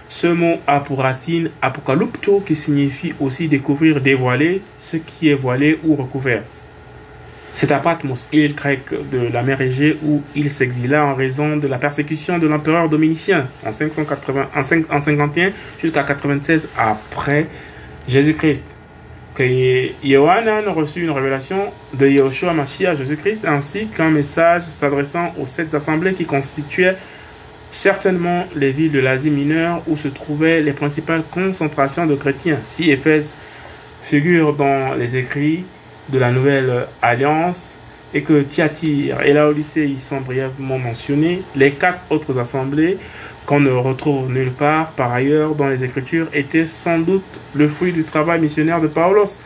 Ce 0.08 0.28
mot 0.28 0.60
a 0.68 0.80
pour 0.80 1.00
racine 1.00 1.50
apocalypto 1.62 2.42
qui 2.46 2.56
signifie 2.56 3.14
aussi 3.20 3.48
découvrir, 3.48 4.02
dévoiler 4.02 4.62
ce 4.78 4.98
qui 4.98 5.30
est 5.30 5.36
voilé 5.36 5.80
ou 5.84 5.96
recouvert. 5.96 6.44
C'est 7.54 7.72
à 7.72 7.80
Patmos, 7.80 8.28
île 8.34 8.54
grecque 8.54 8.94
de 9.12 9.32
la 9.32 9.42
mer 9.42 9.62
Égée, 9.62 9.98
où 10.04 10.22
il 10.36 10.50
s'exila 10.50 11.06
en 11.06 11.16
raison 11.16 11.58
de 11.58 11.68
la 11.68 11.78
persécution 11.78 12.38
de 12.38 12.48
l'empereur 12.48 12.90
dominicien 12.90 13.48
en, 13.66 13.72
580, 13.72 14.50
en, 14.54 14.64
5, 14.64 14.92
en 14.92 15.00
51 15.00 15.52
jusqu'à 15.82 16.04
96 16.04 16.68
après 16.78 17.48
Jésus-Christ. 18.08 18.76
Que 19.34 19.44
Yohanan 20.06 20.70
reçut 20.70 21.02
une 21.04 21.12
révélation 21.12 21.72
de 21.94 22.08
Yahushua 22.08 22.54
Mashiach 22.54 22.96
Jésus-Christ 22.96 23.44
ainsi 23.46 23.88
qu'un 23.88 24.10
message 24.10 24.64
s'adressant 24.70 25.34
aux 25.38 25.46
sept 25.46 25.74
assemblées 25.74 26.14
qui 26.14 26.26
constituaient 26.26 26.96
certainement 27.70 28.46
les 28.56 28.72
villes 28.72 28.94
de 28.94 29.00
l'Asie 29.00 29.32
mineure 29.32 29.82
où 29.88 29.98
se 29.98 30.08
trouvaient 30.08 30.62
les 30.62 30.72
principales 30.72 31.24
concentrations 31.30 32.06
de 32.06 32.16
chrétiens. 32.16 32.60
Si 32.64 32.90
Éphèse 32.90 33.34
figure 34.02 34.54
dans 34.54 34.94
les 34.94 35.18
écrits 35.18 35.66
de 36.08 36.20
la 36.20 36.32
Nouvelle 36.32 36.88
Alliance 37.02 37.80
et 38.14 38.22
que 38.22 38.42
Thyatire 38.42 39.22
et 39.24 39.34
Laodicée 39.34 39.88
y 39.88 40.00
sont 40.00 40.22
brièvement 40.22 40.80
mentionnés, 40.80 41.42
les 41.56 41.72
quatre 41.72 42.02
autres 42.10 42.40
assemblées 42.40 42.98
qu'on 43.46 43.60
ne 43.60 43.72
retrouve 43.72 44.32
nulle 44.32 44.52
part 44.52 44.92
par 44.92 45.14
ailleurs 45.14 45.56
dans 45.56 45.68
les 45.68 45.84
Écritures 45.84 46.28
étaient 46.34 46.66
sans 46.66 47.00
doute 47.00 47.24
le 47.54 47.68
fruit 47.68 47.92
du 47.92 48.04
travail 48.04 48.42
missionnaire 48.42 48.82
de 48.82 48.88
Paulos. 48.88 49.40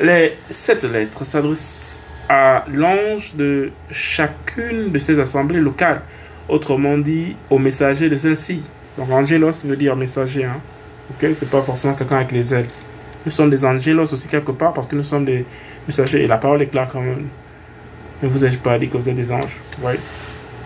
Les 0.00 0.34
sept 0.50 0.84
lettres 0.84 1.24
s'adressent 1.24 2.02
à 2.28 2.64
l'ange 2.72 3.34
de 3.34 3.70
chacune 3.90 4.90
de 4.90 4.98
ces 4.98 5.18
assemblées 5.18 5.60
locales, 5.60 6.02
autrement 6.48 6.98
dit 6.98 7.36
au 7.48 7.58
messager 7.58 8.08
de 8.08 8.16
celle-ci. 8.16 8.62
Donc 8.98 9.10
angelos 9.10 9.64
veut 9.64 9.76
dire 9.76 9.96
messager, 9.96 10.44
hein. 10.44 10.60
ok, 11.10 11.30
c'est 11.34 11.50
pas 11.50 11.62
forcément 11.62 11.94
quelqu'un 11.94 12.16
avec 12.16 12.32
les 12.32 12.54
ailes. 12.54 12.68
Nous 13.24 13.32
sommes 13.32 13.50
des 13.50 13.64
angelos 13.64 14.12
aussi 14.12 14.28
quelque 14.28 14.52
part 14.52 14.72
parce 14.72 14.86
que 14.86 14.96
nous 14.96 15.02
sommes 15.02 15.24
des 15.24 15.44
messagers 15.86 16.24
et 16.24 16.26
la 16.26 16.36
parole 16.36 16.62
est 16.62 16.66
claire 16.66 16.88
quand 16.90 17.00
même. 17.00 17.28
Ne 18.22 18.28
vous 18.28 18.44
ai-je 18.44 18.58
pas 18.58 18.78
dit 18.78 18.88
que 18.88 18.96
vous 18.96 19.08
êtes 19.08 19.16
des 19.16 19.32
anges? 19.32 19.56
Oui. 19.82 19.94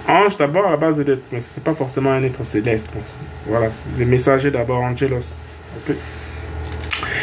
Ange 0.08 0.36
d'abord 0.36 0.66
à 0.66 0.70
la 0.70 0.76
base 0.76 0.96
de 0.96 1.02
l'être, 1.02 1.22
mais 1.30 1.40
ce 1.40 1.58
n'est 1.58 1.64
pas 1.64 1.74
forcément 1.74 2.10
un 2.10 2.22
être 2.22 2.42
céleste. 2.44 2.88
Voilà, 3.46 3.70
c'est 3.70 3.96
des 3.96 4.04
messagers 4.04 4.50
d'abord, 4.50 4.82
angelos. 4.82 5.40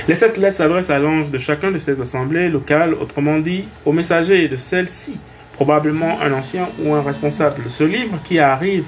Les 0.07 0.15
sept 0.15 0.37
lettres 0.37 0.57
s'adressent 0.57 0.89
à 0.89 0.99
l'ange 0.99 1.31
de 1.31 1.37
chacun 1.37 1.71
de 1.71 1.77
ces 1.77 1.99
assemblées 1.99 2.49
locales, 2.49 2.93
autrement 2.93 3.39
dit, 3.39 3.65
au 3.85 3.91
messager 3.91 4.47
de 4.47 4.55
celle-ci, 4.55 5.17
probablement 5.53 6.21
un 6.21 6.31
ancien 6.33 6.69
ou 6.81 6.93
un 6.93 7.01
responsable. 7.01 7.63
Ce 7.67 7.83
livre 7.83 8.19
qui 8.23 8.39
arrive 8.39 8.85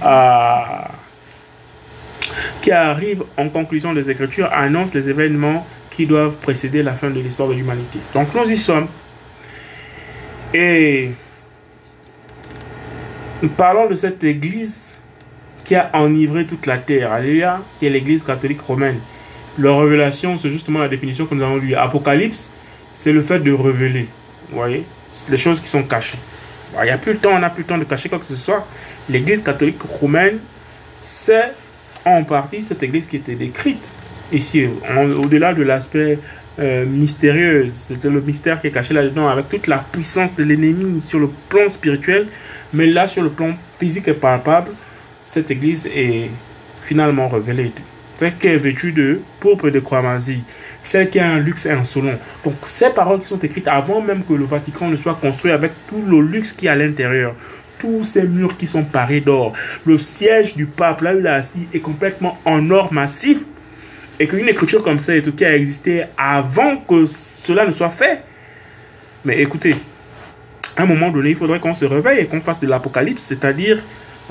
à 0.00 0.90
qui 2.60 2.72
arrive 2.72 3.22
en 3.36 3.48
conclusion 3.48 3.94
des 3.94 4.10
Écritures 4.10 4.50
annonce 4.52 4.94
les 4.94 5.08
événements 5.08 5.66
qui 5.90 6.06
doivent 6.06 6.36
précéder 6.36 6.82
la 6.82 6.92
fin 6.92 7.10
de 7.10 7.20
l'histoire 7.20 7.48
de 7.48 7.54
l'humanité. 7.54 7.98
Donc 8.14 8.28
nous 8.34 8.50
y 8.50 8.56
sommes. 8.56 8.88
Et 10.52 11.10
parlons 13.46 13.88
de 13.88 13.94
cette 13.94 14.24
église 14.24 14.94
qui 15.64 15.76
a 15.76 15.90
enivré 15.94 16.46
toute 16.46 16.66
la 16.66 16.78
terre, 16.78 17.12
alléluia, 17.12 17.60
qui 17.78 17.86
est 17.86 17.90
l'église 17.90 18.24
catholique 18.24 18.60
romaine. 18.60 18.98
La 19.58 19.76
révélation, 19.76 20.36
c'est 20.36 20.50
justement 20.50 20.80
la 20.80 20.88
définition 20.88 21.26
que 21.26 21.34
nous 21.34 21.42
avons 21.42 21.56
lue. 21.56 21.74
Apocalypse, 21.74 22.52
c'est 22.92 23.12
le 23.12 23.20
fait 23.20 23.38
de 23.38 23.52
révéler. 23.52 24.08
Vous 24.50 24.56
voyez 24.56 24.84
Les 25.28 25.36
choses 25.36 25.60
qui 25.60 25.68
sont 25.68 25.82
cachées. 25.82 26.18
Il 26.80 26.84
n'y 26.84 26.90
a 26.90 26.98
plus 26.98 27.12
le 27.12 27.18
temps, 27.18 27.32
on 27.32 27.38
n'a 27.38 27.50
plus 27.50 27.62
le 27.62 27.68
temps 27.68 27.78
de 27.78 27.84
cacher 27.84 28.08
quoi 28.08 28.18
que 28.18 28.24
ce 28.24 28.36
soit. 28.36 28.66
L'église 29.08 29.42
catholique 29.42 29.82
romaine, 29.82 30.38
c'est 31.00 31.52
en 32.04 32.24
partie 32.24 32.62
cette 32.62 32.82
église 32.82 33.06
qui 33.06 33.16
était 33.16 33.34
décrite 33.34 33.90
ici, 34.32 34.68
au-delà 35.16 35.54
de 35.54 35.62
l'aspect 35.62 36.18
euh, 36.58 36.84
mystérieux, 36.86 37.68
c'était 37.70 38.10
le 38.10 38.20
mystère 38.20 38.60
qui 38.60 38.66
est 38.66 38.70
caché 38.70 38.92
là-dedans, 38.94 39.28
avec 39.28 39.48
toute 39.48 39.66
la 39.66 39.78
puissance 39.78 40.34
de 40.34 40.42
l'ennemi 40.42 41.00
sur 41.00 41.18
le 41.18 41.28
plan 41.48 41.68
spirituel, 41.68 42.26
mais 42.72 42.86
là, 42.86 43.06
sur 43.06 43.22
le 43.22 43.30
plan 43.30 43.54
physique 43.78 44.08
et 44.08 44.14
palpable, 44.14 44.70
cette 45.22 45.50
église 45.50 45.86
est 45.86 46.30
finalement 46.82 47.28
révélée. 47.28 47.72
Celle 48.16 48.36
qui 48.36 48.48
est 48.48 48.56
vêtue 48.56 48.90
de 48.90 49.20
pourpre 49.38 49.70
de 49.70 49.78
cramoisi, 49.78 50.42
celle 50.80 51.08
qui 51.08 51.20
a 51.20 51.30
un 51.30 51.38
luxe 51.38 51.66
insolent. 51.66 52.18
Donc, 52.44 52.54
ces 52.64 52.90
paroles 52.90 53.20
qui 53.20 53.26
sont 53.26 53.38
écrites 53.38 53.68
avant 53.68 54.00
même 54.00 54.24
que 54.24 54.32
le 54.32 54.44
Vatican 54.44 54.88
ne 54.88 54.96
soit 54.96 55.14
construit 55.14 55.52
avec 55.52 55.70
tout 55.88 56.02
le 56.04 56.20
luxe 56.20 56.52
qui 56.52 56.66
est 56.66 56.70
à 56.70 56.74
l'intérieur, 56.74 57.34
tous 57.78 58.04
ces 58.04 58.26
murs 58.26 58.56
qui 58.56 58.66
sont 58.66 58.82
parés 58.82 59.20
d'or. 59.20 59.52
Le 59.86 59.98
siège 59.98 60.56
du 60.56 60.66
pape, 60.66 61.02
là 61.02 61.14
où 61.14 61.20
il 61.20 61.26
est 61.26 61.28
assis, 61.28 61.68
est 61.72 61.78
complètement 61.78 62.38
en 62.44 62.68
or 62.70 62.92
massif. 62.92 63.38
Et 64.20 64.26
qu'une 64.26 64.48
écriture 64.48 64.82
comme 64.82 64.98
ça 64.98 65.14
est 65.16 65.22
tout 65.22 65.32
qui 65.32 65.44
a 65.44 65.54
existé 65.54 66.04
avant 66.16 66.78
que 66.78 67.06
cela 67.06 67.66
ne 67.66 67.70
soit 67.70 67.90
fait. 67.90 68.22
Mais 69.24 69.40
écoutez, 69.40 69.76
à 70.76 70.82
un 70.82 70.86
moment 70.86 71.10
donné, 71.10 71.30
il 71.30 71.36
faudrait 71.36 71.60
qu'on 71.60 71.74
se 71.74 71.84
réveille 71.84 72.20
et 72.20 72.26
qu'on 72.26 72.40
fasse 72.40 72.60
de 72.60 72.66
l'apocalypse, 72.66 73.22
c'est-à-dire 73.22 73.78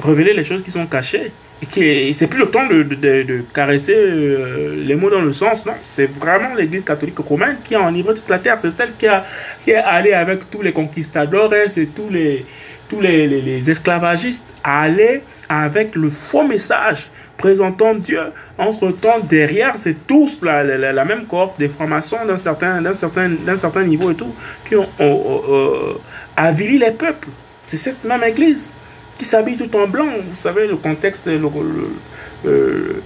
révéler 0.01 0.33
les 0.33 0.43
choses 0.43 0.63
qui 0.63 0.71
sont 0.71 0.87
cachées. 0.87 1.31
Et 1.61 1.65
que 1.65 2.13
c'est 2.13 2.27
plus 2.27 2.39
le 2.39 2.51
temps 2.51 2.67
de, 2.67 3.43
caresser 3.53 3.95
euh, 3.95 4.83
les 4.85 4.95
mots 4.95 5.09
dans 5.09 5.21
le 5.21 5.31
sens, 5.31 5.65
non. 5.65 5.73
C'est 5.85 6.05
vraiment 6.05 6.53
l'église 6.53 6.83
catholique 6.83 7.17
romaine 7.17 7.57
qui 7.63 7.73
a 7.73 7.81
enivré 7.81 8.13
toute 8.13 8.29
la 8.29 8.37
terre. 8.37 8.59
C'est 8.59 8.75
celle 8.77 8.91
qui, 8.97 9.07
a, 9.07 9.25
qui 9.63 9.71
est 9.71 9.75
allée 9.75 10.13
avec 10.13 10.49
tous 10.51 10.61
les 10.61 10.71
conquistadors, 10.71 11.51
c'est 11.67 11.87
tous 11.87 12.09
les, 12.11 12.45
tous 12.87 13.01
les, 13.01 13.27
les, 13.27 13.69
esclavagistes 13.69 14.53
à 14.63 14.81
aller 14.81 15.23
avec 15.49 15.95
le 15.95 16.09
faux 16.09 16.47
message 16.47 17.07
présentant 17.37 17.93
Dieu. 17.93 18.19
Entre-temps, 18.57 19.19
derrière, 19.23 19.77
c'est 19.77 20.07
tous 20.07 20.39
la, 20.41 20.63
la, 20.63 21.05
même 21.05 21.25
cohorte 21.25 21.59
des 21.59 21.67
francs-maçons 21.67 22.25
d'un 22.25 22.37
certain, 22.37 22.93
certain, 22.93 23.31
certain 23.55 23.83
niveau 23.83 24.11
et 24.11 24.15
tout, 24.15 24.33
qui 24.65 24.75
ont 24.75 24.89
euh, 24.99 25.93
avili 26.35 26.77
les 26.79 26.91
peuples. 26.91 27.29
C'est 27.65 27.77
cette 27.77 28.03
même 28.03 28.23
église 28.23 28.71
qui 29.17 29.25
s'habille 29.25 29.57
tout 29.57 29.75
en 29.75 29.87
blanc. 29.87 30.07
Vous 30.29 30.35
savez, 30.35 30.67
le 30.67 30.75
contexte, 30.77 31.27
le, 31.27 33.01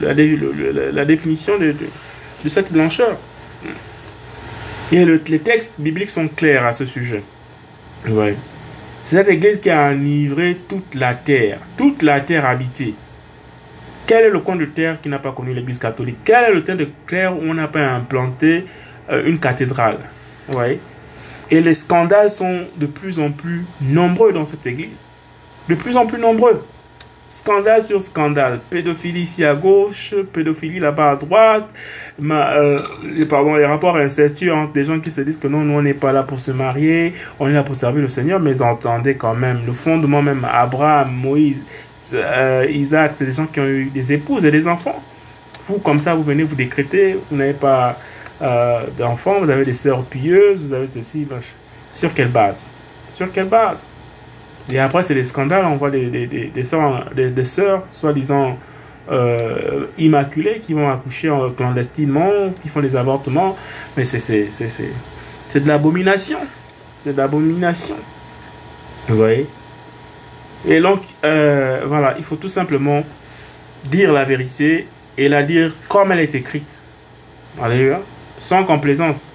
la, 0.00 0.92
la, 0.92 1.04
définition 1.04 1.58
de, 1.58 1.74
de, 2.44 2.48
cette 2.48 2.72
blancheur. 2.72 3.18
Et 4.92 5.04
les 5.04 5.38
textes 5.38 5.74
bibliques 5.78 6.10
sont 6.10 6.28
clairs 6.28 6.66
à 6.66 6.72
ce 6.72 6.84
sujet. 6.84 7.22
Ouais. 8.08 8.34
C'est 9.02 9.16
cette 9.16 9.28
église 9.28 9.60
qui 9.60 9.70
a 9.70 9.90
enivré 9.90 10.58
toute 10.68 10.94
la 10.94 11.14
terre, 11.14 11.60
toute 11.76 12.02
la 12.02 12.20
terre 12.20 12.44
habitée. 12.44 12.94
Quel 14.10 14.24
est 14.24 14.30
le 14.30 14.40
coin 14.40 14.56
de 14.56 14.64
terre 14.64 15.00
qui 15.00 15.08
n'a 15.08 15.20
pas 15.20 15.30
connu 15.30 15.54
l'église 15.54 15.78
catholique? 15.78 16.18
Quel 16.24 16.42
est 16.42 16.52
le 16.52 16.64
terre 16.64 16.76
de 16.76 16.88
terre 17.06 17.32
où 17.32 17.42
on 17.42 17.54
n'a 17.54 17.68
pas 17.68 17.78
implanté 17.78 18.64
euh, 19.08 19.22
une 19.24 19.38
cathédrale? 19.38 19.98
Ouais. 20.52 20.80
Et 21.48 21.60
les 21.60 21.74
scandales 21.74 22.28
sont 22.28 22.66
de 22.76 22.86
plus 22.86 23.20
en 23.20 23.30
plus 23.30 23.64
nombreux 23.80 24.32
dans 24.32 24.44
cette 24.44 24.66
église. 24.66 25.06
De 25.68 25.76
plus 25.76 25.96
en 25.96 26.06
plus 26.08 26.18
nombreux. 26.18 26.66
Scandale 27.28 27.84
sur 27.84 28.02
scandale. 28.02 28.58
Pédophilie 28.68 29.20
ici 29.20 29.44
à 29.44 29.54
gauche, 29.54 30.12
pédophilie 30.32 30.80
là-bas 30.80 31.12
à 31.12 31.14
droite. 31.14 31.72
Ma, 32.18 32.54
euh, 32.54 32.80
pardon, 33.28 33.54
les 33.54 33.64
rapports 33.64 33.96
incestueux 33.96 34.52
entre 34.52 34.72
des 34.72 34.82
gens 34.82 34.98
qui 34.98 35.12
se 35.12 35.20
disent 35.20 35.36
que 35.36 35.46
non, 35.46 35.60
nous 35.60 35.74
on 35.74 35.82
n'est 35.82 35.94
pas 35.94 36.10
là 36.10 36.24
pour 36.24 36.40
se 36.40 36.50
marier, 36.50 37.14
on 37.38 37.48
est 37.48 37.52
là 37.52 37.62
pour 37.62 37.76
servir 37.76 38.02
le 38.02 38.08
Seigneur, 38.08 38.40
mais 38.40 38.60
entendez 38.60 39.14
quand 39.14 39.36
même 39.36 39.60
le 39.64 39.70
fondement 39.70 40.20
même 40.20 40.44
Abraham, 40.50 41.12
Moïse, 41.12 41.62
euh, 42.14 42.66
Isaac, 42.68 43.12
c'est 43.14 43.26
des 43.26 43.32
gens 43.32 43.46
qui 43.46 43.60
ont 43.60 43.66
eu 43.66 43.86
des 43.86 44.12
épouses 44.12 44.44
et 44.44 44.50
des 44.50 44.66
enfants. 44.68 45.02
Vous, 45.68 45.78
comme 45.78 46.00
ça, 46.00 46.14
vous 46.14 46.22
venez 46.22 46.42
vous 46.42 46.56
décréter, 46.56 47.18
vous 47.30 47.36
n'avez 47.36 47.52
pas 47.52 47.98
euh, 48.42 48.86
d'enfants, 48.98 49.40
vous 49.40 49.50
avez 49.50 49.64
des 49.64 49.72
sœurs 49.72 50.02
pieuses, 50.04 50.62
vous 50.62 50.72
avez 50.72 50.86
ceci, 50.86 51.26
sur 51.88 52.12
quelle 52.14 52.30
base? 52.30 52.70
Sur 53.12 53.30
quelle 53.30 53.48
base? 53.48 53.88
Et 54.70 54.78
après, 54.78 55.02
c'est 55.02 55.14
des 55.14 55.24
scandales. 55.24 55.64
On 55.66 55.76
voit 55.76 55.90
des, 55.90 56.08
des, 56.10 56.26
des, 56.26 56.64
sœurs, 56.64 57.10
des 57.14 57.44
sœurs 57.44 57.84
soi-disant 57.90 58.56
euh, 59.10 59.86
immaculées 59.98 60.60
qui 60.60 60.74
vont 60.74 60.88
accoucher 60.88 61.32
clandestinement, 61.56 62.52
qui 62.62 62.68
font 62.68 62.80
des 62.80 62.94
avortements. 62.94 63.56
Mais 63.96 64.04
c'est 64.04 64.20
de 64.20 65.68
l'abomination. 65.68 66.38
C'est 67.02 67.12
de 67.12 67.18
l'abomination. 67.18 67.96
Vous 69.08 69.16
voyez? 69.16 69.48
Et 70.66 70.80
donc, 70.80 71.02
euh, 71.24 71.82
voilà, 71.86 72.14
il 72.18 72.24
faut 72.24 72.36
tout 72.36 72.48
simplement 72.48 73.02
dire 73.84 74.12
la 74.12 74.24
vérité 74.24 74.86
et 75.16 75.28
la 75.28 75.42
dire 75.42 75.74
comme 75.88 76.12
elle 76.12 76.20
est 76.20 76.34
écrite. 76.34 76.82
Alléluia. 77.60 78.00
Sans 78.38 78.64
complaisance. 78.64 79.32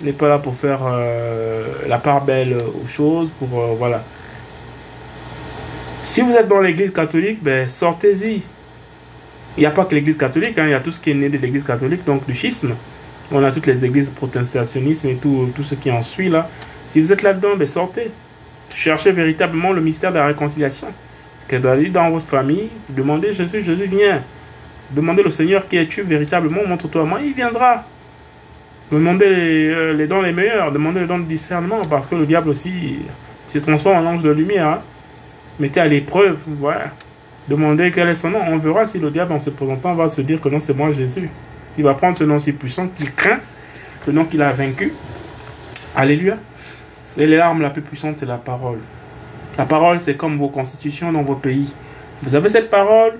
n'est 0.00 0.12
pas 0.12 0.28
là 0.28 0.38
pour 0.38 0.54
faire 0.56 0.80
euh, 0.84 1.64
la 1.86 1.98
part 1.98 2.24
belle 2.24 2.56
aux 2.82 2.86
choses, 2.86 3.30
pour 3.38 3.60
euh, 3.60 3.74
voilà. 3.78 4.02
Si 6.00 6.20
vous 6.22 6.32
êtes 6.32 6.48
dans 6.48 6.60
l'église 6.60 6.90
catholique, 6.90 7.42
ben 7.42 7.68
sortez-y. 7.68 8.42
Il 9.56 9.60
n'y 9.60 9.66
a 9.66 9.70
pas 9.70 9.84
que 9.84 9.94
l'église 9.94 10.16
catholique, 10.16 10.58
hein, 10.58 10.64
il 10.66 10.70
y 10.70 10.74
a 10.74 10.80
tout 10.80 10.90
ce 10.90 10.98
qui 10.98 11.10
est 11.10 11.14
né 11.14 11.28
de 11.28 11.36
l'église 11.36 11.64
catholique, 11.64 12.04
donc 12.04 12.26
du 12.26 12.34
schisme. 12.34 12.74
On 13.30 13.44
a 13.44 13.52
toutes 13.52 13.66
les 13.66 13.84
églises 13.84 14.10
protestantisme 14.10 15.08
et 15.08 15.16
tout, 15.16 15.50
tout 15.54 15.62
ce 15.62 15.74
qui 15.74 15.90
en 15.90 16.02
suit 16.02 16.28
là. 16.28 16.48
Si 16.84 17.00
vous 17.00 17.12
êtes 17.12 17.22
là-dedans, 17.22 17.56
ben 17.56 17.66
sortez. 17.66 18.10
Cherchez 18.74 19.12
véritablement 19.12 19.72
le 19.72 19.80
mystère 19.80 20.10
de 20.10 20.18
la 20.18 20.26
réconciliation. 20.26 20.88
Ce 21.36 21.46
qu'elle 21.46 21.62
doit 21.62 21.76
dire 21.76 21.92
dans 21.92 22.10
votre 22.10 22.26
famille, 22.26 22.70
vous 22.88 22.94
demandez 22.94 23.32
Jésus, 23.32 23.62
Jésus 23.62 23.86
vient. 23.86 24.22
Demandez 24.90 25.22
au 25.22 25.30
Seigneur 25.30 25.66
qui 25.66 25.76
es-tu 25.76 26.02
véritablement, 26.02 26.66
montre-toi 26.66 27.04
moi, 27.04 27.20
il 27.22 27.32
viendra. 27.32 27.84
Demandez 28.90 29.28
les, 29.28 29.66
euh, 29.68 29.92
les, 29.94 30.06
dons 30.06 30.20
les 30.20 30.32
meilleurs, 30.32 30.70
demandez 30.70 31.00
les 31.00 31.06
dons 31.06 31.18
de 31.18 31.24
discernement, 31.24 31.84
parce 31.86 32.06
que 32.06 32.14
le 32.14 32.26
diable 32.26 32.50
aussi 32.50 32.98
se 33.48 33.58
transforme 33.58 34.06
en 34.06 34.10
ange 34.10 34.22
de 34.22 34.30
lumière. 34.30 34.66
Hein. 34.66 34.82
Mettez 35.58 35.80
à 35.80 35.86
l'épreuve, 35.86 36.38
voilà. 36.46 36.90
Demandez 37.48 37.90
quel 37.90 38.08
est 38.08 38.14
son 38.14 38.30
nom. 38.30 38.40
On 38.46 38.58
verra 38.58 38.86
si 38.86 38.98
le 38.98 39.10
diable, 39.10 39.32
en 39.32 39.40
se 39.40 39.50
présentant, 39.50 39.94
va 39.94 40.08
se 40.08 40.20
dire 40.20 40.40
que 40.40 40.48
non, 40.48 40.60
c'est 40.60 40.74
moi 40.74 40.90
Jésus. 40.92 41.28
S'il 41.72 41.84
va 41.84 41.94
prendre 41.94 42.16
ce 42.16 42.24
nom 42.24 42.38
si 42.38 42.52
puissant 42.52 42.88
qu'il 42.88 43.12
craint, 43.12 43.38
le 44.06 44.12
nom 44.12 44.24
qu'il 44.24 44.42
a 44.42 44.52
vaincu. 44.52 44.92
Alléluia. 45.96 46.36
Et 47.18 47.26
l'arme 47.26 47.60
la 47.60 47.70
plus 47.70 47.82
puissante, 47.82 48.16
c'est 48.16 48.26
la 48.26 48.38
parole. 48.38 48.78
La 49.58 49.66
parole, 49.66 50.00
c'est 50.00 50.16
comme 50.16 50.38
vos 50.38 50.48
constitutions 50.48 51.12
dans 51.12 51.22
vos 51.22 51.34
pays. 51.34 51.72
Vous 52.22 52.34
avez 52.34 52.48
cette 52.48 52.70
parole, 52.70 53.12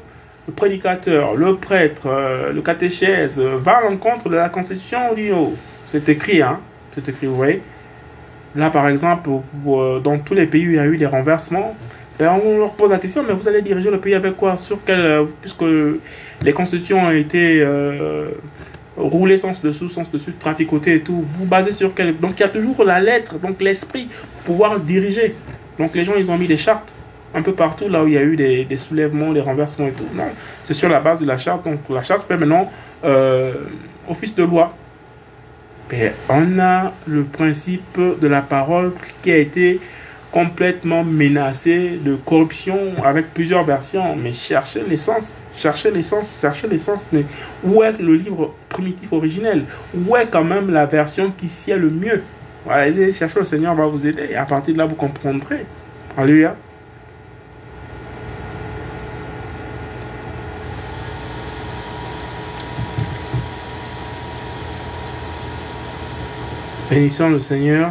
le 0.46 0.54
prédicateur, 0.54 1.34
le 1.34 1.56
prêtre, 1.56 2.06
euh, 2.06 2.52
le 2.52 2.62
catéchèse 2.62 3.38
euh, 3.38 3.58
va 3.60 3.78
à 3.78 3.82
l'encontre 3.82 4.28
de 4.28 4.36
la 4.36 4.48
constitution 4.48 5.12
du 5.14 5.30
haut. 5.32 5.54
C'est 5.86 6.08
écrit, 6.08 6.40
hein. 6.40 6.58
C'est 6.94 7.06
écrit, 7.08 7.26
vous 7.26 7.36
voyez. 7.36 7.62
Là, 8.54 8.70
par 8.70 8.88
exemple, 8.88 9.28
euh, 9.66 10.00
dans 10.00 10.18
tous 10.18 10.34
les 10.34 10.46
pays 10.46 10.66
où 10.68 10.70
il 10.70 10.76
y 10.76 10.78
a 10.78 10.86
eu 10.86 10.96
des 10.96 11.06
renversements, 11.06 11.76
ben, 12.18 12.38
on 12.44 12.58
leur 12.58 12.72
pose 12.72 12.90
la 12.90 12.98
question, 12.98 13.22
mais 13.26 13.34
vous 13.34 13.48
allez 13.48 13.62
diriger 13.62 13.90
le 13.90 13.98
pays 13.98 14.14
avec 14.14 14.36
quoi? 14.36 14.56
Sur 14.56 14.78
quel, 14.84 15.26
puisque 15.40 15.64
les 16.42 16.52
constitutions 16.52 17.00
ont 17.06 17.10
été 17.10 17.66
roulées 18.96 19.38
sens 19.38 19.62
dessous, 19.62 19.88
sens 19.88 20.10
dessus, 20.10 20.34
traficotées 20.38 20.96
et 20.96 21.00
tout, 21.00 21.24
vous 21.36 21.44
basez 21.46 21.72
sur 21.72 21.94
quel 21.94 22.16
Donc 22.18 22.32
il 22.36 22.40
y 22.40 22.44
a 22.44 22.48
toujours 22.48 22.84
la 22.84 23.00
lettre, 23.00 23.38
donc 23.38 23.60
l'esprit, 23.60 24.08
pour 24.44 24.54
pouvoir 24.54 24.80
diriger. 24.80 25.34
Donc 25.78 25.94
les 25.94 26.04
gens, 26.04 26.14
ils 26.18 26.30
ont 26.30 26.38
mis 26.38 26.46
des 26.46 26.56
chartes 26.56 26.92
un 27.34 27.42
peu 27.42 27.52
partout 27.52 27.88
là 27.88 28.04
où 28.04 28.06
il 28.06 28.14
y 28.14 28.18
a 28.18 28.22
eu 28.22 28.36
des, 28.36 28.64
des 28.64 28.76
soulèvements, 28.76 29.32
des 29.32 29.40
renversements 29.40 29.88
et 29.88 29.92
tout. 29.92 30.06
Non, 30.14 30.28
c'est 30.64 30.74
sur 30.74 30.88
la 30.88 31.00
base 31.00 31.20
de 31.20 31.26
la 31.26 31.38
charte. 31.38 31.64
Donc 31.64 31.80
la 31.88 32.02
charte 32.02 32.26
fait 32.26 32.36
maintenant 32.36 32.70
euh, 33.04 33.54
office 34.08 34.34
de 34.34 34.44
loi. 34.44 34.74
Et 35.92 36.10
on 36.28 36.58
a 36.58 36.92
le 37.06 37.24
principe 37.24 37.98
de 37.98 38.26
la 38.26 38.40
parole 38.40 38.92
qui 39.22 39.30
a 39.30 39.36
été 39.36 39.78
complètement 40.30 41.04
menacé 41.04 41.98
de 42.02 42.16
corruption 42.16 42.78
avec 43.04 43.34
plusieurs 43.34 43.64
versions. 43.64 44.16
Mais 44.16 44.32
cherchez 44.32 44.82
l'essence, 44.88 45.42
cherchez 45.52 45.90
l'essence, 45.90 46.38
cherchez 46.40 46.66
l'essence. 46.66 47.08
Mais 47.12 47.26
où 47.62 47.82
est 47.82 47.98
le 48.00 48.14
livre 48.14 48.54
primitif 48.72 49.12
originel 49.12 49.64
Où 49.94 50.16
est 50.16 50.26
quand 50.26 50.44
même 50.44 50.72
la 50.72 50.86
version 50.86 51.30
qui 51.30 51.48
s'y 51.48 51.70
est 51.70 51.76
le 51.76 51.90
mieux 51.90 52.22
Allez 52.68 53.12
chercher 53.12 53.40
le 53.40 53.44
Seigneur 53.44 53.74
va 53.74 53.86
vous 53.86 54.06
aider 54.06 54.28
et 54.30 54.36
à 54.36 54.44
partir 54.44 54.74
de 54.74 54.78
là 54.78 54.86
vous 54.86 54.94
comprendrez. 54.94 55.66
Alléluia. 56.16 56.54
Bénissons 66.88 67.30
le 67.30 67.38
Seigneur. 67.38 67.90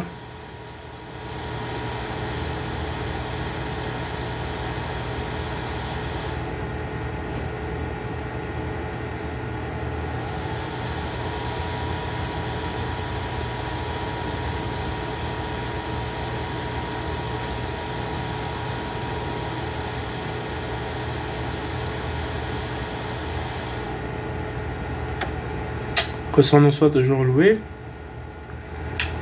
Son 26.42 26.60
nom 26.60 26.70
soit 26.70 26.90
toujours 26.90 27.24
loué. 27.24 27.58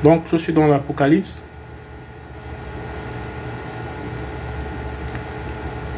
Donc, 0.03 0.23
je 0.31 0.37
suis 0.37 0.53
dans 0.53 0.67
l'Apocalypse. 0.67 1.43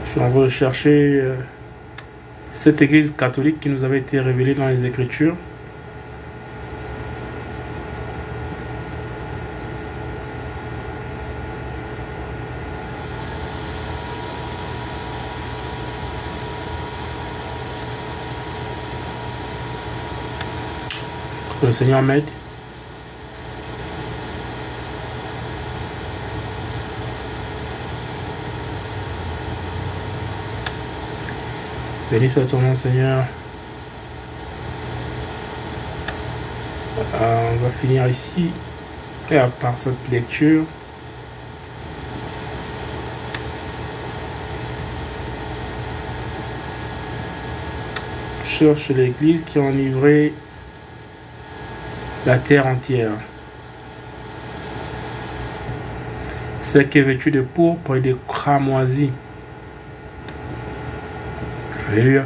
Je 0.05 0.11
suis 0.11 0.19
en 0.19 0.29
train 0.29 0.43
de 0.43 0.47
chercher 0.49 1.19
euh, 1.21 1.35
cette 2.51 2.81
église 2.81 3.15
catholique 3.15 3.59
qui 3.59 3.69
nous 3.69 3.83
avait 3.83 3.99
été 3.99 4.19
révélée 4.19 4.53
dans 4.53 4.67
les 4.67 4.85
Écritures. 4.85 5.35
Le 21.63 21.71
Seigneur 21.71 22.01
m'aide. 22.01 22.25
Béni 32.11 32.29
soit 32.29 32.43
ton 32.43 32.59
nom, 32.59 32.75
Seigneur. 32.75 33.23
Euh, 36.99 37.49
on 37.53 37.63
va 37.63 37.69
finir 37.69 38.09
ici. 38.09 38.51
Et 39.31 39.37
à 39.37 39.47
part 39.47 39.77
cette 39.77 40.09
lecture, 40.11 40.65
cherche 48.45 48.89
l'église 48.89 49.45
qui 49.45 49.59
a 49.59 49.61
enivré 49.61 50.33
la 52.25 52.37
terre 52.37 52.67
entière. 52.67 53.11
Celle 56.61 56.87
qui 56.87 56.99
est 56.99 57.03
vêtue 57.03 57.31
de 57.31 57.41
pourpre 57.41 57.95
et 57.95 58.01
de. 58.01 58.15
Alléluia. 58.27 59.11
Alléluia. 61.89 62.25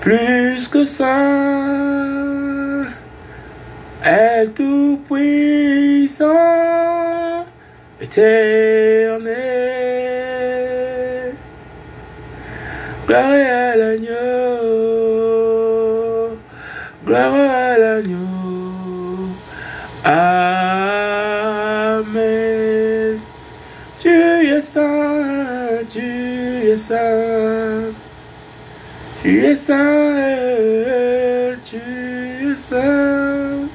Plus 0.00 0.68
que 0.68 0.84
ça, 0.84 1.16
est 4.04 4.48
tout 4.54 5.00
puissant, 5.08 6.26
éternel. 8.00 9.34
Gloire 13.06 13.32
à 13.32 13.76
es. 26.74 27.94
Tu 29.22 29.46
es 29.46 29.54
saint, 29.54 31.56
tu 31.64 32.52
es 32.52 32.56
saint. 32.56 33.68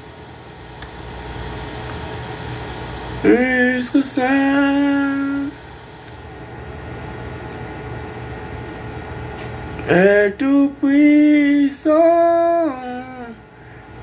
Plus 3.22 3.90
que 3.90 4.00
saint. 4.00 5.50
est 9.90 10.38
tout 10.38 10.72
puissant, 10.80 11.90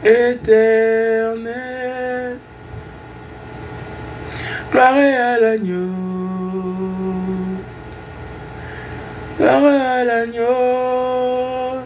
éternel. 0.04 1.48
Gloire 4.70 4.98
à 4.98 5.39
l'agneau, 5.39 6.16
gloire 9.38 10.04
l'agneau, 10.06 11.78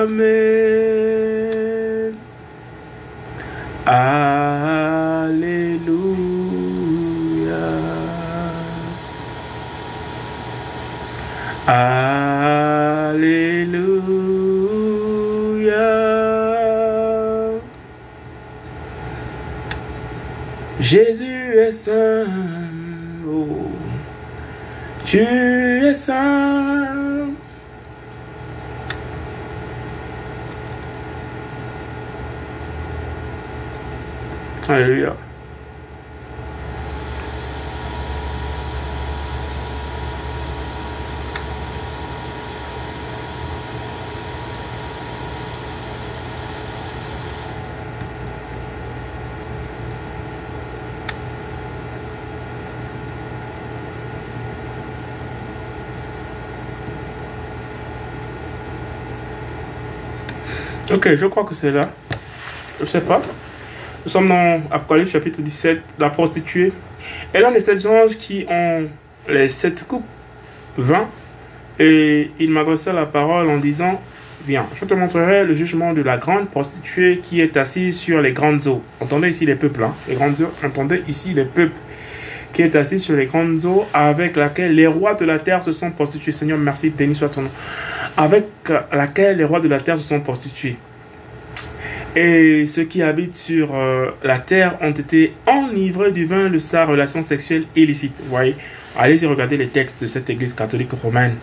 Amen. 0.00 0.48
Alléluia. 3.84 4.38
Alléluia. 11.66 12.28
Jésus 20.80 21.58
est 21.58 21.72
saint. 21.72 22.57
Tu 25.08 25.16
es. 25.16 26.10
Ok, 60.90 61.14
je 61.14 61.26
crois 61.26 61.44
que 61.44 61.54
c'est 61.54 61.70
là. 61.70 61.90
Je 62.80 62.86
sais 62.86 63.02
pas. 63.02 63.20
Nous 64.04 64.10
sommes 64.10 64.28
dans 64.28 64.62
Apocalypse 64.70 65.10
chapitre 65.10 65.42
17, 65.42 65.82
la 65.98 66.08
prostituée. 66.08 66.72
Et 67.34 67.40
là, 67.40 67.50
les 67.50 67.60
sept 67.60 67.84
anges 67.84 68.16
qui 68.16 68.46
ont 68.48 68.86
les 69.28 69.50
sept 69.50 69.86
coupes 69.86 70.06
vin. 70.78 71.06
Et 71.78 72.30
il 72.38 72.50
m'adressa 72.50 72.94
la 72.94 73.04
parole 73.04 73.50
en 73.50 73.58
disant, 73.58 74.00
viens, 74.46 74.64
je 74.80 74.86
te 74.86 74.94
montrerai 74.94 75.44
le 75.44 75.52
jugement 75.52 75.92
de 75.92 76.00
la 76.00 76.16
grande 76.16 76.48
prostituée 76.48 77.18
qui 77.22 77.42
est 77.42 77.58
assise 77.58 77.98
sur 77.98 78.22
les 78.22 78.32
grandes 78.32 78.66
eaux. 78.66 78.82
Entendez 79.00 79.28
ici 79.28 79.44
les 79.44 79.56
peuples, 79.56 79.84
hein, 79.84 79.94
les 80.08 80.14
grandes 80.14 80.40
eaux. 80.40 80.52
Entendez 80.64 81.02
ici 81.06 81.34
les 81.34 81.44
peuples 81.44 81.78
qui 82.54 82.62
est 82.62 82.74
assise 82.76 83.02
sur 83.02 83.14
les 83.14 83.26
grandes 83.26 83.62
eaux 83.66 83.84
avec 83.92 84.36
laquelle 84.36 84.74
les 84.74 84.86
rois 84.86 85.12
de 85.12 85.26
la 85.26 85.38
terre 85.38 85.62
se 85.62 85.72
sont 85.72 85.90
prostitués. 85.90 86.32
Seigneur, 86.32 86.56
merci, 86.56 86.88
béni 86.88 87.14
soit 87.14 87.28
ton 87.28 87.42
nom. 87.42 87.50
Avec 88.18 88.46
laquelle 88.92 89.36
les 89.36 89.44
rois 89.44 89.60
de 89.60 89.68
la 89.68 89.78
terre 89.78 89.96
se 89.96 90.02
sont 90.02 90.20
prostitués. 90.20 90.76
Et 92.16 92.66
ceux 92.66 92.82
qui 92.82 93.00
habitent 93.00 93.36
sur 93.36 93.76
euh, 93.76 94.10
la 94.24 94.40
terre 94.40 94.76
ont 94.80 94.90
été 94.90 95.34
enivrés 95.46 96.10
du 96.10 96.26
vin 96.26 96.50
de 96.50 96.58
sa 96.58 96.84
relation 96.84 97.22
sexuelle 97.22 97.66
illicite. 97.76 98.16
Vous 98.20 98.30
voyez, 98.30 98.56
allez-y 98.98 99.24
regarder 99.24 99.56
les 99.56 99.68
textes 99.68 100.02
de 100.02 100.08
cette 100.08 100.28
église 100.28 100.52
catholique 100.52 100.90
romaine 101.00 101.36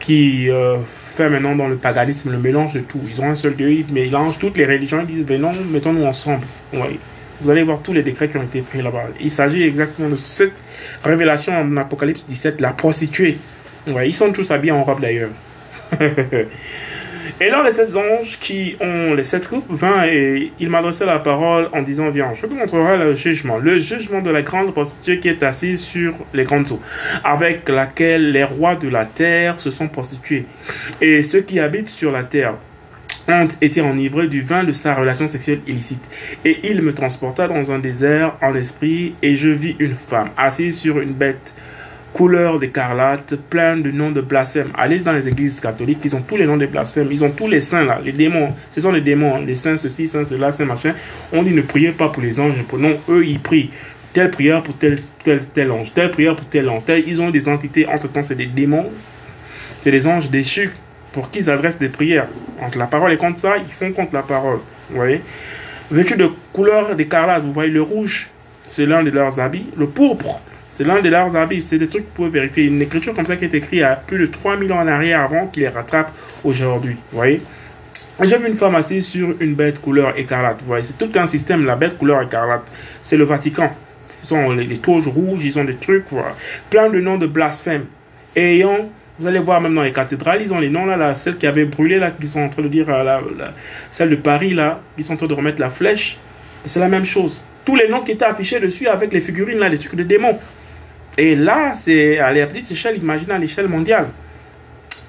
qui 0.00 0.50
euh, 0.50 0.76
fait 0.84 1.30
maintenant 1.30 1.56
dans 1.56 1.68
le 1.68 1.76
paganisme 1.76 2.30
le 2.30 2.38
mélange 2.38 2.74
de 2.74 2.80
tout. 2.80 3.00
Ils 3.08 3.22
ont 3.22 3.30
un 3.30 3.34
seul 3.34 3.56
Dieu, 3.56 3.72
ils 3.72 3.90
mélangent 3.90 4.38
toutes 4.38 4.58
les 4.58 4.66
religions, 4.66 5.00
ils 5.08 5.14
disent, 5.14 5.24
ben 5.24 5.40
non, 5.40 5.52
mettons-nous 5.70 6.04
ensemble. 6.04 6.44
Vous 7.40 7.50
allez 7.50 7.62
voir 7.62 7.80
tous 7.80 7.94
les 7.94 8.02
décrets 8.02 8.28
qui 8.28 8.36
ont 8.36 8.42
été 8.42 8.60
pris 8.60 8.82
là-bas. 8.82 9.04
Il 9.18 9.30
s'agit 9.30 9.62
exactement 9.62 10.10
de 10.10 10.16
cette 10.16 10.52
révélation 11.02 11.54
en 11.54 11.76
Apocalypse 11.78 12.24
17, 12.28 12.60
la 12.60 12.72
prostituée. 12.72 13.38
Ils 13.86 14.14
sont 14.14 14.30
tous 14.32 14.50
habillés 14.50 14.72
en 14.72 14.84
robe 14.84 15.00
d'ailleurs. 15.00 15.30
et 17.40 17.48
là, 17.48 17.62
les 17.64 17.70
sept 17.70 17.94
anges 17.94 18.38
qui 18.38 18.76
ont 18.80 19.14
les 19.14 19.24
sept 19.24 19.48
coupes 19.48 19.70
vinrent 19.70 20.04
et 20.04 20.52
il 20.58 20.70
m'adressait 20.70 21.06
la 21.06 21.18
parole 21.18 21.68
en 21.72 21.82
disant, 21.82 22.10
viens, 22.10 22.32
je 22.34 22.46
te 22.46 22.52
montrerai 22.52 22.98
le 22.98 23.14
jugement. 23.14 23.58
Le 23.58 23.78
jugement 23.78 24.22
de 24.22 24.30
la 24.30 24.42
grande 24.42 24.72
prostituée 24.72 25.18
qui 25.20 25.28
est 25.28 25.42
assise 25.42 25.80
sur 25.80 26.14
les 26.32 26.44
grandes 26.44 26.70
eaux, 26.72 26.80
avec 27.24 27.68
laquelle 27.68 28.32
les 28.32 28.44
rois 28.44 28.76
de 28.76 28.88
la 28.88 29.04
terre 29.04 29.60
se 29.60 29.70
sont 29.70 29.88
prostitués. 29.88 30.46
Et 31.00 31.22
ceux 31.22 31.40
qui 31.40 31.60
habitent 31.60 31.88
sur 31.88 32.12
la 32.12 32.24
terre 32.24 32.54
ont 33.28 33.48
été 33.60 33.80
enivrés 33.80 34.28
du 34.28 34.42
vin 34.42 34.64
de 34.64 34.72
sa 34.72 34.94
relation 34.94 35.28
sexuelle 35.28 35.60
illicite. 35.66 36.08
Et 36.44 36.58
il 36.64 36.82
me 36.82 36.92
transporta 36.92 37.46
dans 37.48 37.70
un 37.70 37.78
désert 37.78 38.36
en 38.40 38.54
esprit, 38.54 39.14
et 39.22 39.34
je 39.34 39.50
vis 39.50 39.76
une 39.78 39.94
femme 39.94 40.30
assise 40.36 40.78
sur 40.78 41.00
une 41.00 41.12
bête 41.12 41.54
couleur 42.12 42.58
d'écarlate, 42.58 43.36
plein 43.48 43.76
de 43.76 43.90
noms 43.90 44.10
de 44.10 44.20
blasphème. 44.20 44.70
Allez 44.74 44.98
dans 45.00 45.12
les 45.12 45.28
églises 45.28 45.60
catholiques, 45.60 46.00
ils 46.04 46.14
ont 46.14 46.20
tous 46.20 46.36
les 46.36 46.46
noms 46.46 46.56
de 46.56 46.66
blasphème. 46.66 47.08
Ils 47.10 47.24
ont 47.24 47.30
tous 47.30 47.48
les 47.48 47.60
saints 47.60 47.84
là, 47.84 48.00
les 48.04 48.12
démons. 48.12 48.54
Ce 48.70 48.80
sont 48.80 48.92
les 48.92 49.00
démons, 49.00 49.40
les 49.40 49.54
saints 49.54 49.76
ceci, 49.76 50.06
saints 50.06 50.24
cela, 50.24 50.52
saints 50.52 50.66
machin. 50.66 50.94
On 51.32 51.42
dit 51.42 51.52
ne 51.52 51.62
priez 51.62 51.92
pas 51.92 52.08
pour 52.08 52.22
les 52.22 52.38
anges. 52.38 52.54
Non, 52.78 52.98
eux 53.08 53.24
ils 53.24 53.40
prient. 53.40 53.70
Telle 54.12 54.30
prière 54.30 54.62
pour 54.62 54.76
tel, 54.76 54.98
tel, 55.24 55.42
tel 55.46 55.70
ange, 55.70 55.92
telle 55.94 56.10
prière 56.10 56.36
pour 56.36 56.46
tel 56.46 56.68
ange. 56.68 56.82
Ils 57.06 57.20
ont 57.22 57.30
des 57.30 57.48
entités, 57.48 57.86
entre 57.86 58.08
temps 58.08 58.22
c'est 58.22 58.34
des 58.34 58.46
démons. 58.46 58.90
C'est 59.80 59.90
des 59.90 60.06
anges 60.06 60.30
déchus 60.30 60.70
pour 61.12 61.30
qui 61.30 61.40
ils 61.40 61.50
adressent 61.50 61.78
des 61.78 61.88
prières. 61.88 62.26
Entre 62.60 62.78
la 62.78 62.86
parole 62.86 63.12
et 63.12 63.16
contre 63.16 63.38
ça, 63.38 63.56
ils 63.56 63.72
font 63.72 63.92
contre 63.92 64.14
la 64.14 64.22
parole. 64.22 64.58
Vous 64.90 64.96
voyez? 64.96 65.22
Vêtus 65.90 66.16
de 66.16 66.30
couleur 66.52 66.94
d'écarlate, 66.94 67.42
vous 67.42 67.52
voyez 67.52 67.70
le 67.70 67.82
rouge, 67.82 68.30
c'est 68.68 68.86
l'un 68.86 69.02
de 69.02 69.10
leurs 69.10 69.40
habits. 69.40 69.66
Le 69.76 69.86
pourpre, 69.86 70.40
c'est 70.72 70.84
l'un 70.84 71.00
de 71.00 71.08
leurs 71.08 71.36
habits. 71.36 71.62
C'est 71.62 71.78
des 71.78 71.88
trucs 71.88 72.02
que 72.02 72.08
vous 72.08 72.14
pouvez 72.14 72.40
vérifier. 72.40 72.64
Une 72.64 72.82
écriture 72.82 73.14
comme 73.14 73.26
ça 73.26 73.36
qui 73.36 73.44
est 73.44 73.54
écrite 73.54 73.82
a 73.82 73.96
plus 73.96 74.18
de 74.18 74.26
3000 74.26 74.72
ans 74.72 74.80
en 74.80 74.86
arrière 74.86 75.20
avant 75.20 75.46
qu'il 75.46 75.62
les 75.62 75.68
rattrape 75.68 76.12
aujourd'hui. 76.44 76.96
Vous 77.10 77.18
voyez? 77.18 77.42
J'ai 78.22 78.38
vu 78.38 78.48
une 78.48 78.54
femme 78.54 78.74
assise 78.74 79.06
sur 79.06 79.34
une 79.40 79.54
bête 79.54 79.80
couleur 79.80 80.16
écarlate. 80.16 80.58
Vous 80.60 80.66
voyez, 80.66 80.84
c'est 80.84 80.98
tout 80.98 81.10
un 81.18 81.26
système, 81.26 81.64
la 81.64 81.76
bête 81.76 81.98
couleur 81.98 82.22
écarlate. 82.22 82.70
C'est 83.00 83.16
le 83.16 83.24
Vatican. 83.24 83.74
Ils 84.24 84.34
ont 84.34 84.52
les, 84.52 84.64
les 84.64 84.78
toges 84.78 85.08
rouges, 85.08 85.44
ils 85.44 85.58
ont 85.58 85.64
des 85.64 85.76
trucs, 85.76 86.04
voilà. 86.10 86.34
Plein 86.70 86.88
de 86.90 87.00
noms 87.00 87.18
de 87.18 87.26
blasphème. 87.26 87.86
Ayant 88.36 88.90
vous 89.18 89.26
allez 89.26 89.38
voir 89.38 89.60
même 89.60 89.74
dans 89.74 89.82
les 89.82 89.92
cathédrales, 89.92 90.42
ils 90.42 90.52
ont 90.52 90.58
les 90.58 90.70
noms 90.70 90.86
là, 90.86 90.96
là 90.96 91.14
celle 91.14 91.36
qui 91.36 91.46
avait 91.46 91.66
brûlé 91.66 91.98
là, 91.98 92.10
qui 92.10 92.26
sont 92.26 92.40
en 92.40 92.48
train 92.48 92.62
de 92.62 92.68
dire, 92.68 92.88
la, 92.88 93.04
la, 93.04 93.52
celle 93.90 94.10
de 94.10 94.16
Paris 94.16 94.54
là, 94.54 94.80
qui 94.96 95.02
sont 95.02 95.12
en 95.12 95.16
train 95.16 95.26
de 95.26 95.34
remettre 95.34 95.60
la 95.60 95.70
flèche. 95.70 96.18
C'est 96.64 96.80
la 96.80 96.88
même 96.88 97.04
chose. 97.04 97.42
Tous 97.64 97.76
les 97.76 97.88
noms 97.88 98.00
qui 98.00 98.12
étaient 98.12 98.24
affichés 98.24 98.58
dessus 98.58 98.88
avec 98.88 99.12
les 99.12 99.20
figurines 99.20 99.58
là, 99.58 99.68
les 99.68 99.78
trucs 99.78 99.94
de 99.94 100.02
démons. 100.02 100.38
Et 101.18 101.34
là, 101.34 101.74
c'est 101.74 102.18
à 102.18 102.32
la 102.32 102.46
petite 102.46 102.70
échelle, 102.70 102.96
imaginez 102.96 103.32
à 103.32 103.38
l'échelle 103.38 103.68
mondiale. 103.68 104.06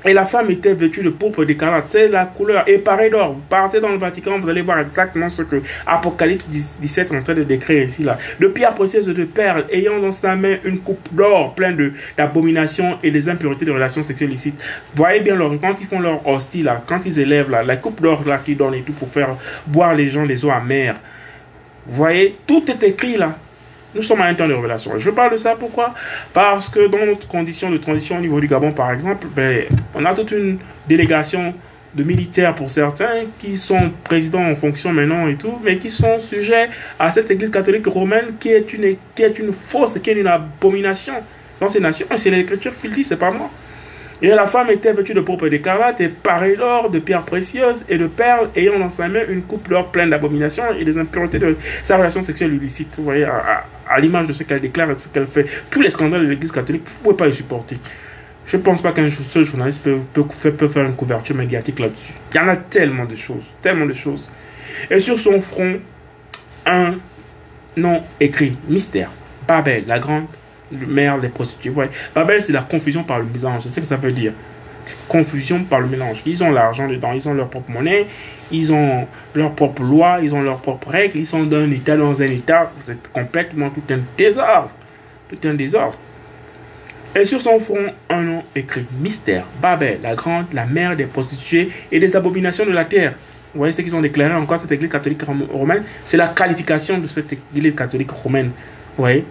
Et 0.05 0.11
la 0.11 0.25
femme 0.25 0.51
était 0.51 0.73
vêtue 0.73 1.01
de 1.01 1.09
pourpre 1.09 1.45
d'écarlate. 1.45 1.85
C'est 1.87 2.09
la 2.09 2.25
couleur. 2.25 2.67
Et 2.67 2.77
pareil 2.77 3.09
d'or. 3.09 3.33
Vous 3.33 3.41
partez 3.47 3.79
dans 3.79 3.89
le 3.89 3.97
Vatican, 3.97 4.37
vous 4.37 4.49
allez 4.49 4.61
voir 4.61 4.79
exactement 4.79 5.29
ce 5.29 5.43
que 5.43 5.61
Apocalypse 5.85 6.45
17 6.49 7.11
est 7.11 7.17
en 7.17 7.23
train 7.23 7.33
de 7.33 7.43
décrire 7.43 7.83
ici. 7.83 8.03
là. 8.03 8.17
De 8.39 8.47
pierres 8.47 8.73
précieuses 8.73 9.07
de 9.07 9.23
perles, 9.23 9.65
ayant 9.71 9.99
dans 9.99 10.11
sa 10.11 10.35
main 10.35 10.57
une 10.65 10.79
coupe 10.79 11.07
d'or 11.13 11.55
pleine 11.55 11.93
d'abominations 12.17 12.97
et 13.01 13.11
des 13.11 13.29
impuretés 13.29 13.63
de 13.63 13.71
relations 13.71 14.03
sexuelles 14.03 14.29
illicites. 14.29 14.61
Voyez 14.93 15.21
bien, 15.21 15.35
leur, 15.35 15.51
quand 15.61 15.75
ils 15.79 15.87
font 15.87 16.01
leur 16.01 16.27
hostie, 16.27 16.63
là, 16.63 16.83
quand 16.85 16.99
ils 17.05 17.19
élèvent 17.19 17.49
là, 17.49 17.63
la 17.63 17.77
coupe 17.77 18.01
d'or 18.01 18.23
là 18.27 18.39
qu'ils 18.43 18.57
donnent 18.57 18.75
et 18.75 18.81
tout 18.81 18.93
pour 18.93 19.07
faire 19.07 19.37
boire 19.67 19.93
les 19.95 20.09
gens 20.09 20.25
les 20.25 20.43
eaux 20.43 20.51
amères. 20.51 20.95
Voyez, 21.87 22.37
tout 22.45 22.63
est 22.69 22.83
écrit 22.83 23.15
là. 23.15 23.37
Nous 23.95 24.03
sommes 24.03 24.21
à 24.21 24.25
un 24.25 24.33
temps 24.33 24.47
de 24.47 24.53
révélation. 24.53 24.97
Je 24.97 25.09
parle 25.09 25.31
de 25.31 25.37
ça 25.37 25.55
pourquoi? 25.59 25.93
Parce 26.33 26.69
que 26.69 26.87
dans 26.87 27.05
notre 27.05 27.27
condition 27.27 27.69
de 27.69 27.77
transition 27.77 28.17
au 28.17 28.21
niveau 28.21 28.39
du 28.39 28.47
Gabon, 28.47 28.71
par 28.71 28.91
exemple, 28.91 29.27
ben, 29.35 29.65
on 29.93 30.03
a 30.05 30.13
toute 30.15 30.31
une 30.31 30.57
délégation 30.87 31.53
de 31.93 32.03
militaires 32.03 32.55
pour 32.55 32.71
certains 32.71 33.25
qui 33.39 33.55
sont 33.55 33.91
présidents 34.03 34.43
en 34.43 34.55
fonction 34.55 34.91
maintenant 34.91 35.27
et 35.27 35.35
tout, 35.35 35.59
mais 35.63 35.77
qui 35.77 35.91
sont 35.91 36.17
sujets 36.17 36.69
à 36.97 37.11
cette 37.11 37.29
église 37.29 37.51
catholique 37.51 37.85
romaine 37.85 38.35
qui 38.39 38.49
est 38.49 38.73
une, 38.73 38.95
qui 39.13 39.21
est 39.21 39.37
une 39.37 39.53
fausse, 39.53 39.99
qui 39.99 40.09
est 40.09 40.15
une 40.15 40.27
abomination. 40.27 41.13
dans 41.59 41.69
ces 41.69 41.79
nations. 41.79 42.07
Et 42.11 42.17
c'est 42.17 42.29
l'écriture 42.29 42.73
qui 42.79 42.87
le 42.87 42.95
dit, 42.95 43.03
c'est 43.03 43.17
pas 43.17 43.31
moi. 43.31 43.49
Et 44.23 44.29
la 44.29 44.47
femme 44.47 44.69
était 44.69 44.93
vêtue 44.93 45.13
de 45.13 45.19
pourpre 45.19 45.49
d'écarlate 45.49 45.99
et 45.99 46.07
parée 46.07 46.55
d'or, 46.55 46.89
de 46.89 46.99
pierres 46.99 47.23
précieuses 47.23 47.83
et 47.89 47.97
de 47.97 48.07
perles, 48.07 48.49
ayant 48.55 48.79
dans 48.79 48.89
sa 48.89 49.09
main 49.09 49.19
une 49.27 49.41
coupe 49.41 49.67
d'or 49.67 49.91
pleine 49.91 50.09
d'abominations 50.09 50.63
et 50.79 50.85
des 50.85 50.97
impuretés 50.97 51.39
de 51.39 51.57
sa 51.83 51.97
relation 51.97 52.23
sexuelle 52.23 52.53
illicite. 52.53 52.93
Vous 52.95 53.03
voyez, 53.03 53.25
à, 53.25 53.99
l'image 53.99 54.27
de 54.27 54.33
ce 54.33 54.43
qu'elle 54.43 54.61
déclare 54.61 54.89
et 54.91 54.93
de 54.93 54.99
ce 54.99 55.09
qu'elle 55.09 55.27
fait. 55.27 55.45
Tous 55.69 55.81
les 55.81 55.89
scandales 55.89 56.21
de 56.21 56.29
l'Église 56.29 56.53
catholique, 56.53 56.83
vous 56.85 56.99
ne 56.99 57.03
pouvez 57.03 57.17
pas 57.17 57.25
les 57.27 57.33
supporter. 57.33 57.77
Je 58.45 58.55
ne 58.55 58.61
pense 58.61 58.81
pas 58.81 58.93
qu'un 58.93 59.09
seul 59.11 59.43
journaliste 59.43 59.83
peut, 59.83 60.23
peut, 60.51 60.67
faire 60.69 60.85
une 60.85 60.95
couverture 60.95 61.35
médiatique 61.35 61.79
là-dessus. 61.79 62.13
Il 62.33 62.37
y 62.37 62.39
en 62.39 62.47
a 62.47 62.55
tellement 62.55 63.03
de 63.03 63.15
choses, 63.15 63.43
tellement 63.61 63.85
de 63.85 63.93
choses. 63.93 64.29
Et 64.89 65.01
sur 65.01 65.19
son 65.19 65.41
front, 65.41 65.81
un 66.65 66.95
nom 67.75 68.03
écrit, 68.21 68.57
mystère, 68.69 69.09
Babel, 69.45 69.83
la 69.85 69.99
grande 69.99 70.27
mère 70.87 71.19
des 71.19 71.29
prostituées. 71.29 71.71
Ouais. 71.71 71.89
Babel, 72.13 72.41
c'est 72.41 72.53
la 72.53 72.61
confusion 72.61 73.03
par 73.03 73.19
le 73.19 73.25
mélange. 73.25 73.63
C'est 73.63 73.69
ce 73.69 73.79
que 73.79 73.85
ça 73.85 73.97
veut 73.97 74.11
dire. 74.11 74.33
Confusion 75.07 75.63
par 75.63 75.79
le 75.79 75.87
mélange. 75.87 76.21
Ils 76.25 76.43
ont 76.43 76.51
l'argent 76.51 76.87
dedans, 76.87 77.13
ils 77.13 77.27
ont 77.27 77.33
leur 77.33 77.49
propre 77.49 77.71
monnaie, 77.71 78.05
ils 78.51 78.73
ont 78.73 79.07
leur 79.33 79.53
propre 79.53 79.81
loi, 79.81 80.19
ils 80.21 80.33
ont 80.33 80.41
leurs 80.41 80.59
propres 80.59 80.89
règles, 80.89 81.19
ils 81.19 81.25
sont 81.25 81.43
d'un 81.43 81.69
état 81.71 81.95
dans 81.95 82.21
un 82.21 82.25
état. 82.25 82.71
C'est 82.79 83.11
complètement 83.11 83.69
tout 83.69 83.93
un 83.93 83.99
désordre. 84.17 84.71
Tout 85.29 85.47
un 85.47 85.53
désordre. 85.53 85.97
Et 87.15 87.25
sur 87.25 87.39
son 87.39 87.59
front, 87.59 87.93
un 88.09 88.21
nom 88.23 88.43
écrit 88.55 88.85
Mystère, 88.99 89.45
Babel, 89.61 89.99
la 90.01 90.15
grande, 90.15 90.47
la 90.51 90.65
mère 90.65 90.95
des 90.95 91.05
prostituées 91.05 91.69
et 91.91 91.99
des 91.99 92.15
abominations 92.15 92.65
de 92.65 92.71
la 92.71 92.85
terre. 92.85 93.13
Vous 93.53 93.59
voyez 93.59 93.71
ce 93.71 93.83
qu'ils 93.83 93.95
ont 93.95 94.01
déclaré 94.01 94.33
encore 94.33 94.57
cette 94.57 94.71
église 94.71 94.89
catholique 94.89 95.21
romaine? 95.51 95.83
C'est 96.03 96.17
la 96.17 96.29
qualification 96.29 96.97
de 96.97 97.05
cette 97.05 97.31
église 97.55 97.75
catholique 97.75 98.09
romaine. 98.09 98.47
Vous 98.97 99.03
voyez? 99.03 99.25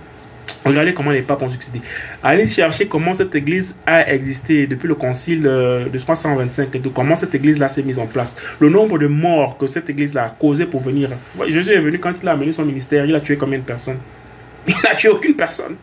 Regardez 0.64 0.95
comment 0.95 1.11
les 1.11 1.22
papes 1.22 1.43
ont 1.43 1.51
succédé. 1.51 1.80
Allez 2.22 2.47
chercher 2.47 2.86
comment 2.86 3.14
cette 3.14 3.34
église 3.34 3.74
a 3.84 4.12
existé 4.12 4.66
depuis 4.68 4.86
le 4.86 4.95
concile 4.95 5.43
de 5.43 5.99
325 5.99 6.74
et 6.74 6.80
comment 6.95 7.16
cette 7.16 7.34
église-là 7.34 7.68
s'est 7.68 7.82
mise 7.82 7.99
en 7.99 8.07
place. 8.07 8.36
Le 8.61 8.68
nombre 8.68 8.99
de 8.99 9.09
morts 9.09 9.59
que 9.59 9.66
cette 9.66 9.90
église-là 9.90 10.24
a 10.24 10.28
causé 10.28 10.66
pour 10.66 10.80
venir. 10.80 11.11
Jésus 11.49 11.72
est 11.72 11.80
venu 11.80 11.99
quand 11.99 12.12
il 12.22 12.28
a 12.28 12.32
amené 12.32 12.53
son 12.53 12.64
ministère, 12.64 13.05
il 13.05 13.14
a 13.14 13.20
tué 13.20 13.36
combien 13.36 13.59
de 13.59 13.64
personnes? 13.64 13.99
Il 14.68 14.74
n'a 14.84 14.95
tué 14.95 15.09
aucune 15.09 15.34
personne. 15.34 15.74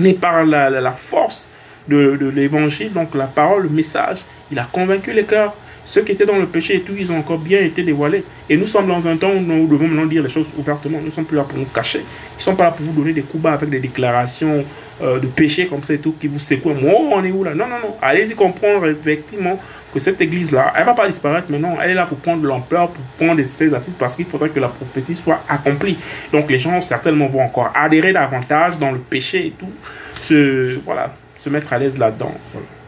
Mais 0.00 0.14
par 0.14 0.44
la, 0.44 0.68
la, 0.68 0.92
force 0.92 1.48
de, 1.86 2.16
de 2.16 2.28
l'évangile, 2.28 2.92
donc 2.92 3.14
la 3.14 3.26
parole, 3.26 3.62
le 3.62 3.68
message, 3.68 4.18
il 4.50 4.58
a 4.58 4.68
convaincu 4.70 5.12
les 5.12 5.22
cœurs. 5.22 5.54
Ceux 5.86 6.02
qui 6.02 6.12
étaient 6.12 6.26
dans 6.26 6.36
le 6.36 6.46
péché 6.46 6.76
et 6.76 6.80
tout, 6.80 6.94
ils 6.98 7.10
ont 7.12 7.16
encore 7.16 7.38
bien 7.38 7.60
été 7.60 7.84
dévoilés. 7.84 8.24
Et 8.50 8.56
nous 8.56 8.66
sommes 8.66 8.88
dans 8.88 9.06
un 9.06 9.16
temps 9.16 9.30
où 9.30 9.40
nous 9.40 9.68
devons 9.68 9.86
maintenant 9.86 10.04
dire 10.04 10.22
les 10.22 10.28
choses 10.28 10.48
ouvertement. 10.58 10.98
Nous 10.98 11.06
ne 11.06 11.10
sommes 11.10 11.24
plus 11.24 11.36
là 11.36 11.44
pour 11.44 11.56
nous 11.56 11.64
cacher. 11.66 12.00
Ils 12.00 12.38
ne 12.38 12.42
sont 12.42 12.56
pas 12.56 12.64
là 12.64 12.70
pour 12.72 12.84
vous 12.84 12.92
donner 12.92 13.12
des 13.12 13.22
coups 13.22 13.42
bas 13.42 13.52
avec 13.52 13.70
des 13.70 13.78
déclarations 13.78 14.64
euh, 15.00 15.20
de 15.20 15.28
péché 15.28 15.66
comme 15.66 15.84
ça 15.84 15.94
et 15.94 15.98
tout 15.98 16.16
qui 16.20 16.26
vous 16.26 16.40
secouent. 16.40 16.74
Moi, 16.74 16.92
on 16.96 17.22
est 17.22 17.30
où 17.30 17.44
là? 17.44 17.54
Non, 17.54 17.68
non, 17.68 17.78
non. 17.80 17.96
Allez-y 18.02 18.34
comprendre 18.34 18.88
effectivement 18.88 19.60
que 19.94 20.00
cette 20.00 20.20
église-là, 20.20 20.72
elle 20.74 20.80
ne 20.80 20.86
va 20.86 20.94
pas 20.94 21.06
disparaître 21.06 21.50
maintenant. 21.50 21.78
Elle 21.80 21.90
est 21.90 21.94
là 21.94 22.06
pour 22.06 22.18
prendre 22.18 22.42
de 22.42 22.48
l'ampleur, 22.48 22.90
pour 22.90 23.04
prendre 23.16 23.36
des 23.36 23.74
assises 23.74 23.96
parce 23.96 24.16
qu'il 24.16 24.26
faudrait 24.26 24.50
que 24.50 24.58
la 24.58 24.68
prophétie 24.68 25.14
soit 25.14 25.40
accomplie. 25.48 25.96
Donc 26.32 26.50
les 26.50 26.58
gens 26.58 26.82
certainement 26.82 27.28
vont 27.28 27.42
encore 27.42 27.70
adhérer 27.76 28.12
davantage 28.12 28.76
dans 28.78 28.90
le 28.90 28.98
péché 28.98 29.46
et 29.46 29.50
tout. 29.52 29.70
Se, 30.20 30.80
voilà, 30.84 31.14
se 31.38 31.48
mettre 31.48 31.72
à 31.72 31.78
l'aise 31.78 31.96
là-dedans. 31.96 32.34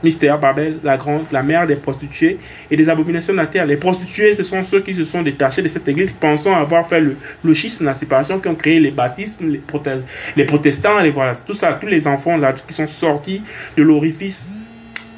Mystère, 0.02 0.38
Babel, 0.38 0.78
la 0.84 0.96
grande, 0.96 1.24
la 1.32 1.42
mère 1.42 1.66
des 1.66 1.74
prostituées 1.74 2.38
et 2.70 2.76
des 2.76 2.88
abominations 2.88 3.32
de 3.32 3.38
la 3.38 3.46
terre. 3.46 3.66
Les 3.66 3.76
prostituées, 3.76 4.34
ce 4.34 4.42
sont 4.42 4.62
ceux 4.62 4.80
qui 4.80 4.94
se 4.94 5.04
sont 5.04 5.22
détachés 5.22 5.62
de 5.62 5.68
cette 5.68 5.88
église 5.88 6.12
pensant 6.12 6.54
avoir 6.54 6.86
fait 6.86 7.00
le, 7.00 7.16
le 7.42 7.54
schisme, 7.54 7.84
la 7.84 7.94
séparation, 7.94 8.38
qui 8.38 8.48
ont 8.48 8.54
créé 8.54 8.78
les 8.78 8.90
baptismes, 8.90 9.48
les, 9.48 10.44
protestants, 10.44 10.98
les, 11.00 11.10
voilà, 11.10 11.34
tout 11.34 11.54
ça, 11.54 11.76
tous 11.80 11.86
les 11.86 12.06
enfants 12.06 12.36
là 12.36 12.52
qui 12.52 12.74
sont 12.74 12.86
sortis 12.86 13.42
de 13.76 13.82
l'orifice 13.82 14.48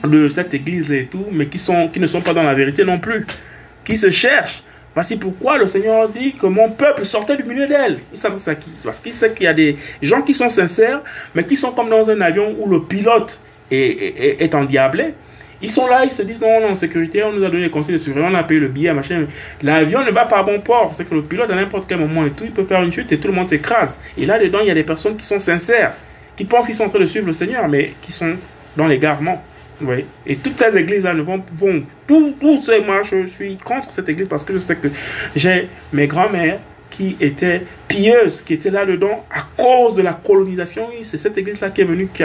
de 0.04 0.28
cette 0.28 0.54
église 0.54 0.90
et 0.90 1.06
tout, 1.06 1.26
mais 1.30 1.46
qui, 1.46 1.58
sont, 1.58 1.88
qui 1.88 2.00
ne 2.00 2.06
sont 2.06 2.22
pas 2.22 2.32
dans 2.32 2.42
la 2.42 2.54
vérité 2.54 2.84
non 2.84 2.98
plus, 2.98 3.26
qui 3.84 3.96
se 3.96 4.10
cherchent. 4.10 4.62
Voici 4.94 5.16
pourquoi 5.16 5.56
le 5.56 5.66
Seigneur 5.66 6.08
dit 6.08 6.32
que 6.32 6.46
mon 6.46 6.70
peuple 6.70 7.06
sortait 7.06 7.36
du 7.36 7.44
milieu 7.44 7.68
d'elle. 7.68 7.98
Il 8.12 8.18
s'adresse 8.18 8.48
à 8.48 8.56
qui 8.56 8.70
Parce 8.82 8.98
qu'il 8.98 9.12
sait 9.12 9.32
qu'il 9.32 9.44
y 9.44 9.46
a 9.46 9.54
des 9.54 9.76
gens 10.02 10.22
qui 10.22 10.34
sont 10.34 10.50
sincères, 10.50 11.00
mais 11.34 11.44
qui 11.44 11.56
sont 11.56 11.70
comme 11.70 11.90
dans 11.90 12.10
un 12.10 12.20
avion 12.20 12.56
où 12.58 12.68
le 12.68 12.82
pilote 12.82 13.40
est, 13.70 14.42
est, 14.42 14.54
endiablé. 14.54 15.14
Ils 15.62 15.70
sont 15.70 15.86
là, 15.86 16.04
ils 16.04 16.12
se 16.12 16.22
disent 16.22 16.40
non, 16.40 16.48
on 16.48 16.60
est 16.60 16.70
en 16.70 16.74
sécurité, 16.74 17.22
on 17.22 17.32
nous 17.32 17.44
a 17.44 17.50
donné 17.50 17.64
des 17.64 17.70
conseils 17.70 17.92
de 17.92 17.98
sécurité, 17.98 18.26
on 18.32 18.34
a 18.34 18.44
payé 18.44 18.60
le 18.60 18.68
billet, 18.68 18.94
machin. 18.94 19.26
L'avion 19.62 20.04
ne 20.04 20.10
va 20.10 20.24
pas 20.24 20.38
à 20.38 20.42
bon 20.42 20.60
port. 20.60 20.92
C'est 20.94 21.08
que 21.08 21.14
le 21.14 21.22
pilote, 21.22 21.50
à 21.50 21.54
n'importe 21.54 21.86
quel 21.86 21.98
moment 21.98 22.24
et 22.24 22.30
tout, 22.30 22.44
il 22.44 22.50
peut 22.50 22.64
faire 22.64 22.82
une 22.82 22.92
chute 22.92 23.12
et 23.12 23.18
tout 23.18 23.28
le 23.28 23.34
monde 23.34 23.48
s'écrase. 23.48 24.00
Et 24.16 24.24
là-dedans, 24.24 24.60
il 24.62 24.68
y 24.68 24.70
a 24.70 24.74
des 24.74 24.84
personnes 24.84 25.16
qui 25.16 25.26
sont 25.26 25.38
sincères, 25.38 25.92
qui 26.36 26.44
pensent 26.44 26.66
qu'ils 26.66 26.74
sont 26.74 26.84
en 26.84 26.88
train 26.88 27.00
de 27.00 27.06
suivre 27.06 27.26
le 27.26 27.34
Seigneur, 27.34 27.68
mais 27.68 27.92
qui 28.00 28.12
sont 28.12 28.36
dans 28.76 28.86
l'égarement. 28.86 29.44
Oui. 29.82 30.04
Et 30.26 30.36
toutes 30.36 30.58
ces 30.58 30.76
églises-là 30.76 31.14
ne 31.14 31.22
vont, 31.22 31.42
vont 31.54 31.82
tout, 32.06 32.34
tout 32.40 32.60
moi 32.84 33.02
je 33.02 33.26
suis 33.26 33.56
contre 33.56 33.90
cette 33.90 34.08
église 34.08 34.28
parce 34.28 34.44
que 34.44 34.52
je 34.52 34.58
sais 34.58 34.76
que 34.76 34.88
j'ai 35.34 35.68
mes 35.92 36.06
grands-mères 36.06 36.58
qui 36.90 37.16
étaient 37.20 37.62
pieuses, 37.88 38.42
qui 38.42 38.54
étaient 38.54 38.70
là-dedans 38.70 39.24
à 39.30 39.46
cause 39.56 39.94
de 39.94 40.02
la 40.02 40.12
colonisation. 40.12 40.86
C'est 41.04 41.18
cette 41.18 41.38
église-là 41.38 41.70
qui 41.70 41.80
est 41.80 41.84
venue, 41.84 42.08
qui 42.12 42.22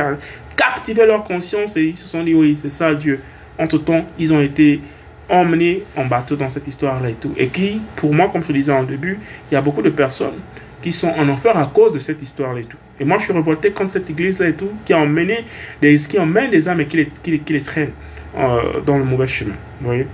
captivé 0.56 1.06
leur 1.06 1.24
conscience 1.24 1.76
et 1.78 1.84
ils 1.84 1.98
se 1.98 2.06
sont 2.06 2.24
dit, 2.24 2.34
oui, 2.34 2.56
c'est 2.56 2.70
ça 2.70 2.94
Dieu. 2.94 3.22
Entre-temps, 3.58 4.06
ils 4.18 4.34
ont 4.34 4.42
été 4.42 4.82
emmenés 5.30 5.84
en 5.96 6.06
bateau 6.06 6.36
dans 6.36 6.50
cette 6.50 6.68
histoire-là 6.68 7.10
et 7.10 7.14
tout. 7.14 7.34
Et 7.38 7.48
qui, 7.48 7.82
pour 7.96 8.14
moi, 8.14 8.30
comme 8.32 8.44
je 8.44 8.50
le 8.50 8.60
disais 8.60 8.72
en 8.72 8.84
début, 8.84 9.20
il 9.50 9.56
y 9.56 9.58
a 9.58 9.62
beaucoup 9.62 9.82
de 9.82 9.90
personnes 9.90 10.40
qui 10.82 10.92
sont 10.92 11.08
en 11.10 11.28
enfer 11.30 11.58
à 11.58 11.66
cause 11.74 11.94
de 11.94 12.00
cette 12.00 12.22
histoire-là 12.22 12.62
et 12.62 12.66
tout. 12.66 12.78
Et 13.00 13.06
moi, 13.06 13.18
je 13.18 13.24
suis 13.24 13.34
révolté 13.34 13.72
contre 13.72 13.92
cette 13.92 14.10
église-là 14.10 14.50
et 14.50 14.54
tout, 14.54 14.70
qui 14.86 14.94
a 14.94 15.00
emmené 15.00 15.46
des, 15.82 15.98
qui 15.98 16.20
emmène 16.20 16.52
les 16.52 16.70
âmes 16.70 16.82
et 16.82 16.86
qui 16.86 16.98
les, 16.98 17.08
qui 17.08 17.40
qui 17.40 17.54
les 17.54 17.62
traîne 17.62 17.90
euh, 18.38 18.82
dans 18.86 18.98
le 18.98 19.04
mauvais 19.04 19.28
chemin. 19.28 19.56
Vous 19.80 19.88
voyez 19.88 20.08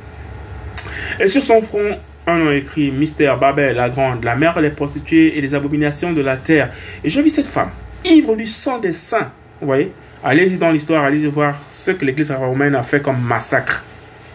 Et 1.19 1.27
sur 1.27 1.43
son 1.43 1.61
front, 1.61 1.97
un 2.25 2.37
nom 2.37 2.51
écrit 2.51 2.91
Mystère 2.91 3.37
Babel, 3.37 3.75
la 3.75 3.89
grande, 3.89 4.23
la 4.23 4.35
mère 4.35 4.61
des 4.61 4.69
prostituées 4.69 5.37
et 5.37 5.41
des 5.41 5.53
abominations 5.53 6.13
de 6.13 6.21
la 6.21 6.37
terre. 6.37 6.71
Et 7.03 7.09
je 7.09 7.19
vis 7.19 7.31
cette 7.31 7.47
femme, 7.47 7.71
ivre 8.05 8.35
du 8.35 8.47
sang 8.47 8.79
des 8.79 8.93
saints. 8.93 9.31
Vous 9.59 9.67
voyez 9.67 9.91
Allez-y 10.23 10.57
dans 10.57 10.71
l'histoire, 10.71 11.03
allez-y 11.03 11.27
voir 11.27 11.55
ce 11.69 11.91
que 11.91 12.05
l'église 12.05 12.31
romaine 12.31 12.75
a 12.75 12.83
fait 12.83 13.01
comme 13.01 13.19
massacre. 13.21 13.83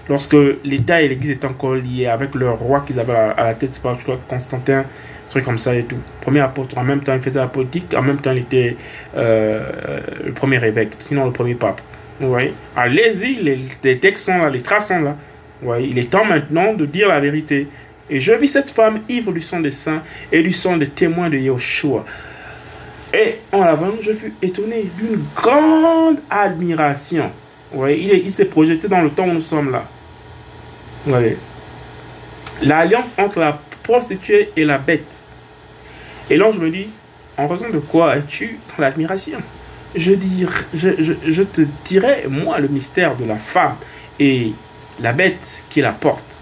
Lorsque 0.08 0.36
l'État 0.64 1.02
et 1.02 1.08
l'église 1.08 1.32
étaient 1.32 1.46
encore 1.46 1.74
liés 1.74 2.06
avec 2.06 2.34
leur 2.34 2.58
roi 2.58 2.84
qu'ils 2.86 2.98
avaient 3.00 3.12
à 3.36 3.44
la 3.44 3.54
tête, 3.54 3.70
je 3.74 3.80
crois, 3.80 4.20
Constantin 4.28 4.84
trucs 5.28 5.44
comme 5.44 5.58
ça 5.58 5.74
et 5.74 5.84
tout. 5.84 5.98
Premier 6.20 6.40
apôtre, 6.40 6.76
en 6.78 6.84
même 6.84 7.02
temps, 7.02 7.14
il 7.14 7.22
faisait 7.22 7.40
la 7.40 7.48
politique, 7.48 7.94
en 7.94 8.02
même 8.02 8.18
temps, 8.18 8.32
il 8.32 8.38
était 8.38 8.76
euh, 9.16 10.00
le 10.24 10.32
premier 10.32 10.64
évêque, 10.64 10.92
sinon 11.00 11.26
le 11.26 11.32
premier 11.32 11.54
pape. 11.54 11.80
Vous 12.20 12.28
voyez? 12.28 12.52
Allez-y, 12.74 13.36
les, 13.82 13.98
textes 13.98 14.26
sont 14.26 14.38
là, 14.38 14.48
les 14.48 14.62
traces 14.62 14.88
sont 14.88 15.00
là. 15.00 15.16
Vous 15.60 15.68
voyez? 15.68 15.88
Il 15.88 15.98
est 15.98 16.10
temps 16.10 16.24
maintenant 16.24 16.74
de 16.74 16.86
dire 16.86 17.08
la 17.08 17.20
vérité. 17.20 17.68
Et 18.08 18.20
je 18.20 18.32
vis 18.32 18.48
cette 18.48 18.70
femme 18.70 19.00
ivre 19.08 19.32
du 19.32 19.40
sang 19.40 19.60
des 19.60 19.70
saints 19.70 20.02
et 20.30 20.42
du 20.42 20.52
sang 20.52 20.76
des 20.76 20.88
témoins 20.88 21.28
de 21.28 21.36
Yahushua. 21.36 22.04
Et 23.14 23.36
en 23.52 23.62
avant, 23.62 23.92
je 24.00 24.12
fus 24.12 24.34
étonné 24.42 24.90
d'une 24.98 25.22
grande 25.34 26.18
admiration. 26.28 27.30
Voyez, 27.72 28.22
il 28.24 28.32
s'est 28.32 28.46
projeté 28.46 28.88
dans 28.88 29.02
le 29.02 29.10
temps 29.10 29.26
où 29.26 29.32
nous 29.32 29.40
sommes 29.40 29.70
là. 29.70 29.84
Voyez 31.06 31.36
L'alliance 32.62 33.14
entre 33.18 33.38
la 33.38 33.60
prostituée 33.82 34.50
et 34.56 34.64
la 34.64 34.78
bête. 34.78 35.20
Et 36.30 36.36
je 36.36 36.58
me 36.58 36.70
dis, 36.70 36.88
en 37.36 37.46
raison 37.46 37.68
de 37.70 37.78
quoi 37.78 38.16
es-tu 38.16 38.58
dans 38.70 38.82
l'admiration? 38.82 39.38
Je, 39.94 40.12
je, 40.74 40.88
je, 41.26 41.42
te 41.42 41.62
dirais, 41.84 42.24
moi, 42.28 42.58
le 42.58 42.68
mystère 42.68 43.16
de 43.16 43.24
la 43.24 43.36
femme 43.36 43.76
et 44.18 44.52
la 45.00 45.12
bête 45.12 45.62
qui 45.70 45.80
la 45.80 45.92
porte, 45.92 46.40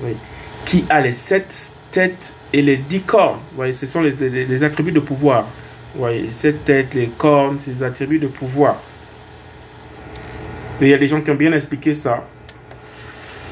oui, 0.00 0.16
qui 0.64 0.84
a 0.88 1.00
les 1.00 1.12
sept 1.12 1.74
têtes 1.90 2.34
et 2.52 2.62
les 2.62 2.76
dix 2.76 3.00
cornes. 3.00 3.40
Oui, 3.56 3.72
ce 3.74 3.86
sont 3.86 4.00
les, 4.00 4.64
attributs 4.64 4.92
de 4.92 5.00
pouvoir. 5.00 5.46
Oui, 5.98 6.30
sept 6.30 6.64
têtes, 6.64 6.94
les 6.94 7.06
cornes, 7.06 7.58
ces 7.58 7.82
attributs 7.82 8.18
de 8.18 8.26
pouvoir. 8.26 8.76
il 10.80 10.88
y 10.88 10.92
a 10.92 10.98
des 10.98 11.08
gens 11.08 11.22
qui 11.22 11.30
ont 11.30 11.36
bien 11.36 11.52
expliqué 11.52 11.94
ça. 11.94 12.22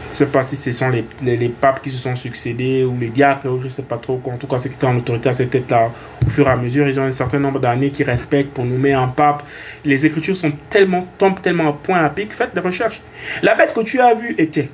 Je 0.08 0.12
ne 0.12 0.16
sais 0.16 0.26
pas 0.26 0.42
si 0.42 0.54
ce 0.54 0.70
sont 0.70 0.90
les, 0.90 1.04
les, 1.22 1.48
papes 1.48 1.82
qui 1.82 1.90
se 1.90 1.96
sont 1.96 2.14
succédés 2.14 2.84
ou 2.84 2.96
les 3.00 3.08
diacres, 3.08 3.46
ou 3.46 3.58
je 3.60 3.64
ne 3.64 3.70
sais 3.70 3.82
pas 3.82 3.96
trop. 3.96 4.20
En 4.26 4.36
tout 4.36 4.46
cas, 4.46 4.58
ceux 4.58 4.68
qui 4.68 4.76
étaient 4.76 4.86
en 4.86 4.96
autorité 4.96 5.30
à 5.30 5.32
cette 5.32 5.50
tête-là, 5.50 5.90
au 6.24 6.30
fur 6.30 6.46
et 6.46 6.50
à 6.50 6.56
mesure, 6.56 6.86
ils 6.86 7.00
ont 7.00 7.04
un 7.04 7.12
certain 7.12 7.38
nombre 7.38 7.58
d'années 7.60 7.90
qui 7.90 8.04
respectent 8.04 8.52
pour 8.52 8.66
nous 8.66 8.78
mettre 8.78 9.00
en 9.00 9.08
pape. 9.08 9.42
Les 9.84 10.04
écritures 10.04 10.36
sont 10.36 10.52
tellement, 10.68 11.08
tombent 11.16 11.40
tellement 11.40 11.70
à 11.70 11.72
point 11.72 12.04
à 12.04 12.10
pic. 12.10 12.30
Faites 12.32 12.54
des 12.54 12.60
recherches. 12.60 13.00
La 13.42 13.54
bête 13.54 13.72
que 13.72 13.80
tu 13.80 13.98
as 14.00 14.14
vue 14.14 14.34
était, 14.36 14.68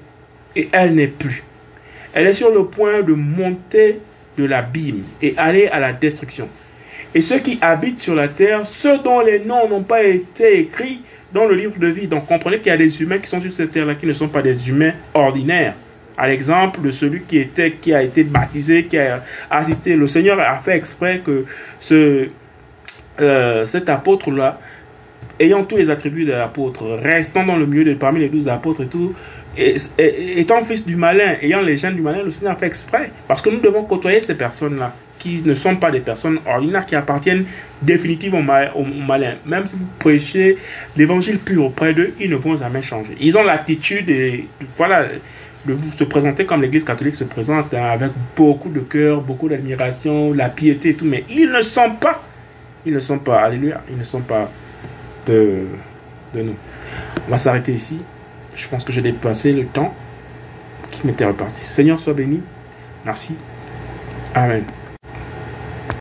et 0.57 0.68
elle 0.73 0.97
n'est 0.97 1.07
plus. 1.07 1.45
Elle 2.12 2.27
est 2.27 2.35
sur 2.35 2.51
le 2.51 2.64
point 2.66 3.03
de 3.03 3.12
monter 3.12 4.01
de 4.37 4.45
l'abîme 4.45 5.05
et 5.23 5.35
aller 5.37 5.68
à 5.68 5.79
la 5.79 5.93
destruction. 5.93 6.49
Et 7.15 7.21
ceux 7.21 7.39
qui 7.39 7.59
habitent 7.61 8.01
sur 8.01 8.15
la 8.15 8.29
terre, 8.29 8.65
ceux 8.65 8.99
dont 8.99 9.21
les 9.21 9.41
noms 9.41 9.69
n'ont 9.69 9.83
pas 9.83 10.03
été 10.05 10.61
écrits 10.61 11.03
dans 11.33 11.47
le 11.47 11.55
livre 11.55 11.79
de 11.79 11.89
vie. 11.89 12.07
Donc 12.07 12.27
comprenez 12.27 12.59
qu'il 12.59 12.69
y 12.69 12.75
a 12.75 12.77
des 12.77 13.03
humains 13.03 13.19
qui 13.19 13.27
sont 13.27 13.41
sur 13.41 13.53
cette 13.53 13.73
terre-là 13.73 13.95
qui 13.95 14.07
ne 14.07 14.13
sont 14.13 14.29
pas 14.29 14.43
des 14.43 14.69
humains 14.69 14.93
ordinaires. 15.15 15.75
À 16.17 16.29
l'exemple 16.29 16.83
de 16.83 16.91
celui 16.91 17.23
qui 17.23 17.39
était, 17.39 17.73
qui 17.73 17.95
a 17.95 18.03
été 18.03 18.23
baptisé, 18.25 18.85
qui 18.85 18.99
a 18.99 19.25
assisté. 19.51 19.97
Le 19.97 20.07
Seigneur 20.07 20.39
a 20.39 20.59
fait 20.59 20.77
exprès 20.77 21.23
que 21.25 21.47
ce, 21.79 22.29
euh, 23.21 23.65
cet 23.65 23.89
apôtre-là 23.89 24.61
ayant 25.39 25.65
tous 25.65 25.77
les 25.77 25.89
attributs 25.89 26.27
de 26.27 26.33
l'apôtre, 26.33 26.99
restant 27.03 27.45
dans 27.45 27.57
le 27.57 27.67
milieu 27.67 27.85
de 27.85 27.95
parmi 27.95 28.21
les 28.21 28.29
douze 28.29 28.49
apôtres 28.49 28.83
et 28.83 28.87
tout, 28.87 29.15
étant 29.57 30.63
fils 30.65 30.87
du 30.87 30.97
malin, 30.97 31.37
ayant 31.41 31.63
les 31.63 31.77
gènes 31.77 31.95
du 31.95 32.03
malin, 32.03 32.23
le 32.23 32.31
Seigneur 32.31 32.59
fait 32.59 32.67
exprès. 32.67 33.11
Parce 33.27 33.41
que 33.41 33.49
nous 33.49 33.61
devons 33.61 33.85
côtoyer 33.85 34.21
ces 34.21 34.35
personnes-là, 34.35 34.95
qui 35.21 35.43
ne 35.45 35.55
sont 35.55 35.77
pas 35.77 35.93
des 35.93 36.01
personnes 36.01 36.41
ordinaires, 36.47 36.87
qui 36.87 36.97
appartiennent 36.97 37.45
définitivement 37.81 38.41
au, 38.75 38.85
malin. 38.85 39.37
Même 39.47 39.66
si 39.66 39.77
vous 39.77 39.87
prêchez 39.99 40.59
l'évangile 40.97 41.39
pur 41.39 41.66
auprès 41.66 41.95
d'eux, 41.95 42.14
ils 42.18 42.31
ne 42.31 42.37
vont 42.37 42.57
jamais 42.57 42.83
changer. 42.83 43.16
Ils 43.21 43.39
ont 43.39 43.45
l'attitude 43.45 44.07
de, 44.07 44.41
voilà, 44.77 45.05
de 45.66 45.77
se 45.95 46.05
présenter 46.05 46.47
comme 46.47 46.62
l'Église 46.62 46.85
catholique 46.85 47.14
se 47.14 47.25
présente, 47.25 47.73
hein, 47.75 47.85
avec 47.85 48.11
beaucoup 48.35 48.71
de 48.71 48.81
cœur, 48.81 49.21
beaucoup 49.21 49.49
d'admiration, 49.49 50.33
la 50.33 50.49
piété 50.49 50.91
et 50.91 50.95
tout, 50.95 51.05
mais 51.05 51.25
ils 51.29 51.53
ne 51.53 51.62
sont 51.62 51.93
pas, 52.01 52.23
ils 52.87 52.95
ne 52.95 52.99
sont 52.99 53.18
pas, 53.18 53.43
alléluia, 53.43 53.83
ils 53.91 53.99
ne 53.99 54.05
sont 54.05 54.23
pas 54.23 54.51
de, 55.27 55.66
de 56.35 56.43
nous. 56.43 56.57
On 57.29 57.31
va 57.31 57.37
s'arrêter 57.37 57.73
ici. 57.73 58.01
Je 58.55 58.68
pense 58.68 58.85
que 58.85 58.93
j'ai 58.93 59.03
dépassé 59.03 59.53
le 59.53 59.66
temps 59.66 59.95
qui 60.91 61.07
m'était 61.07 61.27
reparti. 61.27 61.61
Seigneur, 61.68 62.01
sois 62.01 62.14
béni. 62.14 62.41
Merci. 63.05 63.37
Amen. 64.35 64.64